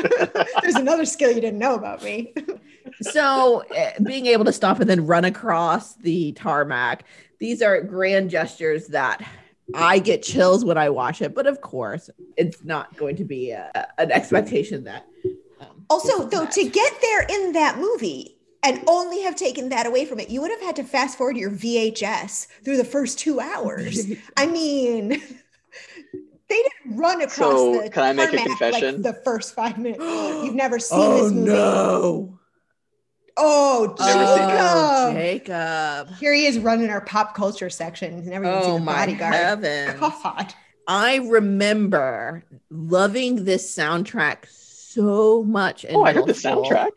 there's 0.62 0.76
another 0.76 1.06
skill 1.06 1.32
you 1.32 1.42
didn't 1.42 1.60
know 1.60 1.76
about 1.76 2.04
me. 2.04 2.34
so 3.02 3.64
uh, 3.78 3.92
being 4.04 4.26
able 4.28 4.46
to 4.46 4.54
stop 4.54 4.80
and 4.80 4.90
then 4.90 5.06
run 5.06 5.26
across 5.26 5.96
the 5.96 6.32
tarmac 6.34 7.04
these 7.40 7.62
are 7.62 7.82
grand 7.82 8.30
gestures 8.30 8.88
that 8.88 9.26
i 9.74 9.98
get 9.98 10.22
chills 10.22 10.66
when 10.66 10.78
i 10.78 10.90
watch 10.90 11.22
it 11.22 11.34
but 11.34 11.48
of 11.48 11.62
course 11.62 12.10
it's 12.38 12.64
not 12.64 12.96
going 12.98 13.16
to 13.16 13.24
be 13.24 13.52
a, 13.52 13.88
an 13.98 14.12
expectation 14.12 14.84
that 14.84 15.06
um, 15.62 15.86
Also, 15.90 16.26
though, 16.28 16.44
met. 16.44 16.52
to 16.54 16.70
get 16.70 16.94
there 17.02 17.22
in 17.30 17.54
that 17.54 17.78
movie, 17.78 18.38
and 18.64 18.82
only 18.88 19.22
have 19.24 19.36
taken 19.36 19.70
that 19.70 19.86
away 19.86 20.06
from 20.06 20.20
it. 20.20 20.30
You 20.30 20.42
would 20.42 20.52
have 20.52 20.62
had 20.62 20.76
to 20.78 20.84
fast 20.84 21.18
forward 21.18 21.38
your 21.38 21.52
VHS 21.52 22.48
through 22.64 22.78
the 22.78 22.84
first 22.86 23.18
two 23.20 23.40
hours. 23.40 24.06
I 24.38 24.46
mean, 24.48 25.10
they 25.10 25.20
didn't 26.50 26.98
run 26.98 27.22
across 27.22 27.38
So, 27.38 27.82
the 27.82 27.90
can 27.90 28.04
I 28.04 28.14
make 28.14 28.34
a 28.34 28.38
confession? 28.38 29.02
like 29.02 29.16
the 29.16 29.22
first 29.24 29.56
five 29.56 29.78
minutes. 29.78 30.04
You've 30.44 30.56
never 30.56 30.80
seen 30.80 31.00
oh 31.00 31.24
this 31.24 31.32
movie. 31.34 31.52
no. 31.52 32.38
Oh, 33.38 33.96
Never 33.98 34.26
seen. 34.26 34.44
Oh, 34.52 35.12
Jacob. 35.14 35.48
Jacob. 35.48 36.18
Here 36.20 36.34
he 36.34 36.46
is 36.46 36.60
running 36.60 36.90
our 36.90 37.02
pop 37.02 37.34
culture 37.34 37.70
section. 37.70 38.26
Never 38.26 38.46
even 38.46 38.58
Oh 38.58 38.62
seen 38.64 38.74
the 38.76 38.80
my 38.82 38.94
bodyguard. 39.06 39.34
heavens. 39.34 40.00
God. 40.00 40.54
I 40.88 41.16
remember 41.18 42.44
loving 42.70 43.46
this 43.46 43.74
soundtrack 43.76 44.48
so 44.50 45.44
much. 45.44 45.86
In 45.86 45.96
Oh, 45.96 46.04
I 46.04 46.12
heard 46.14 46.28
the 46.28 46.34
soundtrack. 46.34 46.90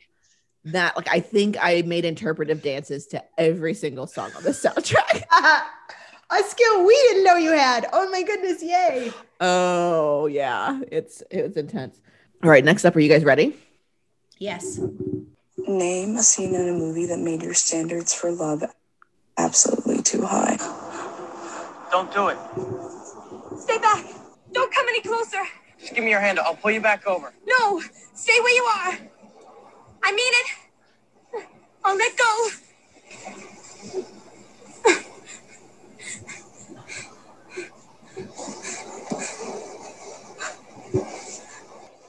That 0.67 0.97
like 0.97 1.09
I 1.09 1.21
think 1.21 1.57
I 1.61 1.83
made 1.83 2.05
interpretive 2.05 2.63
dances 2.63 3.07
to 3.09 3.23
every 3.37 3.75
single 3.75 4.07
song 4.07 4.31
on 4.37 4.43
the 4.43 4.51
soundtrack. 4.51 5.25
a 6.31 6.43
skill 6.43 6.87
we 6.87 6.95
didn't 7.09 7.25
know 7.25 7.37
you 7.37 7.53
had. 7.53 7.87
Oh 7.93 8.09
my 8.11 8.23
goodness, 8.23 8.63
yay. 8.63 9.13
Oh 9.41 10.27
yeah, 10.27 10.81
it's 10.91 11.23
it 11.31 11.43
was 11.43 11.57
intense. 11.57 12.01
All 12.43 12.51
right, 12.51 12.65
next 12.65 12.85
up, 12.85 12.97
are 12.97 13.01
you 13.01 13.09
guys 13.09 13.25
ready? 13.25 13.57
Yes. 14.39 14.81
Name 15.59 16.17
a 16.17 16.23
scene 16.23 16.55
in 16.55 16.69
a 16.69 16.73
movie 16.73 17.07
that 17.07 17.19
made 17.19 17.43
your 17.43 17.55
standards 17.55 18.13
for 18.15 18.31
love 18.31 18.63
absolutely 19.39 20.03
too 20.03 20.25
high. 20.25 20.57
Don't 21.91 22.13
do 22.13 22.29
it. 22.29 22.39
Stay 23.59 23.79
back. 23.79 24.05
Don't 24.53 24.73
come 24.73 24.87
any 24.89 25.01
closer. 25.01 25.43
Just 25.79 25.95
give 25.95 26.05
me 26.05 26.11
your 26.11 26.21
hand. 26.21 26.39
I'll 26.39 26.57
pull 26.57 26.71
you 26.71 26.81
back 26.81 27.07
over. 27.07 27.33
No, 27.47 27.81
stay 28.15 28.39
where 28.41 28.55
you 28.55 28.63
are. 28.63 28.99
I 30.07 30.13
mean 30.13 30.33
it. 30.41 31.47
I'll 31.83 31.97
let 31.97 32.17
go. 32.17 32.49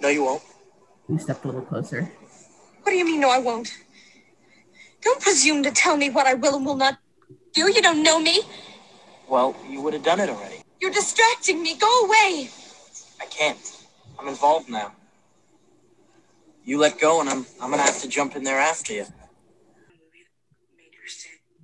No, 0.02 0.10
you 0.10 0.26
won't. 0.26 0.44
You 1.08 1.18
stepped 1.20 1.46
a 1.46 1.48
little 1.48 1.62
closer. 1.62 2.12
What 2.84 2.92
do 2.92 2.98
you 2.98 3.06
mean, 3.06 3.22
no, 3.22 3.30
I 3.30 3.40
won't? 3.40 3.72
Don't 5.02 5.22
presume 5.22 5.64
to 5.64 5.72
tell 5.72 5.96
me 5.96 6.10
what 6.10 6.28
I 6.28 6.34
will 6.34 6.58
and 6.58 6.66
will 6.66 6.76
not 6.76 6.98
do. 7.54 7.72
You 7.72 7.82
don't 7.82 8.04
know 8.04 8.20
me. 8.20 8.42
Well, 9.30 9.56
you 9.70 9.82
would 9.82 9.94
have 9.94 10.04
done 10.04 10.20
it 10.20 10.30
already. 10.30 10.62
You're 10.82 10.92
distracting 10.92 11.64
me. 11.64 11.78
Go 11.78 12.06
away. 12.06 12.50
I 13.22 13.26
can't. 13.30 13.84
I'm 14.20 14.28
involved 14.28 14.70
now. 14.70 14.92
You 16.66 16.80
let 16.80 17.00
go, 17.00 17.22
and 17.22 17.30
I'm 17.30 17.46
I'm 17.62 17.70
gonna 17.70 17.84
have 17.84 18.02
to 18.02 18.10
jump 18.10 18.36
in 18.36 18.44
there 18.44 18.60
after 18.60 18.92
you. 18.94 19.06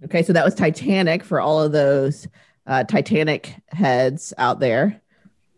Okay, 0.05 0.23
so 0.23 0.31
that 0.33 0.45
was 0.45 0.55
Titanic 0.55 1.23
for 1.23 1.39
all 1.39 1.61
of 1.61 1.71
those 1.71 2.27
uh, 2.67 2.83
Titanic 2.83 3.55
heads 3.69 4.33
out 4.37 4.59
there. 4.59 5.01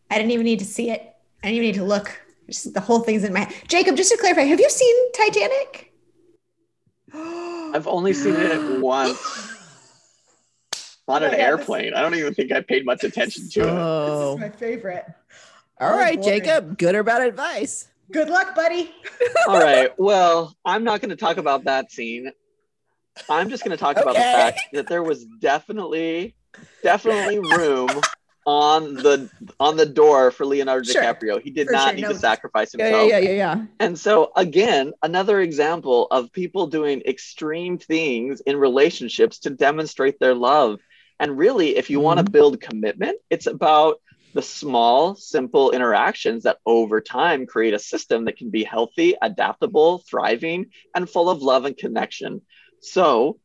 I 0.09 0.17
didn't 0.17 0.31
even 0.31 0.45
need 0.45 0.59
to 0.59 0.65
see 0.65 0.89
it. 0.89 1.01
I 1.43 1.47
didn't 1.47 1.55
even 1.57 1.67
need 1.67 1.75
to 1.75 1.83
look. 1.83 2.19
Just 2.47 2.73
the 2.73 2.79
whole 2.81 2.99
thing's 2.99 3.23
in 3.23 3.33
my 3.33 3.41
head. 3.41 3.53
Jacob, 3.67 3.95
just 3.97 4.11
to 4.11 4.17
clarify, 4.17 4.41
have 4.41 4.59
you 4.59 4.69
seen 4.69 5.11
Titanic? 5.13 5.93
I've 7.13 7.87
only 7.87 8.13
seen 8.13 8.35
it 8.35 8.79
once 8.81 9.17
on 11.07 11.23
Oh, 11.23 11.25
an 11.25 11.31
yeah, 11.31 11.37
this- 11.37 11.39
airplane. 11.39 11.93
I 11.93 12.01
don't 12.01 12.15
even 12.15 12.33
think 12.33 12.51
I 12.51 12.61
paid 12.61 12.85
much 12.85 13.03
attention 13.03 13.49
to 13.51 13.61
it. 13.61 13.65
Oh, 13.69 14.37
my 14.37 14.49
favorite. 14.49 15.05
all 15.79 15.93
oh, 15.93 15.97
right, 15.97 16.17
boy. 16.17 16.23
Jacob. 16.23 16.77
Good 16.77 16.95
or 16.95 17.03
bad 17.03 17.21
advice? 17.21 17.87
Good 18.11 18.29
luck, 18.29 18.55
buddy. 18.55 18.93
All 19.47 19.59
right. 19.59 19.91
Well, 19.97 20.55
I'm 20.65 20.83
not 20.83 21.01
going 21.01 21.09
to 21.09 21.15
talk 21.15 21.37
about 21.37 21.65
that 21.65 21.91
scene. 21.91 22.31
I'm 23.29 23.49
just 23.49 23.63
going 23.63 23.75
to 23.75 23.81
talk 23.81 23.97
about 23.97 24.15
the 24.15 24.21
fact 24.21 24.61
that 24.73 24.87
there 24.87 25.03
was 25.03 25.25
definitely, 25.25 26.35
definitely 26.81 27.39
room 27.39 27.89
on 28.45 28.95
the 28.95 29.29
on 29.59 29.77
the 29.77 29.85
door 29.85 30.31
for 30.31 30.45
Leonardo 30.45 30.83
Sure. 30.91 31.01
DiCaprio. 31.01 31.41
He 31.41 31.49
did 31.49 31.67
For 31.67 31.73
not 31.73 31.87
sure, 31.89 31.93
need 31.95 32.01
no. 32.01 32.09
to 32.09 32.19
sacrifice 32.19 32.71
himself. 32.71 33.09
yeah, 33.09 33.17
yeah, 33.17 33.29
yeah, 33.29 33.35
yeah. 33.35 33.65
And 33.79 33.97
so, 33.97 34.31
again, 34.35 34.93
another 35.01 35.39
example 35.39 36.07
of 36.11 36.31
people 36.31 36.67
doing 36.67 37.01
extreme 37.05 37.77
things 37.77 38.41
in 38.41 38.57
relationships 38.57 39.39
to 39.39 39.49
demonstrate 39.49 40.19
their 40.19 40.35
love. 40.35 40.79
And 41.19 41.37
really, 41.37 41.77
if 41.77 41.89
you 41.89 41.99
want 41.99 42.17
to 42.17 42.23
mm-hmm. 42.25 42.31
build 42.31 42.61
commitment, 42.61 43.17
it's 43.29 43.47
about 43.47 44.01
the 44.33 44.41
small, 44.41 45.15
simple 45.15 45.71
interactions 45.71 46.43
that 46.43 46.57
over 46.65 47.01
time 47.01 47.45
create 47.45 47.73
a 47.73 47.79
system 47.79 48.25
that 48.25 48.37
can 48.37 48.49
be 48.49 48.63
healthy, 48.63 49.15
adaptable, 49.21 49.99
thriving, 49.99 50.67
and 50.95 51.09
full 51.09 51.29
of 51.29 51.41
love 51.41 51.65
and 51.65 51.77
connection. 51.77 52.41
So, 52.81 53.39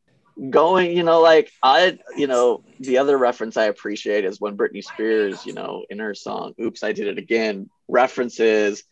going, 0.49 0.95
you 0.95 1.03
know, 1.03 1.21
like 1.21 1.51
I, 1.61 1.99
you 2.15 2.27
know, 2.27 2.63
the 2.79 2.97
other 2.97 3.17
reference 3.17 3.57
I 3.57 3.65
appreciate 3.65 4.25
is 4.25 4.39
when 4.39 4.57
Britney 4.57 4.83
Spears, 4.83 5.45
you 5.45 5.53
know, 5.53 5.85
in 5.89 5.99
her 5.99 6.15
song, 6.15 6.53
Oops, 6.61 6.83
I 6.83 6.91
Did 6.91 7.07
It 7.07 7.17
Again, 7.17 7.69
references 7.87 8.83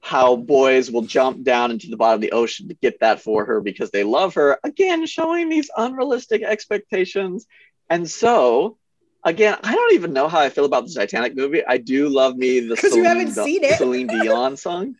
how 0.00 0.34
boys 0.34 0.90
will 0.90 1.02
jump 1.02 1.44
down 1.44 1.70
into 1.70 1.88
the 1.88 1.96
bottom 1.96 2.16
of 2.16 2.20
the 2.20 2.32
ocean 2.32 2.68
to 2.68 2.74
get 2.74 2.98
that 3.00 3.20
for 3.20 3.44
her 3.44 3.60
because 3.60 3.90
they 3.92 4.02
love 4.02 4.34
her. 4.34 4.58
Again, 4.64 5.06
showing 5.06 5.48
these 5.48 5.70
unrealistic 5.76 6.42
expectations. 6.42 7.46
And 7.88 8.10
so, 8.10 8.78
again, 9.24 9.56
I 9.62 9.74
don't 9.74 9.94
even 9.94 10.12
know 10.12 10.28
how 10.28 10.40
I 10.40 10.48
feel 10.50 10.64
about 10.64 10.86
the 10.86 10.92
Titanic 10.94 11.34
movie. 11.36 11.62
I 11.66 11.76
do 11.78 12.08
love 12.08 12.36
me 12.36 12.60
the 12.60 12.74
the 12.74 12.76
'Cause 12.76 12.94
you 12.96 13.04
haven't 13.04 13.34
Di- 13.34 13.44
seen 13.44 13.64
it. 13.64 13.78
Celine 13.78 14.06
Dion 14.08 14.56
song. 14.56 14.96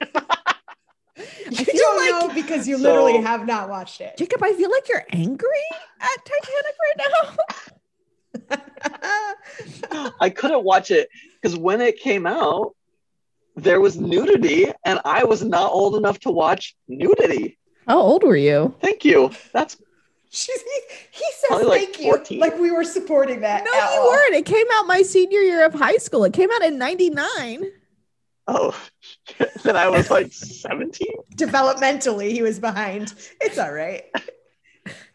You 1.48 1.64
feel 1.64 1.74
don't 1.76 1.96
like- 1.96 2.10
know 2.28 2.34
because 2.34 2.66
you 2.68 2.76
So- 2.76 2.82
literally 2.82 3.18
have 3.22 3.46
not 3.46 3.68
watched 3.70 4.00
it. 4.00 4.16
Jacob, 4.18 4.42
I 4.42 4.52
feel 4.52 4.70
like 4.70 4.88
you're 4.88 5.04
angry 5.10 5.48
at 6.00 6.24
Titanic 6.24 6.74
right 6.84 8.58
now. 9.90 10.12
I 10.20 10.28
couldn't 10.30 10.64
watch 10.64 10.90
it 10.90 11.08
because 11.40 11.56
when 11.56 11.80
it 11.80 11.98
came 12.00 12.26
out, 12.26 12.74
there 13.54 13.80
was 13.80 13.96
nudity, 13.96 14.70
and 14.84 15.00
I 15.06 15.24
was 15.24 15.42
not 15.42 15.70
old 15.72 15.96
enough 15.96 16.18
to 16.20 16.30
watch 16.30 16.76
nudity. 16.88 17.58
How 17.86 17.98
old 18.00 18.22
were 18.24 18.36
you? 18.36 18.74
Thank 18.82 19.04
you. 19.06 19.30
That's 19.54 19.80
She's, 20.36 20.60
he, 20.60 20.80
he 21.12 21.24
says 21.32 21.48
Probably 21.48 21.66
like 21.66 21.80
thank 21.80 22.00
you 22.00 22.10
14. 22.10 22.38
like 22.40 22.58
we 22.58 22.70
were 22.70 22.84
supporting 22.84 23.40
that. 23.40 23.64
No, 23.64 23.72
you 23.72 24.00
all. 24.00 24.10
weren't. 24.10 24.34
It 24.34 24.44
came 24.44 24.66
out 24.74 24.86
my 24.86 25.00
senior 25.00 25.40
year 25.40 25.64
of 25.64 25.72
high 25.72 25.96
school. 25.96 26.24
It 26.24 26.34
came 26.34 26.50
out 26.52 26.62
in 26.62 26.76
99. 26.76 27.64
oh, 28.48 28.78
then 29.62 29.76
I 29.76 29.88
was 29.88 30.10
like 30.10 30.30
17. 30.32 31.06
Developmentally, 31.36 32.32
he 32.32 32.42
was 32.42 32.58
behind. 32.58 33.14
It's 33.40 33.58
all 33.58 33.72
right. 33.72 34.04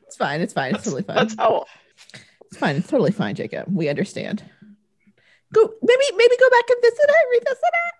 It's 0.07 0.17
fine. 0.17 0.41
It's 0.41 0.53
fine. 0.53 0.73
It's 0.73 0.83
totally 0.83 1.03
fine. 1.03 1.17
That's 1.17 1.35
how 1.35 1.65
It's 2.47 2.57
fine. 2.57 2.75
It's 2.77 2.87
totally 2.87 3.11
fine, 3.11 3.35
Jacob. 3.35 3.65
We 3.71 3.89
understand. 3.89 4.43
Go 5.53 5.61
maybe 5.83 6.03
maybe 6.15 6.35
go 6.39 6.49
back 6.49 6.65
and 6.69 6.81
visit 6.81 7.05
it, 7.09 7.27
revisit 7.31 7.57
it. 7.63 7.93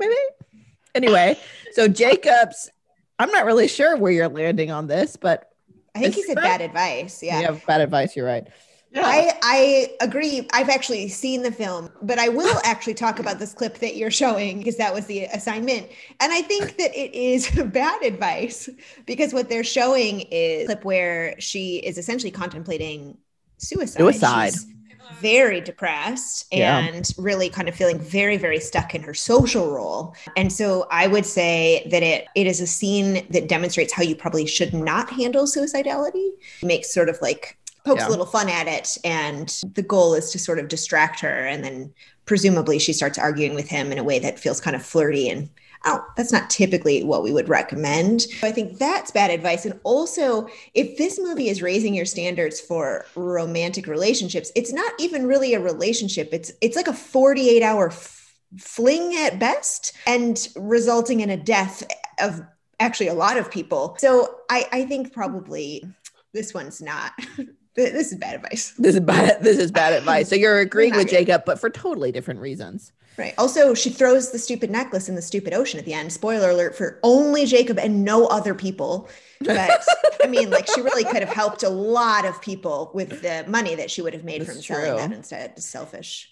Maybe. 0.00 0.64
Anyway, 0.94 1.38
so 1.72 1.88
Jacob's 1.88 2.70
I'm 3.18 3.30
not 3.30 3.44
really 3.44 3.68
sure 3.68 3.96
where 3.96 4.12
you're 4.12 4.28
landing 4.28 4.70
on 4.70 4.86
this, 4.86 5.16
but 5.16 5.50
I 5.94 6.00
think 6.00 6.14
he 6.14 6.22
said 6.22 6.36
not- 6.36 6.44
bad 6.44 6.60
advice. 6.60 7.22
Yeah. 7.22 7.40
you 7.40 7.46
have 7.46 7.64
bad 7.66 7.80
advice. 7.80 8.16
You're 8.16 8.26
right. 8.26 8.46
Yeah. 8.90 9.02
I, 9.04 9.32
I 9.42 9.90
agree. 10.00 10.46
I've 10.52 10.68
actually 10.68 11.08
seen 11.08 11.42
the 11.42 11.50
film, 11.50 11.90
but 12.02 12.18
I 12.20 12.28
will 12.28 12.60
actually 12.64 12.94
talk 12.94 13.18
about 13.18 13.40
this 13.40 13.52
clip 13.52 13.78
that 13.78 13.96
you're 13.96 14.10
showing 14.10 14.58
because 14.58 14.76
that 14.76 14.94
was 14.94 15.06
the 15.06 15.24
assignment. 15.24 15.88
And 16.20 16.32
I 16.32 16.42
think 16.42 16.76
that 16.76 16.94
it 16.94 17.12
is 17.12 17.50
bad 17.72 18.02
advice 18.04 18.68
because 19.04 19.32
what 19.34 19.48
they're 19.48 19.64
showing 19.64 20.20
is 20.30 20.64
a 20.64 20.66
clip 20.66 20.84
where 20.84 21.34
she 21.40 21.78
is 21.78 21.98
essentially 21.98 22.30
contemplating 22.30 23.18
suicide. 23.58 23.98
Suicide. 23.98 24.52
She's 24.52 24.66
very 25.10 25.60
depressed 25.60 26.46
Yeah. 26.50 26.78
and 26.78 27.10
really 27.18 27.48
kind 27.48 27.68
of 27.68 27.74
feeling 27.74 27.98
very, 27.98 28.36
very 28.36 28.60
stuck 28.60 28.94
in 28.94 29.02
her 29.02 29.14
social 29.14 29.70
role. 29.70 30.14
And 30.36 30.52
so 30.52 30.86
I 30.90 31.06
would 31.06 31.26
say 31.26 31.86
that 31.90 32.02
it 32.02 32.26
it 32.34 32.46
is 32.46 32.60
a 32.60 32.66
scene 32.66 33.26
that 33.30 33.48
demonstrates 33.48 33.92
how 33.92 34.02
you 34.02 34.16
probably 34.16 34.46
should 34.46 34.72
not 34.74 35.10
handle 35.10 35.44
suicidality. 35.44 36.30
It 36.62 36.66
makes 36.66 36.92
sort 36.92 37.08
of 37.08 37.18
like 37.20 37.56
pokes 37.84 38.00
Yeah. 38.02 38.08
a 38.08 38.10
little 38.10 38.26
fun 38.26 38.48
at 38.48 38.66
it 38.66 38.96
and 39.04 39.48
the 39.74 39.82
goal 39.82 40.14
is 40.14 40.30
to 40.30 40.38
sort 40.38 40.58
of 40.58 40.68
distract 40.68 41.20
her 41.20 41.44
and 41.46 41.62
then 41.62 41.92
presumably 42.24 42.78
she 42.78 42.94
starts 42.94 43.18
arguing 43.18 43.54
with 43.54 43.68
him 43.68 43.92
in 43.92 43.98
a 43.98 44.04
way 44.04 44.18
that 44.18 44.38
feels 44.38 44.58
kind 44.58 44.74
of 44.74 44.82
flirty 44.82 45.28
and 45.28 45.50
oh 45.84 46.04
that's 46.16 46.32
not 46.32 46.50
typically 46.50 47.02
what 47.02 47.22
we 47.22 47.32
would 47.32 47.48
recommend 47.48 48.26
i 48.42 48.50
think 48.50 48.78
that's 48.78 49.10
bad 49.10 49.30
advice 49.30 49.64
and 49.64 49.78
also 49.84 50.46
if 50.74 50.96
this 50.96 51.18
movie 51.18 51.48
is 51.48 51.62
raising 51.62 51.94
your 51.94 52.04
standards 52.04 52.60
for 52.60 53.04
romantic 53.14 53.86
relationships 53.86 54.50
it's 54.54 54.72
not 54.72 54.92
even 54.98 55.26
really 55.26 55.54
a 55.54 55.60
relationship 55.60 56.28
it's 56.32 56.52
it's 56.60 56.76
like 56.76 56.88
a 56.88 56.92
48 56.92 57.62
hour 57.62 57.88
f- 57.88 58.34
fling 58.58 59.16
at 59.16 59.38
best 59.38 59.92
and 60.06 60.48
resulting 60.56 61.20
in 61.20 61.30
a 61.30 61.36
death 61.36 61.86
of 62.20 62.40
actually 62.80 63.08
a 63.08 63.14
lot 63.14 63.36
of 63.36 63.50
people 63.50 63.96
so 63.98 64.40
i 64.50 64.66
i 64.72 64.84
think 64.84 65.12
probably 65.12 65.84
this 66.32 66.52
one's 66.52 66.80
not 66.80 67.12
This 67.74 68.12
is 68.12 68.18
bad 68.18 68.36
advice. 68.36 68.72
This 68.78 68.94
is 68.94 69.00
bad. 69.00 69.42
This 69.42 69.58
is 69.58 69.72
bad 69.72 69.92
advice. 69.98 70.28
So 70.28 70.36
you're 70.36 70.60
agreeing 70.60 70.94
with. 70.94 71.08
Jacob, 71.08 71.42
but 71.44 71.58
for 71.58 71.70
totally 71.70 72.12
different 72.12 72.40
reasons. 72.40 72.92
Right. 73.16 73.34
Also, 73.38 73.74
she 73.74 73.90
throws 73.90 74.32
the 74.32 74.38
stupid 74.38 74.70
necklace 74.70 75.08
in 75.08 75.14
the 75.14 75.22
stupid 75.22 75.54
ocean 75.54 75.78
at 75.78 75.84
the 75.84 75.92
end. 75.94 76.12
Spoiler 76.12 76.50
alert 76.50 76.74
for 76.76 76.98
only 77.04 77.46
Jacob 77.46 77.78
and 77.78 78.04
no 78.04 78.26
other 78.26 78.54
people. 78.54 79.08
But 79.40 79.84
I 80.24 80.26
mean, 80.26 80.50
like 80.50 80.66
she 80.66 80.80
really 80.80 81.04
could 81.04 81.22
have 81.22 81.28
helped 81.32 81.62
a 81.62 81.68
lot 81.68 82.24
of 82.24 82.40
people 82.42 82.90
with 82.92 83.22
the 83.22 83.44
money 83.46 83.74
that 83.76 83.90
she 83.90 84.02
would 84.02 84.14
have 84.14 84.24
made 84.24 84.40
That's 84.40 84.52
from 84.54 84.62
selling 84.62 84.86
true. 84.90 84.96
that 84.96 85.12
instead. 85.12 85.52
It's 85.56 85.64
selfish. 85.66 86.30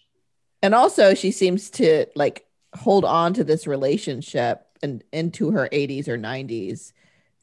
And 0.60 0.74
also, 0.74 1.14
she 1.14 1.30
seems 1.30 1.70
to 1.70 2.06
like 2.16 2.46
hold 2.74 3.04
on 3.04 3.34
to 3.34 3.44
this 3.44 3.66
relationship 3.66 4.66
and 4.82 5.04
into 5.12 5.50
her 5.52 5.68
80s 5.72 6.08
or 6.08 6.18
90s. 6.18 6.92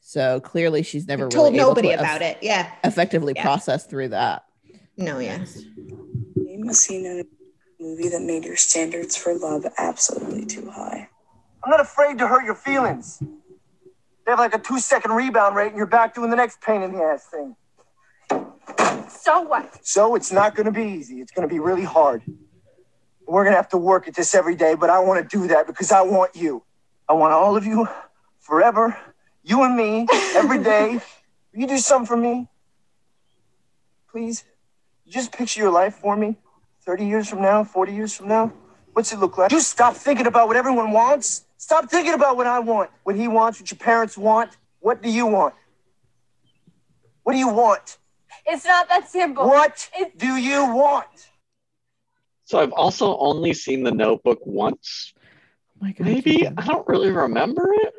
So 0.02 0.40
clearly, 0.40 0.82
she's 0.82 1.06
never 1.06 1.28
Told 1.28 1.52
really 1.52 1.58
able 1.60 1.68
nobody 1.70 1.88
to 1.88 1.94
about 1.94 2.20
eff- 2.20 2.36
it. 2.36 2.42
Yeah. 2.42 2.70
effectively 2.84 3.32
Yeah. 3.36 3.42
process 3.42 3.86
through 3.86 4.08
that. 4.08 4.44
No, 4.98 5.18
yes. 5.18 5.62
yeah. 6.36 7.22
Name 7.80 7.92
a 7.92 7.96
scene 7.96 8.06
in 8.06 8.08
a 8.08 8.08
movie 8.08 8.08
that 8.08 8.22
made 8.22 8.44
your 8.44 8.56
standards 8.56 9.16
for 9.16 9.34
love 9.34 9.66
absolutely 9.78 10.46
too 10.46 10.70
high. 10.70 11.08
I'm 11.64 11.70
not 11.70 11.80
afraid 11.80 12.18
to 12.18 12.28
hurt 12.28 12.44
your 12.44 12.54
feelings. 12.54 13.18
They 14.24 14.32
have 14.32 14.38
like 14.38 14.54
a 14.54 14.58
two 14.58 14.78
second 14.78 15.12
rebound 15.12 15.56
rate 15.56 15.68
and 15.68 15.76
you're 15.76 15.86
back 15.86 16.14
doing 16.14 16.30
the 16.30 16.36
next 16.36 16.60
pain 16.60 16.82
in 16.82 16.92
the 16.92 17.02
ass 17.02 17.26
thing. 17.26 17.56
So 19.08 19.42
what? 19.42 19.86
So 19.86 20.14
it's 20.14 20.32
not 20.32 20.54
going 20.54 20.66
to 20.66 20.72
be 20.72 20.84
easy. 20.84 21.20
It's 21.20 21.32
going 21.32 21.48
to 21.48 21.52
be 21.52 21.60
really 21.60 21.84
hard. 21.84 22.22
We're 23.26 23.44
going 23.44 23.52
to 23.52 23.56
have 23.56 23.68
to 23.70 23.78
work 23.78 24.08
at 24.08 24.14
this 24.14 24.34
every 24.34 24.56
day, 24.56 24.74
but 24.74 24.90
I 24.90 24.98
want 25.00 25.28
to 25.28 25.36
do 25.38 25.48
that 25.48 25.66
because 25.66 25.92
I 25.92 26.02
want 26.02 26.34
you. 26.34 26.62
I 27.08 27.12
want 27.12 27.32
all 27.32 27.56
of 27.56 27.64
you 27.64 27.88
forever. 28.40 28.96
You 29.42 29.62
and 29.64 29.76
me 29.76 30.06
every 30.34 30.58
day. 30.62 31.00
Will 31.52 31.60
you 31.60 31.66
do 31.66 31.78
something 31.78 32.06
for 32.06 32.16
me? 32.16 32.48
Please? 34.10 34.44
Just 35.08 35.32
picture 35.32 35.60
your 35.60 35.70
life 35.70 35.94
for 35.94 36.16
me 36.16 36.36
30 36.84 37.06
years 37.06 37.28
from 37.28 37.42
now, 37.42 37.64
40 37.64 37.92
years 37.92 38.14
from 38.14 38.28
now. 38.28 38.52
What's 38.92 39.12
it 39.12 39.18
look 39.18 39.38
like? 39.38 39.52
You 39.52 39.60
stop 39.60 39.94
thinking 39.94 40.26
about 40.26 40.48
what 40.48 40.56
everyone 40.56 40.90
wants. 40.92 41.44
Stop 41.56 41.90
thinking 41.90 42.14
about 42.14 42.36
what 42.36 42.46
I 42.46 42.58
want, 42.58 42.90
what 43.04 43.16
he 43.16 43.28
wants, 43.28 43.60
what 43.60 43.70
your 43.70 43.78
parents 43.78 44.16
want. 44.16 44.56
What 44.80 45.02
do 45.02 45.10
you 45.10 45.26
want? 45.26 45.54
What 47.22 47.32
do 47.34 47.38
you 47.38 47.48
want? 47.48 47.98
It's 48.46 48.64
not 48.64 48.88
that 48.88 49.08
simple. 49.08 49.46
What 49.46 49.88
do 50.16 50.36
you 50.36 50.74
want? 50.74 51.06
So 52.44 52.58
I've 52.58 52.72
also 52.72 53.16
only 53.18 53.52
seen 53.52 53.84
the 53.84 53.92
Notebook 53.92 54.40
once. 54.44 55.12
my 55.80 55.92
God, 55.92 56.06
Maybe 56.06 56.46
I 56.48 56.66
don't 56.66 56.88
really 56.88 57.10
remember 57.10 57.68
it. 57.74 57.94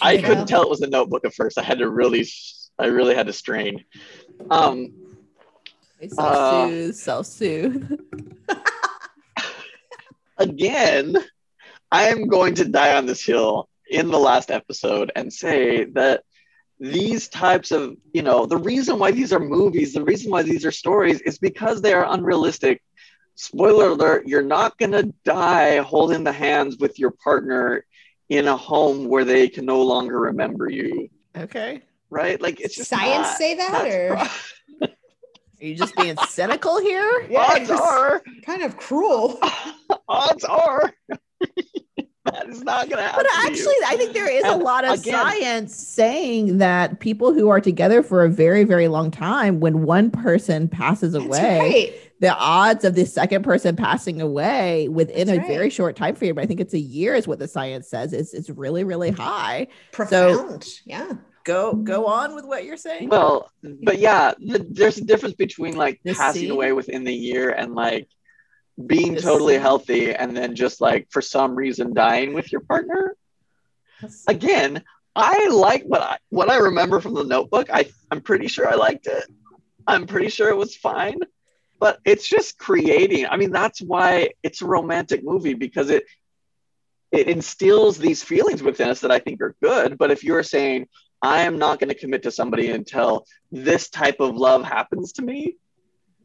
I 0.00 0.16
couldn't 0.18 0.46
tell 0.46 0.62
it 0.62 0.70
was 0.70 0.80
a 0.80 0.88
Notebook 0.88 1.24
at 1.26 1.34
first. 1.34 1.58
I 1.58 1.62
had 1.62 1.78
to 1.78 1.90
really, 1.90 2.26
I 2.78 2.86
really 2.86 3.14
had 3.14 3.26
to 3.26 3.32
strain. 3.32 3.84
Um, 4.50 4.86
They 4.86 5.03
self-soothe, 6.02 6.94
self-soothe. 6.94 8.00
Uh, 8.48 8.54
again, 10.38 11.16
I 11.90 12.08
am 12.08 12.28
going 12.28 12.54
to 12.54 12.64
die 12.64 12.96
on 12.96 13.06
this 13.06 13.24
hill 13.24 13.68
in 13.90 14.08
the 14.08 14.18
last 14.18 14.50
episode 14.50 15.12
and 15.14 15.32
say 15.32 15.84
that 15.92 16.22
these 16.80 17.28
types 17.28 17.70
of, 17.70 17.96
you 18.12 18.22
know, 18.22 18.46
the 18.46 18.56
reason 18.56 18.98
why 18.98 19.12
these 19.12 19.32
are 19.32 19.38
movies, 19.40 19.92
the 19.94 20.02
reason 20.04 20.30
why 20.30 20.42
these 20.42 20.64
are 20.64 20.72
stories 20.72 21.20
is 21.22 21.38
because 21.38 21.80
they 21.80 21.92
are 21.92 22.12
unrealistic. 22.12 22.82
Spoiler 23.36 23.88
alert, 23.90 24.26
you're 24.26 24.42
not 24.42 24.76
going 24.78 24.92
to 24.92 25.12
die 25.24 25.78
holding 25.78 26.24
the 26.24 26.32
hands 26.32 26.78
with 26.78 26.98
your 26.98 27.12
partner 27.12 27.84
in 28.28 28.48
a 28.48 28.56
home 28.56 29.06
where 29.08 29.24
they 29.24 29.48
can 29.48 29.66
no 29.66 29.82
longer 29.82 30.18
remember 30.18 30.68
you, 30.68 31.08
Okay. 31.36 31.82
right? 32.10 32.40
Like 32.40 32.60
it's 32.60 32.74
just 32.76 32.90
Science 32.90 33.28
not- 33.28 33.38
say 33.38 33.54
that 33.54 33.86
or 33.86 34.16
pro- 34.16 34.26
Are 35.60 35.66
you 35.66 35.74
just 35.74 35.96
being 35.96 36.16
cynical 36.28 36.80
here? 36.80 37.28
odds 37.36 37.70
are, 37.70 38.22
kind 38.44 38.62
of 38.62 38.76
cruel. 38.76 39.38
odds 40.08 40.44
are 40.44 40.92
that 42.24 42.48
is 42.48 42.62
not 42.62 42.88
going 42.88 42.98
to 42.98 43.02
happen. 43.02 43.24
But 43.24 43.30
to 43.30 43.42
you. 43.42 43.48
actually, 43.48 43.74
I 43.86 43.96
think 43.96 44.14
there 44.14 44.30
is 44.30 44.44
a 44.44 44.56
lot 44.56 44.84
of 44.84 45.00
again- 45.00 45.14
science 45.14 45.74
saying 45.74 46.58
that 46.58 47.00
people 47.00 47.32
who 47.32 47.48
are 47.48 47.60
together 47.60 48.02
for 48.02 48.24
a 48.24 48.30
very, 48.30 48.64
very 48.64 48.88
long 48.88 49.10
time, 49.10 49.60
when 49.60 49.82
one 49.84 50.10
person 50.10 50.68
passes 50.68 51.14
away, 51.14 51.58
right. 51.58 52.12
the 52.20 52.34
odds 52.34 52.84
of 52.84 52.94
the 52.94 53.04
second 53.04 53.44
person 53.44 53.76
passing 53.76 54.20
away 54.20 54.88
within 54.88 55.28
That's 55.28 55.44
a 55.44 55.46
very 55.46 55.70
short 55.70 55.96
time 55.96 56.14
frame, 56.14 56.38
I 56.38 56.46
think 56.46 56.60
it's 56.60 56.74
a 56.74 56.78
year, 56.78 57.14
is 57.14 57.28
what 57.28 57.38
the 57.38 57.48
science 57.48 57.88
says, 57.88 58.12
is 58.12 58.32
is 58.32 58.50
really, 58.50 58.84
really 58.84 59.10
high. 59.10 59.68
Profound. 59.92 60.66
yeah. 60.84 61.12
Go 61.44 61.74
go 61.74 62.06
on 62.06 62.34
with 62.34 62.46
what 62.46 62.64
you're 62.64 62.76
saying. 62.78 63.10
Well, 63.10 63.50
mm-hmm. 63.64 63.84
but 63.84 63.98
yeah, 63.98 64.32
th- 64.38 64.66
there's 64.70 64.98
a 64.98 65.04
difference 65.04 65.34
between 65.34 65.76
like 65.76 66.00
This 66.02 66.18
passing 66.18 66.42
scene? 66.42 66.50
away 66.50 66.72
within 66.72 67.04
the 67.04 67.14
year 67.14 67.50
and 67.50 67.74
like 67.74 68.08
being 68.86 69.14
This 69.14 69.24
totally 69.24 69.54
scene? 69.54 69.62
healthy 69.62 70.14
and 70.14 70.36
then 70.36 70.54
just 70.54 70.80
like 70.80 71.08
for 71.10 71.20
some 71.20 71.54
reason 71.54 71.92
dying 71.94 72.32
with 72.32 72.50
your 72.50 72.62
partner. 72.62 73.14
Again, 74.26 74.82
I 75.14 75.48
like 75.48 75.84
what 75.84 76.02
I 76.02 76.18
what 76.30 76.50
I 76.50 76.56
remember 76.56 77.00
from 77.00 77.14
the 77.14 77.24
notebook. 77.24 77.68
I 77.72 77.90
I'm 78.10 78.20
pretty 78.22 78.48
sure 78.48 78.68
I 78.68 78.74
liked 78.74 79.06
it. 79.06 79.24
I'm 79.86 80.06
pretty 80.06 80.30
sure 80.30 80.48
it 80.48 80.56
was 80.56 80.74
fine. 80.74 81.18
But 81.78 81.98
it's 82.06 82.26
just 82.26 82.56
creating. 82.58 83.26
I 83.26 83.36
mean, 83.36 83.50
that's 83.50 83.80
why 83.82 84.30
it's 84.42 84.62
a 84.62 84.66
romantic 84.66 85.22
movie 85.22 85.54
because 85.54 85.90
it 85.90 86.04
it 87.12 87.28
instills 87.28 87.98
these 87.98 88.22
feelings 88.24 88.62
within 88.62 88.88
us 88.88 89.00
that 89.00 89.12
I 89.12 89.20
think 89.20 89.40
are 89.40 89.54
good. 89.62 89.98
But 89.98 90.10
if 90.10 90.24
you're 90.24 90.42
saying, 90.42 90.88
I 91.24 91.42
am 91.42 91.58
not 91.58 91.80
going 91.80 91.88
to 91.88 91.94
commit 91.94 92.22
to 92.24 92.30
somebody 92.30 92.70
until 92.70 93.26
this 93.50 93.88
type 93.88 94.20
of 94.20 94.36
love 94.36 94.64
happens 94.64 95.12
to 95.14 95.22
me, 95.22 95.56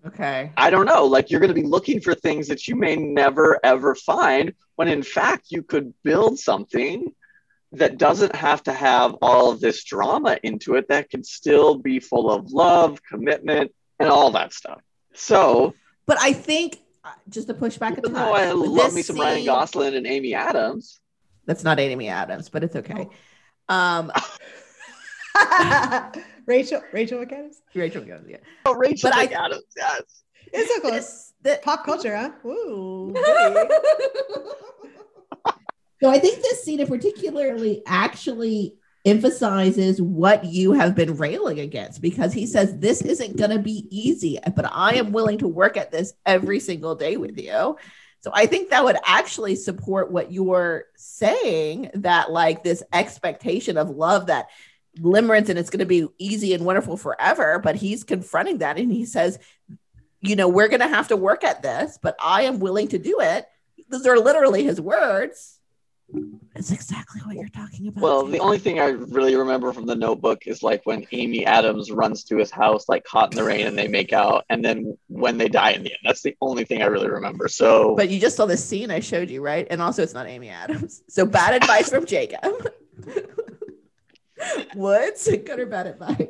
Okay. 0.05 0.51
I 0.55 0.69
don't 0.69 0.85
know. 0.85 1.05
Like 1.05 1.29
you're 1.29 1.39
going 1.39 1.53
to 1.53 1.61
be 1.61 1.67
looking 1.67 1.99
for 1.99 2.15
things 2.15 2.47
that 2.47 2.67
you 2.67 2.75
may 2.75 2.95
never 2.95 3.59
ever 3.63 3.95
find 3.95 4.53
when 4.75 4.87
in 4.87 5.03
fact 5.03 5.47
you 5.49 5.61
could 5.61 5.93
build 6.03 6.39
something 6.39 7.13
that 7.73 7.97
doesn't 7.97 8.35
have 8.35 8.63
to 8.63 8.73
have 8.73 9.15
all 9.21 9.51
of 9.51 9.59
this 9.59 9.83
drama 9.83 10.37
into 10.41 10.75
it 10.75 10.87
that 10.87 11.09
can 11.09 11.23
still 11.23 11.75
be 11.75 11.99
full 11.99 12.31
of 12.31 12.51
love, 12.51 13.03
commitment, 13.03 13.71
and 13.99 14.09
all 14.09 14.31
that 14.31 14.53
stuff. 14.53 14.81
So, 15.13 15.75
But 16.05 16.17
I 16.19 16.33
think 16.33 16.79
uh, 17.03 17.11
just 17.29 17.47
to 17.47 17.53
push 17.53 17.77
back 17.77 17.97
a 17.97 18.01
touch, 18.01 18.15
I 18.15 18.51
love 18.53 18.93
me 18.95 19.03
some 19.03 19.17
Ryan 19.17 19.45
Gosling 19.45 19.95
and 19.95 20.07
Amy 20.07 20.33
Adams, 20.33 20.99
That's 21.45 21.63
not 21.63 21.79
Amy 21.79 22.07
Adams, 22.07 22.49
but 22.49 22.63
it's 22.63 22.75
okay. 22.75 23.07
Um, 23.67 24.11
Rachel 26.45 26.81
Rachel 26.91 27.19
McAdams. 27.19 27.55
Rachel 27.75 28.03
goes, 28.03 28.23
yeah. 28.27 28.37
oh, 28.65 28.75
Rachel 28.75 29.09
But 29.09 29.17
I- 29.17 29.27
McAdams, 29.27 29.61
yes. 29.75 30.01
It's 30.51 30.73
so 30.73 30.81
close. 30.81 30.93
This, 30.93 31.33
the, 31.43 31.59
Pop 31.63 31.85
culture, 31.85 32.15
huh? 32.15 32.31
Ooh. 32.47 33.13
so 36.01 36.09
I 36.09 36.17
think 36.17 36.41
this 36.41 36.63
scene 36.63 36.79
in 36.79 36.87
particularly 36.87 37.83
actually 37.85 38.75
emphasizes 39.05 40.01
what 40.01 40.43
you 40.45 40.73
have 40.73 40.95
been 40.95 41.15
railing 41.17 41.59
against 41.59 42.01
because 42.01 42.33
he 42.33 42.45
says 42.45 42.77
this 42.77 43.01
isn't 43.01 43.37
going 43.37 43.51
to 43.51 43.59
be 43.59 43.87
easy, 43.89 44.39
but 44.55 44.65
I 44.71 44.95
am 44.95 45.11
willing 45.11 45.37
to 45.39 45.47
work 45.47 45.77
at 45.77 45.91
this 45.91 46.13
every 46.25 46.59
single 46.59 46.95
day 46.95 47.15
with 47.17 47.37
you. 47.39 47.77
So 48.21 48.31
I 48.33 48.45
think 48.47 48.69
that 48.69 48.83
would 48.83 48.97
actually 49.05 49.55
support 49.55 50.11
what 50.11 50.31
you're 50.31 50.85
saying 50.97 51.91
that 51.93 52.31
like 52.31 52.63
this 52.63 52.83
expectation 52.91 53.77
of 53.77 53.89
love 53.89 54.25
that 54.27 54.47
limerence 54.97 55.49
and 55.49 55.59
it's 55.59 55.69
going 55.69 55.79
to 55.79 55.85
be 55.85 56.07
easy 56.17 56.53
and 56.53 56.65
wonderful 56.65 56.97
forever, 56.97 57.59
but 57.59 57.75
he's 57.75 58.03
confronting 58.03 58.59
that 58.59 58.77
and 58.77 58.91
he 58.91 59.05
says, 59.05 59.39
you 60.21 60.35
know, 60.35 60.47
we're 60.47 60.67
going 60.67 60.81
to 60.81 60.87
have 60.87 61.07
to 61.09 61.15
work 61.15 61.43
at 61.43 61.61
this, 61.61 61.97
but 62.01 62.15
I 62.19 62.43
am 62.43 62.59
willing 62.59 62.89
to 62.89 62.99
do 62.99 63.19
it. 63.21 63.45
Those 63.89 64.05
are 64.05 64.19
literally 64.19 64.63
his 64.63 64.81
words. 64.81 65.59
It's 66.55 66.71
exactly 66.71 67.21
what 67.21 67.35
you're 67.35 67.49
talking 67.49 67.87
about. 67.87 68.01
Well, 68.01 68.25
the 68.25 68.39
only 68.39 68.57
thing 68.57 68.79
I 68.79 68.87
really 68.87 69.35
remember 69.35 69.71
from 69.71 69.85
the 69.85 69.95
notebook 69.95 70.47
is 70.47 70.63
like 70.63 70.81
when 70.85 71.05
Amy 71.11 71.45
Adams 71.45 71.91
runs 71.91 72.23
to 72.25 72.37
his 72.37 72.49
house, 72.49 72.89
like 72.89 73.03
caught 73.03 73.31
in 73.31 73.37
the 73.37 73.43
rain, 73.43 73.67
and 73.67 73.77
they 73.77 73.87
make 73.87 74.11
out, 74.11 74.43
and 74.49 74.65
then 74.65 74.97
when 75.07 75.37
they 75.37 75.47
die 75.47 75.71
in 75.71 75.83
the 75.83 75.91
end. 75.91 75.99
That's 76.03 76.23
the 76.23 76.35
only 76.41 76.65
thing 76.65 76.81
I 76.81 76.87
really 76.87 77.09
remember. 77.09 77.47
So, 77.47 77.95
But 77.95 78.09
you 78.09 78.19
just 78.19 78.35
saw 78.35 78.47
the 78.47 78.57
scene 78.57 78.89
I 78.89 78.99
showed 78.99 79.29
you, 79.29 79.41
right? 79.41 79.67
And 79.69 79.81
also, 79.81 80.01
it's 80.01 80.13
not 80.15 80.27
Amy 80.27 80.49
Adams. 80.49 81.03
So 81.07 81.25
bad 81.25 81.53
advice 81.53 81.89
from 81.89 82.05
Jacob. 82.05 82.71
What's 84.73 85.27
good 85.29 85.59
or 85.59 85.65
bad 85.65 85.87
advice? 85.87 86.27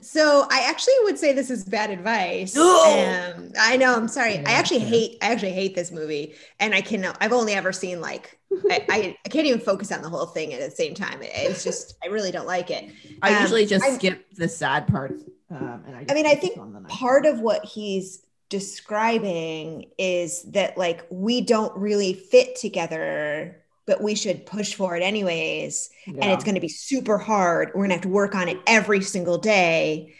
So 0.00 0.46
I 0.50 0.66
actually 0.68 0.94
would 1.02 1.18
say 1.18 1.32
this 1.32 1.50
is 1.50 1.64
bad 1.64 1.90
advice. 1.90 2.56
Um, 2.56 3.52
I 3.60 3.76
know. 3.76 3.94
I'm 3.94 4.08
sorry. 4.08 4.34
Yeah, 4.34 4.44
I 4.46 4.52
actually 4.52 4.80
yeah. 4.80 4.86
hate. 4.86 5.18
I 5.22 5.26
actually 5.32 5.52
hate 5.52 5.74
this 5.74 5.90
movie, 5.92 6.34
and 6.60 6.74
I 6.74 6.80
can. 6.80 7.04
I've 7.20 7.32
only 7.32 7.52
ever 7.54 7.72
seen 7.72 8.00
like. 8.00 8.38
I, 8.70 8.84
I, 8.88 9.16
I 9.24 9.28
can't 9.28 9.46
even 9.46 9.58
focus 9.60 9.90
on 9.90 10.00
the 10.02 10.08
whole 10.08 10.26
thing 10.26 10.52
at 10.54 10.60
the 10.60 10.70
same 10.74 10.94
time. 10.94 11.22
It- 11.22 11.32
it's 11.34 11.64
just 11.64 11.96
I 12.04 12.06
really 12.08 12.30
don't 12.30 12.46
like 12.46 12.70
it. 12.70 12.90
I 13.22 13.34
Um, 13.34 13.42
usually 13.42 13.66
just 13.66 13.84
I'm- 13.84 13.94
skip 13.96 14.26
the 14.34 14.48
sad 14.48 14.86
parts. 14.86 15.24
Um, 15.50 15.82
and 15.86 15.96
I, 15.96 16.00
just 16.00 16.10
I 16.10 16.14
mean, 16.14 16.26
I 16.26 16.34
think 16.34 16.58
on 16.58 16.72
the 16.72 16.80
nice 16.80 16.92
part 16.92 17.26
of 17.26 17.40
what 17.40 17.64
he's 17.64 18.24
describing 18.48 19.90
is 19.98 20.42
that 20.52 20.76
like 20.78 21.06
we 21.10 21.40
don't 21.40 21.76
really 21.76 22.12
fit 22.14 22.56
together, 22.56 23.63
but 23.86 24.02
we 24.02 24.14
should 24.14 24.46
push 24.46 24.74
for 24.74 24.96
it 24.96 25.02
anyways. 25.02 25.90
And 26.20 26.32
it's 26.32 26.44
going 26.44 26.54
to 26.54 26.60
be 26.60 26.68
super 26.68 27.18
hard. 27.18 27.68
We're 27.68 27.80
going 27.80 27.90
to 27.90 27.94
have 27.96 28.02
to 28.02 28.08
work 28.08 28.34
on 28.34 28.48
it 28.48 28.62
every 28.66 29.02
single 29.02 29.38
day. 29.38 30.14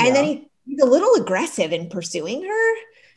And 0.00 0.14
then 0.14 0.24
he 0.24 0.48
he's 0.66 0.80
a 0.82 0.86
little 0.86 1.14
aggressive 1.22 1.72
in 1.72 1.88
pursuing 1.88 2.42
her. 2.44 2.74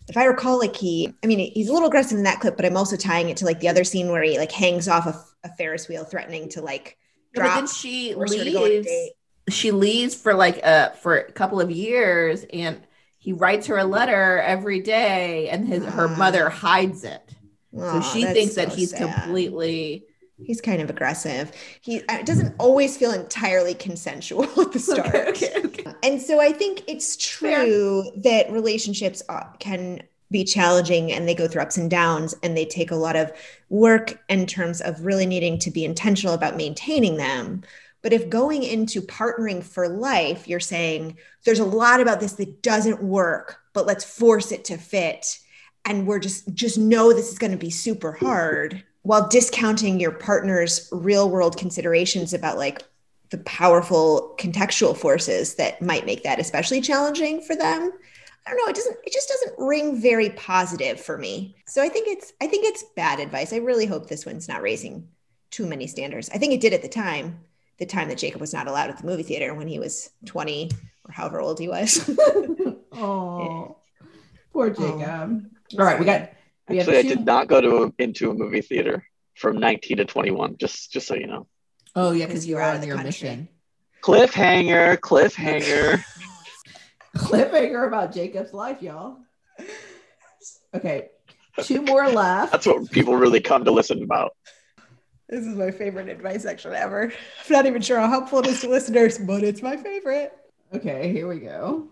If 0.07 0.17
I 0.17 0.25
recall, 0.25 0.57
like 0.59 0.75
he, 0.75 1.13
I 1.23 1.27
mean, 1.27 1.39
he's 1.53 1.69
a 1.69 1.73
little 1.73 1.87
aggressive 1.87 2.17
in 2.17 2.23
that 2.23 2.39
clip, 2.39 2.55
but 2.55 2.65
I'm 2.65 2.77
also 2.77 2.95
tying 2.97 3.29
it 3.29 3.37
to 3.37 3.45
like 3.45 3.59
the 3.59 3.69
other 3.69 3.83
scene 3.83 4.09
where 4.11 4.23
he 4.23 4.37
like 4.39 4.51
hangs 4.51 4.87
off 4.87 5.05
a, 5.07 5.23
a 5.43 5.49
Ferris 5.55 5.87
wheel, 5.87 6.03
threatening 6.05 6.49
to 6.49 6.61
like 6.61 6.97
But 7.33 7.53
then 7.53 7.67
she 7.67 8.09
force 8.13 8.35
her 8.35 8.43
to 8.43 8.51
go 8.51 8.65
on 8.65 8.71
a 8.71 8.73
leaves. 8.79 9.11
She 9.49 9.71
leaves 9.71 10.15
for 10.15 10.33
like 10.35 10.57
a 10.59 10.93
for 11.01 11.17
a 11.17 11.31
couple 11.31 11.59
of 11.61 11.71
years, 11.71 12.45
and 12.53 12.81
he 13.17 13.33
writes 13.33 13.67
her 13.67 13.77
a 13.77 13.83
letter 13.85 14.39
every 14.39 14.79
day, 14.81 15.49
and 15.49 15.67
his 15.67 15.85
her 15.85 16.07
mother 16.07 16.49
hides 16.49 17.03
it. 17.03 17.35
So 17.75 18.01
she 18.01 18.23
thinks 18.25 18.55
that 18.55 18.73
he's 18.73 18.91
sad. 18.91 19.23
completely 19.23 20.05
He's 20.43 20.61
kind 20.61 20.81
of 20.81 20.89
aggressive. 20.89 21.51
He 21.81 22.01
uh, 22.07 22.21
doesn't 22.21 22.55
always 22.59 22.97
feel 22.97 23.11
entirely 23.11 23.73
consensual 23.73 24.43
at 24.59 24.71
the 24.71 24.79
start. 24.79 25.07
okay, 25.07 25.29
okay, 25.29 25.53
okay. 25.65 25.93
And 26.01 26.21
so 26.21 26.39
I 26.39 26.51
think 26.51 26.83
it's 26.87 27.17
true 27.17 28.09
that 28.17 28.51
relationships 28.51 29.21
can 29.59 30.01
be 30.31 30.43
challenging 30.43 31.11
and 31.11 31.27
they 31.27 31.35
go 31.35 31.47
through 31.47 31.63
ups 31.63 31.77
and 31.77 31.89
downs 31.89 32.35
and 32.43 32.55
they 32.55 32.65
take 32.65 32.91
a 32.91 32.95
lot 32.95 33.15
of 33.15 33.31
work 33.69 34.21
in 34.29 34.45
terms 34.45 34.79
of 34.79 35.03
really 35.05 35.25
needing 35.25 35.57
to 35.59 35.71
be 35.71 35.83
intentional 35.83 36.33
about 36.33 36.55
maintaining 36.55 37.17
them. 37.17 37.63
But 38.01 38.13
if 38.13 38.29
going 38.29 38.63
into 38.63 39.01
partnering 39.01 39.61
for 39.61 39.89
life, 39.89 40.47
you're 40.47 40.61
saying 40.61 41.17
there's 41.43 41.59
a 41.59 41.65
lot 41.65 41.99
about 41.99 42.21
this 42.21 42.33
that 42.33 42.61
doesn't 42.61 43.03
work, 43.03 43.59
but 43.73 43.85
let's 43.85 44.05
force 44.05 44.53
it 44.53 44.65
to 44.65 44.77
fit. 44.77 45.39
And 45.85 46.05
we're 46.05 46.19
just 46.19 46.53
just 46.53 46.77
know 46.77 47.13
this 47.13 47.31
is 47.31 47.39
going 47.39 47.51
to 47.51 47.57
be 47.57 47.69
super 47.69 48.11
hard 48.11 48.83
while 49.03 49.27
discounting 49.27 49.99
your 49.99 50.11
partner's 50.11 50.87
real 50.91 51.29
world 51.29 51.57
considerations 51.57 52.33
about 52.33 52.57
like 52.57 52.83
the 53.31 53.37
powerful 53.39 54.35
contextual 54.39 54.95
forces 54.95 55.55
that 55.55 55.81
might 55.81 56.05
make 56.05 56.23
that 56.23 56.39
especially 56.39 56.81
challenging 56.81 57.41
for 57.41 57.55
them. 57.55 57.91
I 58.45 58.49
don't 58.49 58.57
know, 58.57 58.69
it 58.69 58.75
doesn't 58.75 58.97
it 59.03 59.13
just 59.13 59.29
doesn't 59.29 59.59
ring 59.59 60.01
very 60.01 60.31
positive 60.31 60.99
for 60.99 61.17
me. 61.17 61.55
So 61.65 61.81
I 61.81 61.89
think 61.89 62.07
it's 62.07 62.33
I 62.41 62.47
think 62.47 62.65
it's 62.65 62.83
bad 62.95 63.19
advice. 63.19 63.53
I 63.53 63.57
really 63.57 63.85
hope 63.85 64.07
this 64.07 64.25
one's 64.25 64.47
not 64.47 64.61
raising 64.61 65.07
too 65.51 65.65
many 65.65 65.87
standards. 65.87 66.29
I 66.33 66.37
think 66.37 66.53
it 66.53 66.61
did 66.61 66.73
at 66.73 66.81
the 66.81 66.89
time, 66.89 67.39
the 67.77 67.85
time 67.85 68.07
that 68.09 68.17
Jacob 68.17 68.41
was 68.41 68.53
not 68.53 68.67
allowed 68.67 68.89
at 68.89 68.97
the 68.99 69.05
movie 69.07 69.23
theater 69.23 69.53
when 69.53 69.67
he 69.67 69.79
was 69.79 70.09
20 70.25 70.69
or 71.05 71.11
however 71.11 71.39
old 71.41 71.59
he 71.59 71.67
was. 71.67 72.09
Oh, 72.91 73.77
poor 74.51 74.69
Jacob. 74.71 75.45
All 75.77 75.85
right, 75.85 75.99
we 75.99 76.05
got. 76.05 76.31
We 76.67 76.77
have 76.77 76.87
Actually, 76.87 76.99
I 76.99 77.15
did 77.15 77.25
not 77.25 77.47
go 77.47 77.61
to 77.61 77.83
a, 77.83 77.93
into 78.03 78.29
a 78.29 78.33
movie 78.33 78.61
theater 78.61 79.03
from 79.35 79.59
19 79.59 79.97
to 79.97 80.05
21. 80.05 80.57
Just 80.57 80.91
just 80.91 81.07
so 81.07 81.15
you 81.15 81.27
know. 81.27 81.47
Oh 81.95 82.11
yeah, 82.11 82.25
because 82.25 82.47
you 82.47 82.55
were 82.55 82.61
out 82.61 82.75
on 82.75 82.81
of 82.81 82.87
your 82.87 82.95
country. 82.95 83.07
mission. 83.07 83.49
Cliffhanger, 84.01 84.97
cliffhanger. 84.97 86.03
Cliffhanger 87.17 87.87
about 87.87 88.13
Jacob's 88.13 88.53
life, 88.53 88.81
y'all. 88.81 89.17
Okay, 90.73 91.09
two 91.63 91.81
more 91.81 92.07
left. 92.07 92.51
That's 92.51 92.65
what 92.65 92.91
people 92.91 93.15
really 93.15 93.41
come 93.41 93.65
to 93.65 93.71
listen 93.71 94.03
about. 94.03 94.31
This 95.27 95.45
is 95.45 95.55
my 95.55 95.71
favorite 95.71 96.09
advice 96.09 96.43
section 96.43 96.73
ever. 96.73 97.03
I'm 97.03 97.51
not 97.51 97.65
even 97.65 97.81
sure 97.81 97.99
how 97.99 98.07
helpful 98.07 98.39
it 98.39 98.47
is 98.47 98.61
to 98.61 98.69
listeners, 98.69 99.17
but 99.17 99.43
it's 99.43 99.61
my 99.61 99.77
favorite. 99.77 100.31
Okay, 100.73 101.11
here 101.11 101.27
we 101.27 101.39
go. 101.39 101.87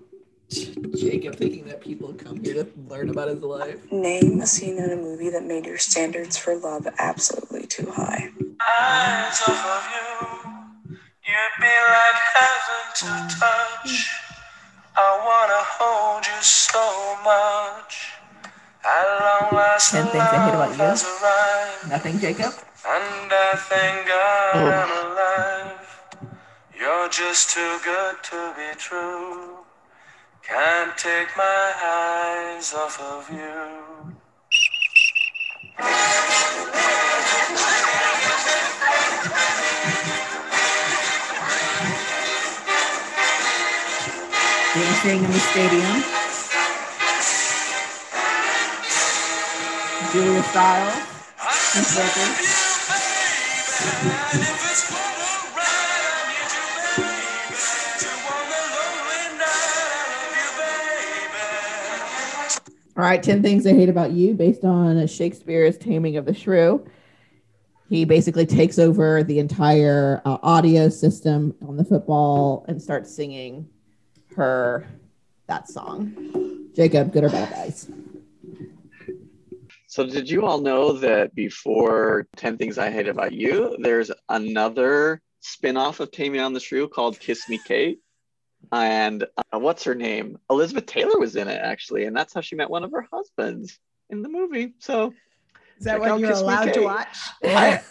Jacob 0.96 1.36
thinking 1.36 1.66
that 1.66 1.82
people 1.82 2.14
come 2.14 2.42
here 2.44 2.54
to 2.54 2.68
learn 2.88 3.10
about 3.10 3.28
his 3.28 3.42
life. 3.42 3.92
Name 3.92 4.40
a 4.42 4.48
scene 4.48 4.78
in 4.78 4.92
a 4.92 4.96
movie 4.96 5.30
that 5.30 5.44
made 5.44 5.66
your 5.66 5.78
standards 5.78 6.38
for 6.38 6.56
love 6.56 6.88
absolutely 7.00 7.68
too 7.68 7.92
high. 7.92 8.30
eyes 8.62 9.42
off 9.48 9.66
of 9.76 9.84
you. 9.92 10.52
You'd 11.28 11.56
be 11.60 11.68
like 11.68 12.20
heaven 12.34 12.86
to 12.96 13.36
touch. 13.36 14.10
I 14.96 15.10
wanna 15.28 15.62
hold 15.78 16.26
you 16.26 16.42
so 16.42 17.18
much. 17.24 18.14
At 18.86 19.20
long 19.20 19.50
last, 19.52 19.92
Ten 19.92 20.08
things 20.08 20.24
I 20.24 20.46
hate 20.46 20.56
about 20.56 20.72
you. 20.72 21.90
Nothing, 21.90 22.20
Jacob. 22.20 22.54
and 22.88 23.32
I 23.34 23.54
thank 23.58 24.08
God 24.08 24.56
I'm 24.56 24.90
oh. 24.92 25.12
alive. 25.12 26.28
You're 26.80 27.10
just 27.10 27.50
too 27.52 27.78
good 27.84 28.16
to 28.24 28.54
be 28.56 28.78
true. 28.80 29.58
Can't 30.48 30.98
take 30.98 31.36
my 31.36 31.74
eyes 31.84 32.74
off 32.74 33.02
of 33.02 33.30
you. 33.30 34.16
Dancing 44.74 45.24
in 45.26 45.32
the 45.32 45.40
stadium. 45.40 46.04
Julia 50.14 50.44
Stiles. 50.44 50.96
Prince 51.74 51.98
Records. 51.98 52.68
All 62.98 63.04
right, 63.04 63.22
10 63.22 63.44
things 63.44 63.68
I 63.68 63.74
hate 63.74 63.90
about 63.90 64.14
you 64.14 64.34
based 64.34 64.66
on 64.66 65.06
Shakespeare's 65.06 65.78
Taming 65.78 66.18
of 66.18 66.26
the 66.26 66.34
Shrew. 66.34 66.84
He 67.90 68.06
basically 68.06 68.48
takes 68.48 68.80
over 68.80 69.22
the 69.22 69.38
entire 69.38 70.20
uh, 70.26 70.40
audio 70.42 70.90
system 70.90 71.54
on 71.62 71.78
the 71.78 71.86
football 71.86 72.66
and 72.68 72.82
starts 72.82 73.16
singing 73.16 73.70
her 74.36 74.88
that 75.46 75.70
song. 75.70 76.72
Jacob, 76.76 77.14
good 77.14 77.24
or 77.24 77.30
bad 77.30 77.52
guys? 77.52 77.88
So 79.86 80.04
did 80.08 80.28
you 80.28 80.48
all 80.48 80.60
know 80.60 80.94
that 80.94 81.36
before 81.36 82.28
10 82.36 82.58
Things 82.58 82.80
I 82.80 82.90
Hate 82.90 83.08
About 83.08 83.32
You, 83.32 83.78
there's 83.80 84.10
another 84.28 85.22
spin-off 85.42 86.00
of 86.00 86.12
Taming 86.12 86.42
on 86.42 86.54
the 86.54 86.60
Shrew 86.60 86.88
called 86.88 87.20
Kiss 87.20 87.48
Me 87.48 87.60
Kate? 87.64 88.00
And 88.72 89.26
uh, 89.54 89.60
what's 89.60 89.84
her 89.86 89.96
name? 89.96 90.38
Elizabeth 90.50 90.86
Taylor 90.86 91.18
was 91.20 91.36
in 91.36 91.48
it 91.48 91.62
actually, 91.62 92.06
and 92.06 92.16
that's 92.16 92.34
how 92.34 92.42
she 92.42 92.56
met 92.56 92.70
one 92.70 92.84
of 92.84 92.92
her 92.92 93.08
husbands 93.12 93.80
in 94.10 94.22
the 94.22 94.30
movie. 94.30 94.74
So 94.80 95.14
Is 95.78 95.86
that 95.86 96.00
what 96.00 96.20
you're 96.20 96.30
Kiss 96.30 96.42
allowed 96.42 96.74
to 96.74 96.82
watch? 96.82 97.18
I- 97.46 97.82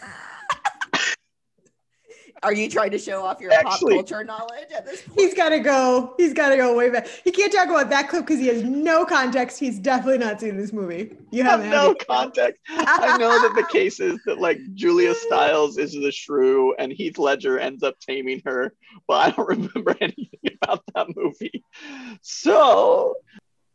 Are 2.47 2.53
you 2.55 2.71
trying 2.71 2.93
to 2.93 2.99
show 2.99 3.25
off 3.25 3.41
your 3.41 3.53
Actually- 3.53 3.97
pop 3.97 4.07
culture 4.07 4.23
knowledge 4.23 4.71
at 4.73 4.87
this 4.87 5.03
point? 5.03 5.19
He's 5.21 5.35
got 5.35 5.49
to 5.49 5.59
go. 5.59 6.15
He's 6.17 6.33
got 6.33 6.51
to 6.51 6.57
go 6.57 6.77
way 6.77 6.91
back. 6.91 7.09
He 7.25 7.33
can't 7.33 7.53
talk 7.53 7.67
about 7.69 7.91
that 7.91 8.09
clip 8.09 8.25
because 8.25 8.39
he 8.39 8.47
has 8.47 8.63
no 8.63 9.05
context. 9.05 9.59
He's 9.59 9.81
definitely 9.81 10.19
not 10.19 10.41
seen 10.41 10.57
this 10.57 10.73
movie. 10.73 11.17
You 11.33 11.43
have 11.43 11.59
no 11.65 11.67
have 11.71 11.89
you? 11.89 11.97
context. 12.09 12.63
I 12.69 13.19
know 13.19 13.31
that 13.43 13.55
the 13.57 13.67
case 13.73 13.99
is 13.99 14.21
that 14.27 14.39
like 14.39 14.59
Julia 14.75 15.13
Stiles 15.27 15.77
is 15.77 15.91
the 15.91 16.13
shrew 16.13 16.73
and 16.77 16.93
Heath 16.93 17.19
Ledger 17.19 17.59
ends 17.59 17.83
up 17.83 17.99
taming 17.99 18.41
her, 18.45 18.73
but 19.09 19.15
I 19.15 19.31
don't 19.33 19.49
remember 19.75 19.97
anything 20.01 20.57
about 20.63 20.85
that 20.95 21.09
movie. 21.17 21.65
So 22.23 23.17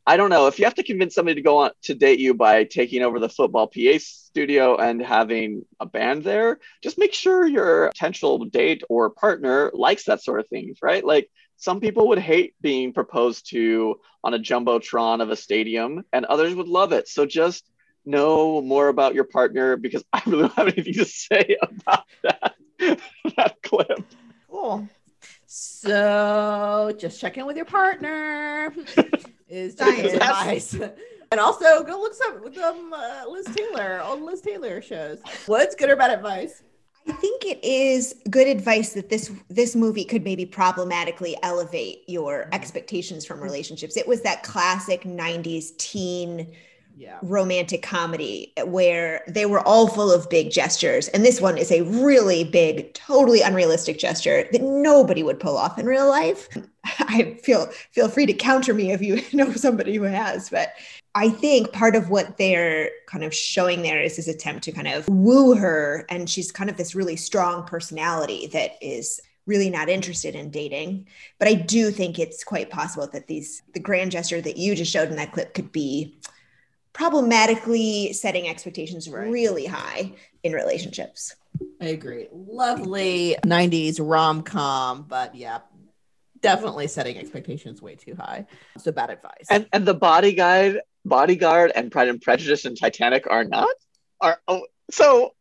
I 0.06 0.18
don't 0.18 0.30
know 0.30 0.48
if 0.48 0.58
you 0.58 0.66
have 0.66 0.76
to 0.76 0.84
convince 0.84 1.14
somebody 1.14 1.36
to 1.36 1.42
go 1.42 1.60
on 1.60 1.72
to 1.84 1.94
date 1.94 2.20
you 2.20 2.34
by 2.34 2.64
taking 2.64 3.04
over 3.04 3.20
the 3.20 3.30
football 3.30 3.68
PA 3.68 3.98
studio 4.00 4.76
and 4.76 5.02
having 5.02 5.64
a 5.80 5.86
band 5.86 6.24
there, 6.24 6.60
just 6.82 6.98
make 6.98 7.14
sure 7.14 7.46
your 7.46 7.90
potential 7.90 8.46
date 8.46 8.84
or 8.90 9.12
partner 9.12 9.72
likes 9.74 10.06
that 10.06 10.24
sort 10.24 10.40
of 10.40 10.48
things, 10.48 10.80
right? 10.82 11.06
Like 11.06 11.30
some 11.58 11.80
people 11.80 12.08
would 12.08 12.20
hate 12.20 12.56
being 12.62 12.94
proposed 12.94 13.50
to 13.52 14.00
on 14.24 14.34
a 14.34 14.40
jumbotron 14.40 15.22
of 15.22 15.30
a 15.30 15.36
stadium 15.36 16.04
and 16.12 16.26
others 16.26 16.56
would 16.56 16.68
love 16.68 16.92
it. 16.92 17.08
So 17.08 17.26
just 17.26 17.70
know 18.04 18.62
more 18.62 18.88
about 18.88 19.14
your 19.14 19.26
partner 19.26 19.78
because 19.78 20.04
I 20.14 20.22
really 20.26 20.44
don't 20.44 20.54
have 20.54 20.68
anything 20.68 20.94
to 20.96 21.06
say 21.06 21.58
about 21.62 22.06
that 22.24 22.56
that 23.38 23.62
clip. 23.62 24.04
Cool. 24.50 24.88
So 25.46 26.96
just 26.98 27.20
check 27.20 27.38
in 27.38 27.46
with 27.46 27.58
your 27.58 27.66
partner. 27.66 28.74
Is 29.52 29.76
Science. 29.78 29.98
Jacob's 29.98 30.14
advice. 30.14 30.80
And 31.32 31.40
also 31.40 31.84
go 31.84 32.00
look 32.00 32.14
some 32.14 32.42
with 32.44 32.58
um, 32.58 32.94
uh, 32.94 33.24
Liz 33.30 33.46
Taylor, 33.56 34.02
old 34.04 34.22
Liz 34.22 34.42
Taylor 34.42 34.82
shows. 34.82 35.20
What's 35.46 35.76
good 35.76 35.90
or 35.90 35.96
bad 35.96 36.12
advice? 36.12 36.64
I 37.08 37.14
think 37.14 37.46
it 37.46 37.64
is 37.64 38.16
good 38.30 38.48
advice 38.48 38.94
that 38.94 39.10
this 39.10 39.32
this 39.50 39.76
movie 39.76 40.04
could 40.04 40.24
maybe 40.24 40.46
problematically 40.46 41.36
elevate 41.42 42.04
your 42.08 42.48
expectations 42.52 43.26
from 43.26 43.40
relationships. 43.40 43.98
It 43.98 44.08
was 44.08 44.22
that 44.22 44.44
classic 44.44 45.04
90s 45.04 45.76
teen 45.78 46.54
Yeah. 46.96 47.18
romantic 47.24 47.82
comedy 47.82 48.54
where 48.66 49.24
they 49.28 49.46
were 49.46 49.62
all 49.62 49.88
full 49.88 50.12
of 50.12 50.30
big 50.30 50.52
gestures 50.52 51.08
and 51.10 51.26
this 51.26 51.42
one 51.42 51.58
is 51.58 51.72
a 51.72 51.82
really 51.82 52.44
big 52.44 52.94
totally 52.94 53.42
unrealistic 53.42 53.98
gesture 53.98 54.48
that 54.52 54.62
nobody 54.62 55.24
would 55.24 55.40
pull 55.40 55.58
off 55.58 55.80
in 55.80 55.86
real 55.86 56.08
life 56.08 56.48
i 57.00 57.38
feel 57.44 57.68
feel 57.92 58.08
free 58.08 58.26
to 58.26 58.34
counter 58.34 58.74
me 58.74 58.92
if 58.92 59.02
you 59.02 59.22
know 59.34 59.52
somebody 59.54 59.96
who 59.96 60.04
has 60.04 60.50
but 60.50 60.74
i 61.16 61.30
think 61.30 61.72
part 61.74 61.96
of 61.96 62.10
what 62.10 62.38
they're 62.38 62.90
kind 63.08 63.24
of 63.24 63.34
showing 63.34 63.82
there 63.82 64.02
is 64.02 64.16
this 64.16 64.28
attempt 64.28 64.64
to 64.64 64.72
kind 64.72 64.88
of 64.88 65.08
woo 65.08 65.56
her 65.56 66.06
and 66.10 66.30
she's 66.30 66.52
kind 66.52 66.70
of 66.70 66.78
this 66.78 66.94
really 66.94 67.16
strong 67.16 67.64
personality 67.64 68.48
that 68.48 68.72
is 68.82 69.20
really 69.46 69.70
not 69.70 69.90
interested 69.90 70.36
in 70.36 70.50
dating. 70.50 71.08
But 71.40 71.48
I 71.48 71.54
do 71.56 71.92
think 71.92 72.20
it's 72.20 72.44
quite 72.44 72.70
possible 72.70 73.08
that 73.12 73.28
these 73.28 73.62
the 73.74 73.80
grand 73.80 74.12
gesture 74.12 74.42
that 74.42 74.58
you 74.58 74.76
just 74.76 74.92
showed 74.92 75.10
in 75.10 75.16
that 75.16 75.32
clip 75.32 75.54
could 75.54 75.72
be 75.72 76.18
problematically 76.94 78.14
setting 78.14 78.48
expectations 78.48 79.10
Right. 79.10 79.30
really 79.30 79.66
high 79.66 80.14
in 80.44 80.54
relationships. 80.54 81.36
I 81.80 81.88
agree. 81.88 82.28
Lovely 82.32 83.36
90s 83.46 84.00
rom 84.00 84.44
com, 84.44 85.04
but 85.08 85.36
yeah, 85.36 85.60
definitely 86.42 86.88
setting 86.88 87.18
expectations 87.18 87.82
way 87.82 87.96
too 87.96 88.16
high. 88.16 88.46
So 88.78 88.92
bad 88.92 89.10
advice. 89.10 89.48
And 89.50 89.68
and 89.74 89.86
the 89.86 89.94
bodyguard, 89.94 90.82
bodyguard, 91.06 91.72
and 91.76 91.92
Pride 91.92 92.08
and 92.10 92.22
Prejudice 92.22 92.66
and 92.66 92.78
Titanic 92.80 93.26
are 93.30 93.44
not 93.44 93.70
are 94.20 94.40
oh 94.48 94.66
so. 94.90 95.34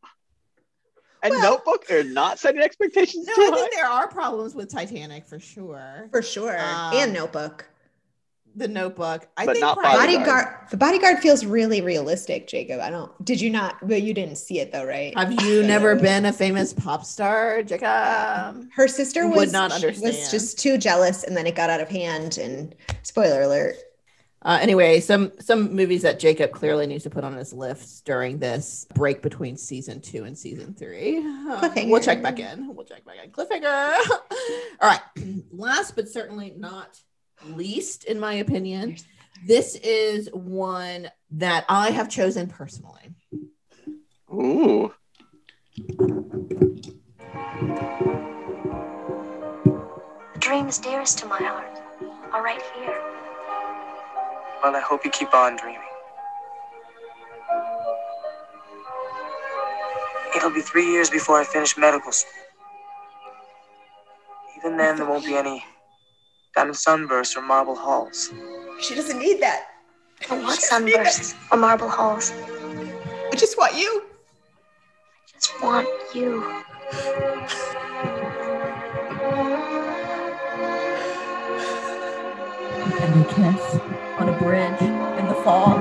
And 1.23 1.33
Well- 1.33 1.43
Notebook 1.57 1.91
are 1.91 2.03
not 2.03 2.39
setting 2.39 2.63
expectations 2.63 3.27
no, 3.27 3.35
too 3.35 3.43
I 3.43 3.51
high. 3.51 3.57
think 3.57 3.75
there 3.75 3.87
are 3.87 4.09
problems 4.09 4.55
with 4.55 4.71
Titanic 4.71 5.27
for 5.27 5.39
sure. 5.39 6.09
For 6.11 6.23
sure. 6.23 6.59
Um, 6.59 6.95
and 6.95 7.13
notebook. 7.13 7.67
The 8.57 8.69
Notebook, 8.69 9.29
I 9.37 9.47
But 9.47 9.53
think 9.53 9.63
not 9.63 9.79
Pride- 9.79 9.97
Bodyguard. 9.97 10.27
Bodyguard 10.27 10.71
the 10.71 10.77
bodyguard 10.77 11.19
feels 11.21 11.45
really 11.45 11.81
realistic, 11.81 12.47
Jacob. 12.49 12.81
I 12.81 12.91
don't 12.91 13.13
did 13.25 13.41
you 13.41 13.51
not 13.51 13.77
but 13.87 14.03
you 14.03 14.13
didn't 14.15 14.37
see 14.37 14.59
it 14.61 14.73
though, 14.73 14.85
right? 14.85 15.17
Have 15.17 15.41
you 15.45 15.63
never 15.63 15.95
been 15.97 16.27
a 16.27 16.33
famous 16.33 16.73
pop 16.73 17.05
star, 17.05 17.63
Jacob? 17.63 18.67
her 18.75 18.89
sister 18.89 19.27
was 19.29 19.37
would 19.37 19.53
not 19.53 19.73
understand. 19.73 20.03
was 20.03 20.15
understand. 20.17 20.31
just 20.31 20.59
too 20.59 20.79
jealous 20.79 21.25
and 21.25 21.37
then 21.37 21.47
it 21.47 21.55
got 21.55 21.71
out 21.71 21.81
of 21.81 21.89
hand 21.89 22.39
and 22.39 22.75
spoiler 23.03 23.43
alert. 23.43 23.77
Uh, 24.43 24.59
anyway, 24.63 25.01
some 25.01 25.31
some 25.39 25.75
movies 25.77 26.01
that 26.03 26.19
Jacob 26.19 26.51
clearly 26.51 26.87
needs 26.87 27.05
to 27.05 27.11
put 27.11 27.25
on 27.25 27.37
his 27.37 27.53
list 27.53 28.07
during 28.07 28.39
this 28.39 28.87
break 28.95 29.21
between 29.21 29.55
season 29.57 30.01
two 30.01 30.25
and 30.25 30.37
season 30.39 30.73
three. 30.73 31.19
Uh, 31.19 31.69
we'll 31.87 32.01
check 32.01 32.23
back 32.23 32.39
in. 32.39 32.75
We'll 32.75 32.87
check 32.87 33.05
back 33.05 33.17
in. 33.23 33.31
Cliffhanger. 33.31 33.99
All 34.81 34.89
right. 34.91 35.01
Last 35.51 35.95
but 35.95 36.09
certainly 36.09 36.55
not 36.57 36.99
least, 37.47 38.05
in 38.05 38.21
my 38.21 38.35
opinion, 38.35 38.97
this 39.47 39.75
is 39.77 40.29
one 40.33 41.11
that 41.33 41.65
I 41.69 41.91
have 41.91 42.09
chosen 42.09 42.47
personally. 42.49 43.15
Ooh, 44.33 44.93
The 50.33 50.39
dreams 50.39 50.79
dearest 50.79 51.19
to 51.19 51.27
my 51.27 51.39
heart 51.39 51.79
are 52.33 52.43
right 52.43 52.63
here. 52.77 53.01
Well, 54.63 54.77
I 54.77 54.81
hope 54.81 55.05
you 55.05 55.11
keep 55.11 55.35
on 55.35 55.57
dreaming. 55.57 55.81
It'll 60.37 60.51
be 60.51 60.61
three 60.61 60.87
years 60.87 61.11
before 61.11 61.41
I 61.41 61.45
finish 61.45 61.77
medical 61.77 62.13
school. 62.13 62.33
Even 64.59 64.77
then, 64.77 64.97
there 64.97 65.07
won't 65.07 65.25
be 65.25 65.35
any 65.35 65.65
diamond 66.55 66.77
sunbursts 66.77 67.37
or 67.37 67.43
marble 67.43 67.75
halls. 67.75 68.33
She 68.81 68.95
doesn't 68.95 69.19
need 69.19 69.41
that. 69.41 69.67
I 70.29 70.39
want 70.39 70.61
sunbursts 70.61 71.35
or 71.51 71.59
marble 71.59 71.89
halls. 71.89 72.33
I 72.33 73.37
just 73.37 73.57
want 73.57 73.77
you. 73.77 74.03
I 75.29 75.39
just 75.39 75.63
want 75.63 75.89
you. 76.15 76.43
And 83.01 83.17
we 83.17 83.25
kiss 83.33 83.77
on 84.19 84.29
a 84.29 84.39
bridge 84.39 84.81
in 84.83 85.27
the 85.27 85.35
fall. 85.45 85.77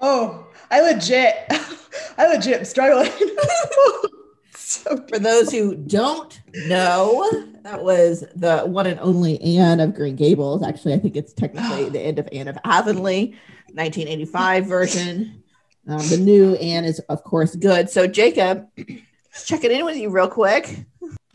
Oh, 0.00 0.46
I 0.70 0.80
legit 0.80 1.46
I 2.18 2.32
legit 2.32 2.58
am 2.58 2.64
struggling. 2.64 3.12
so 4.68 4.96
For 5.06 5.20
those 5.20 5.52
who 5.52 5.76
don't 5.76 6.40
know, 6.66 7.30
that 7.62 7.84
was 7.84 8.24
the 8.34 8.62
one 8.62 8.88
and 8.88 8.98
only 8.98 9.40
Anne 9.40 9.78
of 9.78 9.94
Green 9.94 10.16
Gables. 10.16 10.64
Actually, 10.64 10.94
I 10.94 10.98
think 10.98 11.14
it's 11.14 11.32
technically 11.32 11.88
the 11.88 12.00
end 12.00 12.18
of 12.18 12.28
Anne 12.32 12.48
of 12.48 12.58
Avonlea, 12.64 13.28
1985 13.72 14.66
version. 14.66 15.42
Um, 15.88 15.98
the 16.08 16.16
new 16.16 16.56
Anne 16.56 16.84
is, 16.84 16.98
of 17.08 17.22
course, 17.22 17.54
good. 17.54 17.88
So, 17.88 18.08
Jacob, 18.08 18.66
just 19.32 19.46
checking 19.46 19.70
in 19.70 19.84
with 19.84 19.96
you 19.96 20.10
real 20.10 20.26
quick. 20.26 20.84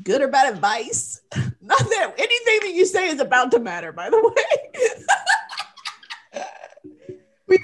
Good 0.04 0.22
or 0.22 0.28
bad 0.28 0.54
advice? 0.54 1.22
Not 1.62 1.80
that 1.80 2.14
anything 2.18 2.60
that 2.64 2.74
you 2.74 2.86
say 2.86 3.08
is 3.08 3.22
about 3.22 3.52
to 3.52 3.60
matter, 3.60 3.94
by 3.94 4.10
the 4.10 4.36
way. 6.36 6.44
we 7.48 7.60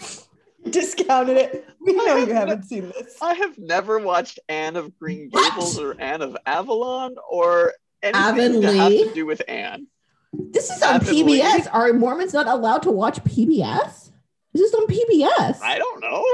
discounted 0.72 1.38
it. 1.38 1.68
We 1.80 1.93
know 1.93 2.18
you 2.18 2.34
haven't 2.34 2.63
seen 2.63 2.89
this. 2.89 3.18
I 3.22 3.34
have 3.34 3.57
never 3.57 3.99
watched 3.99 4.39
Anne 4.49 4.76
of 4.76 4.97
Green 4.99 5.30
Gables 5.30 5.80
or 5.80 5.95
Anne 5.99 6.22
of 6.22 6.36
Avalon 6.45 7.15
or 7.30 7.74
anything 8.03 8.61
to 8.61 8.68
have 8.68 8.76
Avonlea? 8.78 9.07
to 9.09 9.13
do 9.13 9.26
with 9.26 9.41
Anne. 9.47 9.88
This 10.34 10.70
is 10.70 10.82
on 10.84 10.95
Avonlea. 10.95 11.39
PBS. 11.41 11.68
Are 11.74 11.93
Mormons 11.93 12.34
not 12.34 12.47
allowed 12.47 12.84
to 12.84 12.91
watch 12.91 13.24
PBS? 13.24 14.11
This 14.53 14.61
is 14.61 14.74
on 14.74 14.88
PBS? 14.88 15.61
I 15.61 15.78
don't 15.78 16.01
know. 16.01 16.26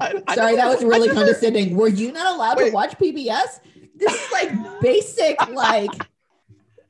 I, 0.00 0.22
I 0.28 0.34
Sorry, 0.34 0.54
never- 0.54 0.56
that 0.56 0.68
was 0.68 0.84
really 0.84 1.08
never- 1.08 1.20
condescending. 1.20 1.76
Were 1.76 1.88
you 1.88 2.12
not 2.12 2.34
allowed 2.34 2.54
to 2.56 2.70
watch 2.70 2.96
PBS? 2.98 3.60
This 3.96 4.12
is 4.14 4.32
like 4.32 4.80
basic, 4.80 5.36
like 5.50 5.90
Can't 5.90 6.02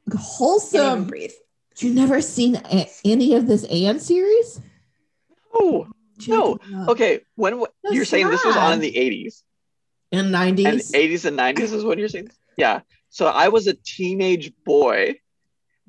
even 0.08 0.18
wholesome. 0.18 1.04
breathe. 1.06 1.30
You 1.78 1.94
never 1.94 2.20
seen 2.20 2.56
a- 2.56 2.90
any 3.04 3.34
of 3.34 3.46
this 3.46 3.64
Anne 3.64 4.00
series? 4.00 4.60
Oh, 5.54 5.86
No. 6.26 6.58
Okay. 6.88 7.20
When 7.36 7.60
That's 7.82 7.94
you're 7.94 8.04
saying 8.04 8.28
this 8.28 8.44
was 8.44 8.56
on 8.56 8.72
in 8.74 8.80
the 8.80 8.92
80s 8.92 9.42
in 10.10 10.18
and 10.20 10.32
nineties. 10.32 10.90
80s 10.92 11.24
and 11.26 11.38
90s 11.38 11.72
is 11.72 11.84
what 11.84 11.98
you're 11.98 12.08
saying? 12.08 12.30
Yeah. 12.56 12.80
So 13.10 13.26
I 13.26 13.48
was 13.48 13.66
a 13.66 13.74
teenage 13.74 14.52
boy 14.64 15.16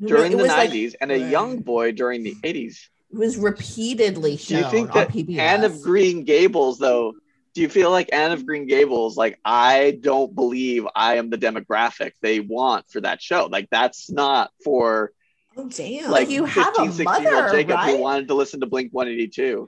during 0.04 0.32
the 0.32 0.38
was 0.38 0.48
like- 0.48 0.70
90s 0.72 0.96
and 1.02 1.12
a 1.12 1.18
young 1.18 1.60
boy 1.60 1.92
during 1.94 2.24
the 2.24 2.36
80s. 2.44 2.78
It 3.12 3.18
was 3.18 3.38
repeatedly 3.38 4.32
Do 4.34 4.38
shown 4.38 4.64
you 4.64 4.70
think 4.70 4.90
on 4.96 5.02
that 5.02 5.10
PBS. 5.10 5.40
Anne 5.40 5.64
of 5.64 5.82
Green 5.82 6.24
Gables, 6.26 6.78
though, 6.78 7.14
do 7.56 7.62
you 7.62 7.68
feel 7.70 7.90
like 7.90 8.10
Anne 8.14 8.32
of 8.32 8.46
Green 8.46 8.68
Gables, 8.68 9.18
like, 9.18 9.40
I 9.44 9.98
don't 10.00 10.36
believe 10.36 10.86
I 10.96 11.16
am 11.16 11.32
the 11.32 11.38
demographic 11.38 12.12
they 12.22 12.40
want 12.40 12.86
for 12.92 13.02
that 13.02 13.20
show? 13.22 13.48
Like, 13.52 13.68
that's 13.72 14.12
not 14.12 14.52
for 14.64 15.12
Oh 15.58 15.68
damn. 15.68 16.12
like 16.12 16.30
you 16.30 16.46
have 16.46 16.74
a 16.78 16.92
16 16.92 17.24
year 17.24 17.34
old 17.36 17.44
mother, 17.46 17.58
Jacob 17.58 17.76
right? 17.76 17.96
who 17.96 18.02
wanted 18.02 18.28
to 18.28 18.36
listen 18.36 18.60
to 18.60 18.68
Blink 18.68 18.94
182. 18.94 19.68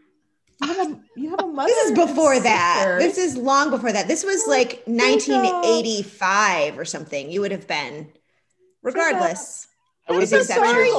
You 0.62 0.68
have 0.68 0.91
a, 0.91 0.99
you 1.16 1.30
have 1.32 1.39
a 1.39 1.47
mother. 1.47 1.68
this 1.68 1.89
is 1.89 1.97
before 1.97 2.39
that. 2.39 2.97
This 2.99 3.18
is 3.18 3.36
long 3.36 3.70
before 3.72 3.91
that. 3.91 4.07
This 4.07 4.24
was 4.24 4.43
oh 4.47 4.51
like 4.51 4.84
1985 4.86 6.78
or 6.78 6.86
something. 6.86 7.32
You 7.32 7.41
would 7.41 7.51
have 7.51 7.68
been. 7.68 8.09
Regardless, 8.84 9.68
I 10.07 10.14
would 10.14 10.24
have 10.24 10.34
I'm 10.34 10.39
been 10.39 10.47
so 10.47 10.53
sorry. 10.55 10.91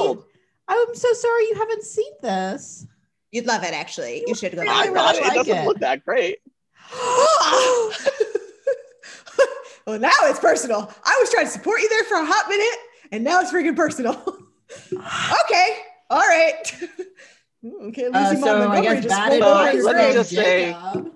I'm 0.67 0.95
so 0.95 1.13
sorry 1.13 1.43
you 1.43 1.55
haven't 1.55 1.83
seen 1.83 2.13
this. 2.21 2.87
you'd 3.31 3.45
love 3.45 3.63
it 3.63 3.73
actually. 3.73 4.23
You 4.25 4.35
should 4.35 4.53
go. 4.53 4.61
really 4.61 4.69
I 4.69 4.85
back. 4.85 4.93
thought 4.93 5.15
really 5.15 5.27
it 5.27 5.33
doesn't 5.33 5.57
it. 5.57 5.65
look 5.65 5.79
that 5.79 6.05
great. 6.05 6.37
well, 9.85 9.99
now 9.99 10.11
it's 10.23 10.39
personal. 10.39 10.93
I 11.03 11.17
was 11.19 11.29
trying 11.29 11.45
to 11.45 11.51
support 11.51 11.81
you 11.81 11.89
there 11.89 12.03
for 12.05 12.15
a 12.15 12.25
hot 12.25 12.47
minute, 12.47 12.79
and 13.11 13.23
now 13.23 13.41
it's 13.41 13.51
freaking 13.51 13.75
personal. 13.75 14.15
okay, 14.93 15.77
all 16.09 16.19
right. 16.19 16.73
okay, 17.83 18.05
Uh, 18.13 18.35
so 18.35 18.69
I 18.71 18.81
guess 18.81 19.03
just 19.03 19.07
bad 19.09 19.33
spoke 19.33 19.41
advice. 19.41 19.75
over 19.75 19.83
let 19.83 19.95
me 19.95 20.01
Greg. 20.01 20.13
just 20.13 20.29
say- 20.29 20.71
Jacob. 20.93 21.13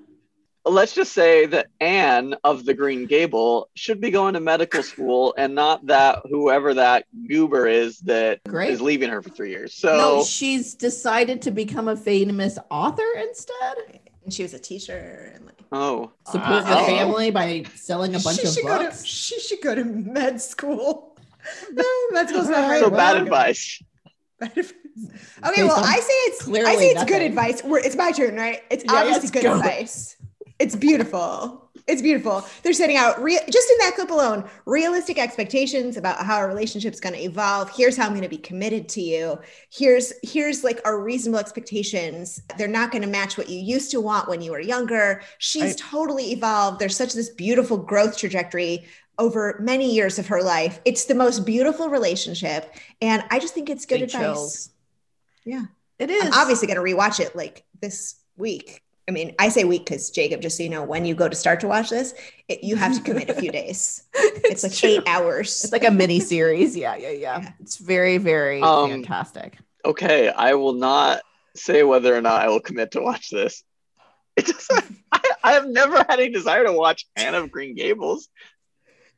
Let's 0.65 0.93
just 0.93 1.13
say 1.13 1.45
that 1.45 1.67
Anne 1.79 2.35
of 2.43 2.65
the 2.65 2.73
Green 2.73 3.05
Gable 3.05 3.69
should 3.73 4.01
be 4.01 4.11
going 4.11 4.33
to 4.33 4.41
medical 4.41 4.83
school 4.83 5.33
and 5.37 5.55
not 5.55 5.85
that 5.87 6.23
whoever 6.29 6.73
that 6.73 7.05
goober 7.29 7.67
is 7.67 7.99
that 7.99 8.41
is 8.45 8.51
Great. 8.51 8.81
leaving 8.81 9.09
her 9.09 9.21
for 9.21 9.29
three 9.29 9.49
years. 9.49 9.73
So 9.73 9.95
No, 9.95 10.23
she's 10.25 10.75
decided 10.75 11.41
to 11.43 11.51
become 11.51 11.87
a 11.87 11.95
famous 11.95 12.59
author 12.69 13.07
instead. 13.17 14.01
and 14.25 14.33
she 14.33 14.43
was 14.43 14.53
a 14.53 14.59
teacher 14.59 15.31
and 15.33 15.45
like 15.45 15.55
oh 15.71 16.11
Support 16.25 16.65
uh, 16.65 16.67
your 16.67 16.85
family 16.85 17.31
by 17.31 17.63
selling 17.75 18.13
a 18.15 18.19
bunch 18.19 18.41
she 18.41 18.47
of 18.47 18.53
should 18.53 18.65
go 18.65 18.77
to 18.77 18.83
books. 18.89 19.05
she 19.05 19.39
should 19.39 19.61
go 19.61 19.73
to 19.73 19.85
med 19.85 20.41
school. 20.41 21.17
No, 21.71 21.85
med 22.11 22.27
school's 22.27 22.49
not 22.49 22.67
right. 22.69 22.81
So 22.81 22.89
bad 22.89 23.13
Well, 23.13 23.23
advice. 23.23 23.81
bad 24.37 24.51
advice. 24.57 24.73
Okay, 25.47 25.63
well, 25.63 25.83
I 25.83 25.99
say 25.99 26.13
it's 26.29 26.43
clearly 26.43 26.71
I 26.71 26.75
say 26.75 26.87
it's 26.89 27.03
good 27.05 27.21
advice. 27.21 27.63
We're, 27.63 27.79
it's 27.79 27.95
my 27.95 28.11
turn, 28.11 28.35
right? 28.35 28.61
It's 28.71 28.83
Yeah, 28.83 28.93
obviously 28.93 29.29
good 29.29 29.43
go. 29.43 29.55
advice. 29.57 30.15
It's 30.59 30.75
beautiful. 30.75 31.63
It's 31.87 32.01
beautiful. 32.01 32.43
They're 32.63 32.73
setting 32.73 32.97
out 32.97 33.21
real 33.21 33.39
just 33.49 33.69
in 33.71 33.77
that 33.79 33.93
clip 33.95 34.09
alone, 34.09 34.43
realistic 34.65 35.17
expectations 35.19 35.95
about 35.95 36.25
how 36.25 36.41
a 36.41 36.47
relationship's 36.47 36.99
going 36.99 37.13
to 37.13 37.21
evolve. 37.23 37.69
Here's 37.73 37.95
how 37.95 38.05
I'm 38.05 38.09
going 38.11 38.23
to 38.23 38.27
be 38.29 38.37
committed 38.39 38.89
to 38.89 39.01
you. 39.01 39.39
Here's 39.71 40.11
here's 40.23 40.63
like 40.63 40.81
our 40.83 40.99
reasonable 40.99 41.39
expectations. 41.39 42.41
They're 42.57 42.67
not 42.67 42.91
going 42.91 43.03
to 43.03 43.07
match 43.07 43.37
what 43.37 43.47
you 43.49 43.59
used 43.59 43.91
to 43.91 44.01
want 44.01 44.27
when 44.27 44.41
you 44.41 44.51
were 44.51 44.59
younger. 44.59 45.21
She's 45.37 45.61
Right. 45.63 45.77
totally 45.77 46.31
evolved. 46.33 46.79
There's 46.79 46.97
such 46.97 47.13
this 47.13 47.29
beautiful 47.29 47.77
growth 47.77 48.17
trajectory 48.17 48.85
over 49.19 49.57
many 49.61 49.93
years 49.93 50.19
of 50.19 50.27
her 50.27 50.41
life. 50.41 50.79
It's 50.85 51.05
the 51.05 51.15
most 51.15 51.45
beautiful 51.45 51.87
relationship 51.89 52.73
and 53.01 53.23
I 53.31 53.39
just 53.39 53.53
think 53.53 53.69
it's 53.69 53.85
good 53.85 54.01
advice. 54.01 54.19
chills. 54.21 54.69
Yeah. 55.47 55.65
It 55.97 56.11
is 56.11 56.25
I'm 56.25 56.33
obviously 56.33 56.67
going 56.67 56.77
to 56.77 56.83
rewatch 56.83 57.19
it 57.19 57.35
like 57.35 57.63
this 57.81 58.15
week. 58.35 58.83
I 59.07 59.13
mean, 59.13 59.33
I 59.39 59.47
say 59.47 59.63
week 59.63 59.85
because 59.85 60.09
Jacob, 60.09 60.41
just 60.41 60.57
so 60.57 60.63
you 60.63 60.69
know, 60.69 60.83
when 60.83 61.05
you 61.05 61.15
go 61.15 61.29
to 61.29 61.35
start 61.35 61.61
to 61.61 61.67
watch 61.67 61.89
this, 61.89 62.13
it, 62.49 62.61
you 62.63 62.75
have 62.75 62.93
to 62.93 63.01
commit 63.01 63.29
a 63.29 63.33
few 63.33 63.51
days. 63.63 64.03
It's, 64.13 64.63
like 64.63 64.73
true. 64.73 64.89
eight 64.89 65.03
hours. 65.07 65.63
It's 65.63 65.71
like 65.71 65.85
a 65.85 65.91
mini 65.91 66.19
series. 66.19 66.75
Yeah, 66.75 66.97
yeah, 66.97 67.11
yeah. 67.11 67.41
Yeah. 67.41 67.51
It's 67.61 67.77
very, 67.77 68.17
very 68.17 68.61
Um, 68.61 68.89
fantastic. 68.89 69.57
Okay, 69.85 70.27
I 70.29 70.55
will 70.55 70.73
not 70.73 71.21
say 71.55 71.83
whether 71.83 72.13
or 72.13 72.21
not 72.21 72.41
I 72.41 72.49
will 72.49 72.59
commit 72.59 72.91
to 72.91 73.01
watch 73.01 73.29
this. 73.29 73.63
It 74.35 74.47
just, 74.47 74.69
I, 75.13 75.21
I 75.41 75.53
have 75.53 75.67
never 75.67 75.95
had 75.97 76.19
any 76.19 76.29
desire 76.29 76.65
to 76.65 76.73
watch 76.73 77.07
Anne 77.15 77.33
of 77.33 77.49
Green 77.49 77.75
Gables. 77.75 78.27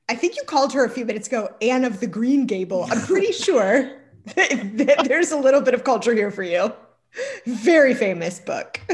I 0.07 0.15
think 0.15 0.35
you 0.37 0.43
called 0.43 0.73
her 0.73 0.85
a 0.85 0.89
few 0.89 1.05
minutes 1.05 1.27
ago 1.27 1.49
Anne 1.61 1.83
of 1.83 1.99
the 1.99 2.07
Green 2.07 2.45
Gable. 2.45 2.85
I'm 2.89 3.01
pretty 3.01 3.31
sure 3.47 3.81
that 3.81 3.99
there's 5.05 5.31
a 5.31 5.37
little 5.37 5.61
bit 5.61 5.73
of 5.73 5.83
culture 5.83 6.13
here 6.13 6.31
for 6.31 6.43
you. 6.43 6.73
Very 7.45 7.93
famous 7.93 8.39
book. 8.39 8.79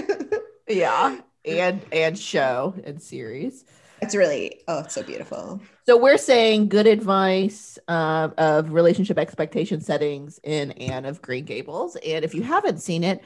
Yeah, 0.68 1.20
and 1.46 1.86
and 1.92 2.18
show 2.18 2.74
and 2.86 3.00
series. 3.00 3.66
It's 4.02 4.16
really, 4.16 4.62
oh, 4.68 4.80
it's 4.80 4.96
so 4.96 5.04
beautiful. 5.04 5.62
So 5.86 5.96
we're 5.96 6.18
saying 6.18 6.70
good 6.70 6.88
advice 6.88 7.78
uh, 7.88 8.30
of 8.38 8.72
relationship 8.74 9.20
expectation 9.20 9.80
settings 9.80 10.40
in 10.44 10.72
Anne 10.72 11.06
of 11.06 11.22
Green 11.22 11.46
Gables. 11.46 11.98
And 11.98 12.26
if 12.26 12.34
you 12.34 12.42
haven't 12.42 12.80
seen 12.80 13.04
it, 13.04 13.22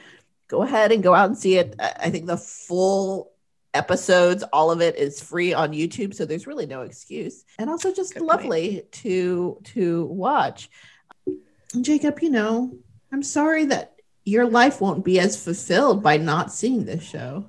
go 0.49 0.63
ahead 0.63 0.91
and 0.91 1.01
go 1.01 1.15
out 1.15 1.27
and 1.29 1.37
see 1.37 1.57
it. 1.57 1.75
I 1.79 2.09
think 2.09 2.25
the 2.25 2.35
full 2.37 3.31
episodes, 3.73 4.43
all 4.51 4.69
of 4.69 4.81
it 4.81 4.97
is 4.97 5.21
free 5.21 5.53
on 5.53 5.71
YouTube, 5.71 6.13
so 6.13 6.25
there's 6.25 6.45
really 6.45 6.65
no 6.65 6.81
excuse. 6.81 7.45
And 7.57 7.69
also 7.69 7.93
just 7.93 8.13
Good 8.13 8.27
point. 8.27 8.41
lovely 8.43 8.83
to 8.91 9.59
to 9.75 10.05
watch. 10.07 10.69
Jacob, 11.81 12.19
you 12.21 12.29
know, 12.29 12.77
I'm 13.11 13.23
sorry 13.23 13.65
that 13.65 13.93
your 14.25 14.47
life 14.47 14.81
won't 14.81 15.05
be 15.05 15.19
as 15.19 15.41
fulfilled 15.41 16.03
by 16.03 16.17
not 16.17 16.51
seeing 16.51 16.85
this 16.85 17.03
show. 17.03 17.45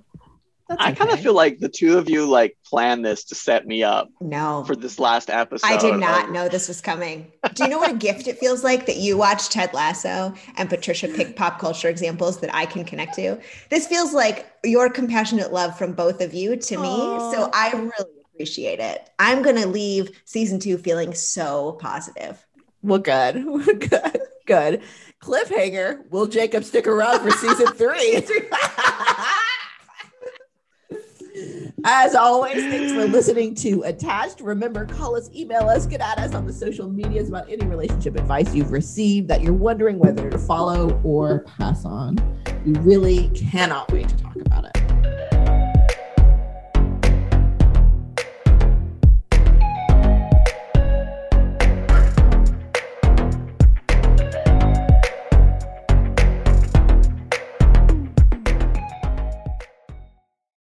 That's 0.68 0.80
I 0.82 0.92
kind 0.92 1.10
of 1.10 1.18
feel 1.18 1.34
like 1.34 1.58
the 1.58 1.68
two 1.68 1.98
of 1.98 2.08
you 2.08 2.26
like 2.26 2.56
planned 2.64 3.04
this 3.04 3.24
to 3.24 3.34
set 3.34 3.66
me 3.66 3.82
up 3.82 4.08
No, 4.20 4.62
for 4.64 4.76
this 4.76 5.00
last 5.00 5.28
episode. 5.28 5.66
I 5.66 5.76
did 5.76 5.96
not 5.96 6.26
of- 6.26 6.30
know 6.30 6.48
this 6.48 6.68
was 6.68 6.80
coming. 6.80 7.32
Do 7.54 7.64
you 7.64 7.70
know 7.70 7.78
what 7.78 7.90
a 7.90 7.96
gift 7.96 8.28
it 8.28 8.38
feels 8.38 8.62
like 8.62 8.86
that 8.86 8.96
you 8.96 9.16
watch 9.16 9.48
Ted 9.48 9.74
Lasso 9.74 10.32
and 10.56 10.68
Patricia 10.68 11.08
pick 11.08 11.34
pop 11.34 11.58
culture 11.58 11.88
examples 11.88 12.38
that 12.40 12.54
I 12.54 12.66
can 12.66 12.84
connect 12.84 13.16
to? 13.16 13.40
This 13.68 13.88
feels 13.88 14.14
like 14.14 14.46
your 14.62 14.88
compassionate 14.88 15.52
love 15.52 15.76
from 15.76 15.92
both 15.92 16.20
of 16.20 16.34
you 16.34 16.54
to 16.54 16.76
me. 16.76 16.88
So 17.34 17.50
I 17.52 17.72
really 17.72 18.20
appreciate 18.32 18.78
it. 18.78 19.10
I'm 19.18 19.42
going 19.42 19.56
to 19.56 19.66
leave 19.66 20.22
season 20.24 20.60
two 20.60 20.78
feeling 20.78 21.14
so 21.14 21.72
positive. 21.80 22.46
Well, 22.82 22.98
good, 22.98 23.44
good, 23.90 24.20
good. 24.46 24.82
Cliffhanger. 25.20 26.10
Will 26.10 26.26
Jacob 26.26 26.64
stick 26.64 26.86
around 26.86 27.20
for 27.20 27.30
season 27.30 27.66
three? 27.74 28.22
As 31.84 32.14
always, 32.14 32.62
thanks 32.64 32.92
for 32.92 33.06
listening 33.06 33.54
to 33.56 33.82
Attached. 33.84 34.40
Remember, 34.40 34.84
call 34.84 35.16
us, 35.16 35.30
email 35.34 35.68
us, 35.68 35.86
get 35.86 36.00
at 36.02 36.18
us 36.18 36.34
on 36.34 36.46
the 36.46 36.52
social 36.52 36.90
medias 36.90 37.30
about 37.30 37.50
any 37.50 37.66
relationship 37.66 38.16
advice 38.16 38.54
you've 38.54 38.72
received 38.72 39.28
that 39.28 39.40
you're 39.40 39.54
wondering 39.54 39.98
whether 39.98 40.28
to 40.28 40.38
follow 40.38 41.00
or 41.02 41.40
pass 41.58 41.86
on. 41.86 42.16
We 42.66 42.72
really 42.80 43.28
cannot 43.30 43.90
wait 43.92 44.08
to 44.10 44.16
talk 44.16 44.36
about 44.36 44.66
it. 44.66 44.79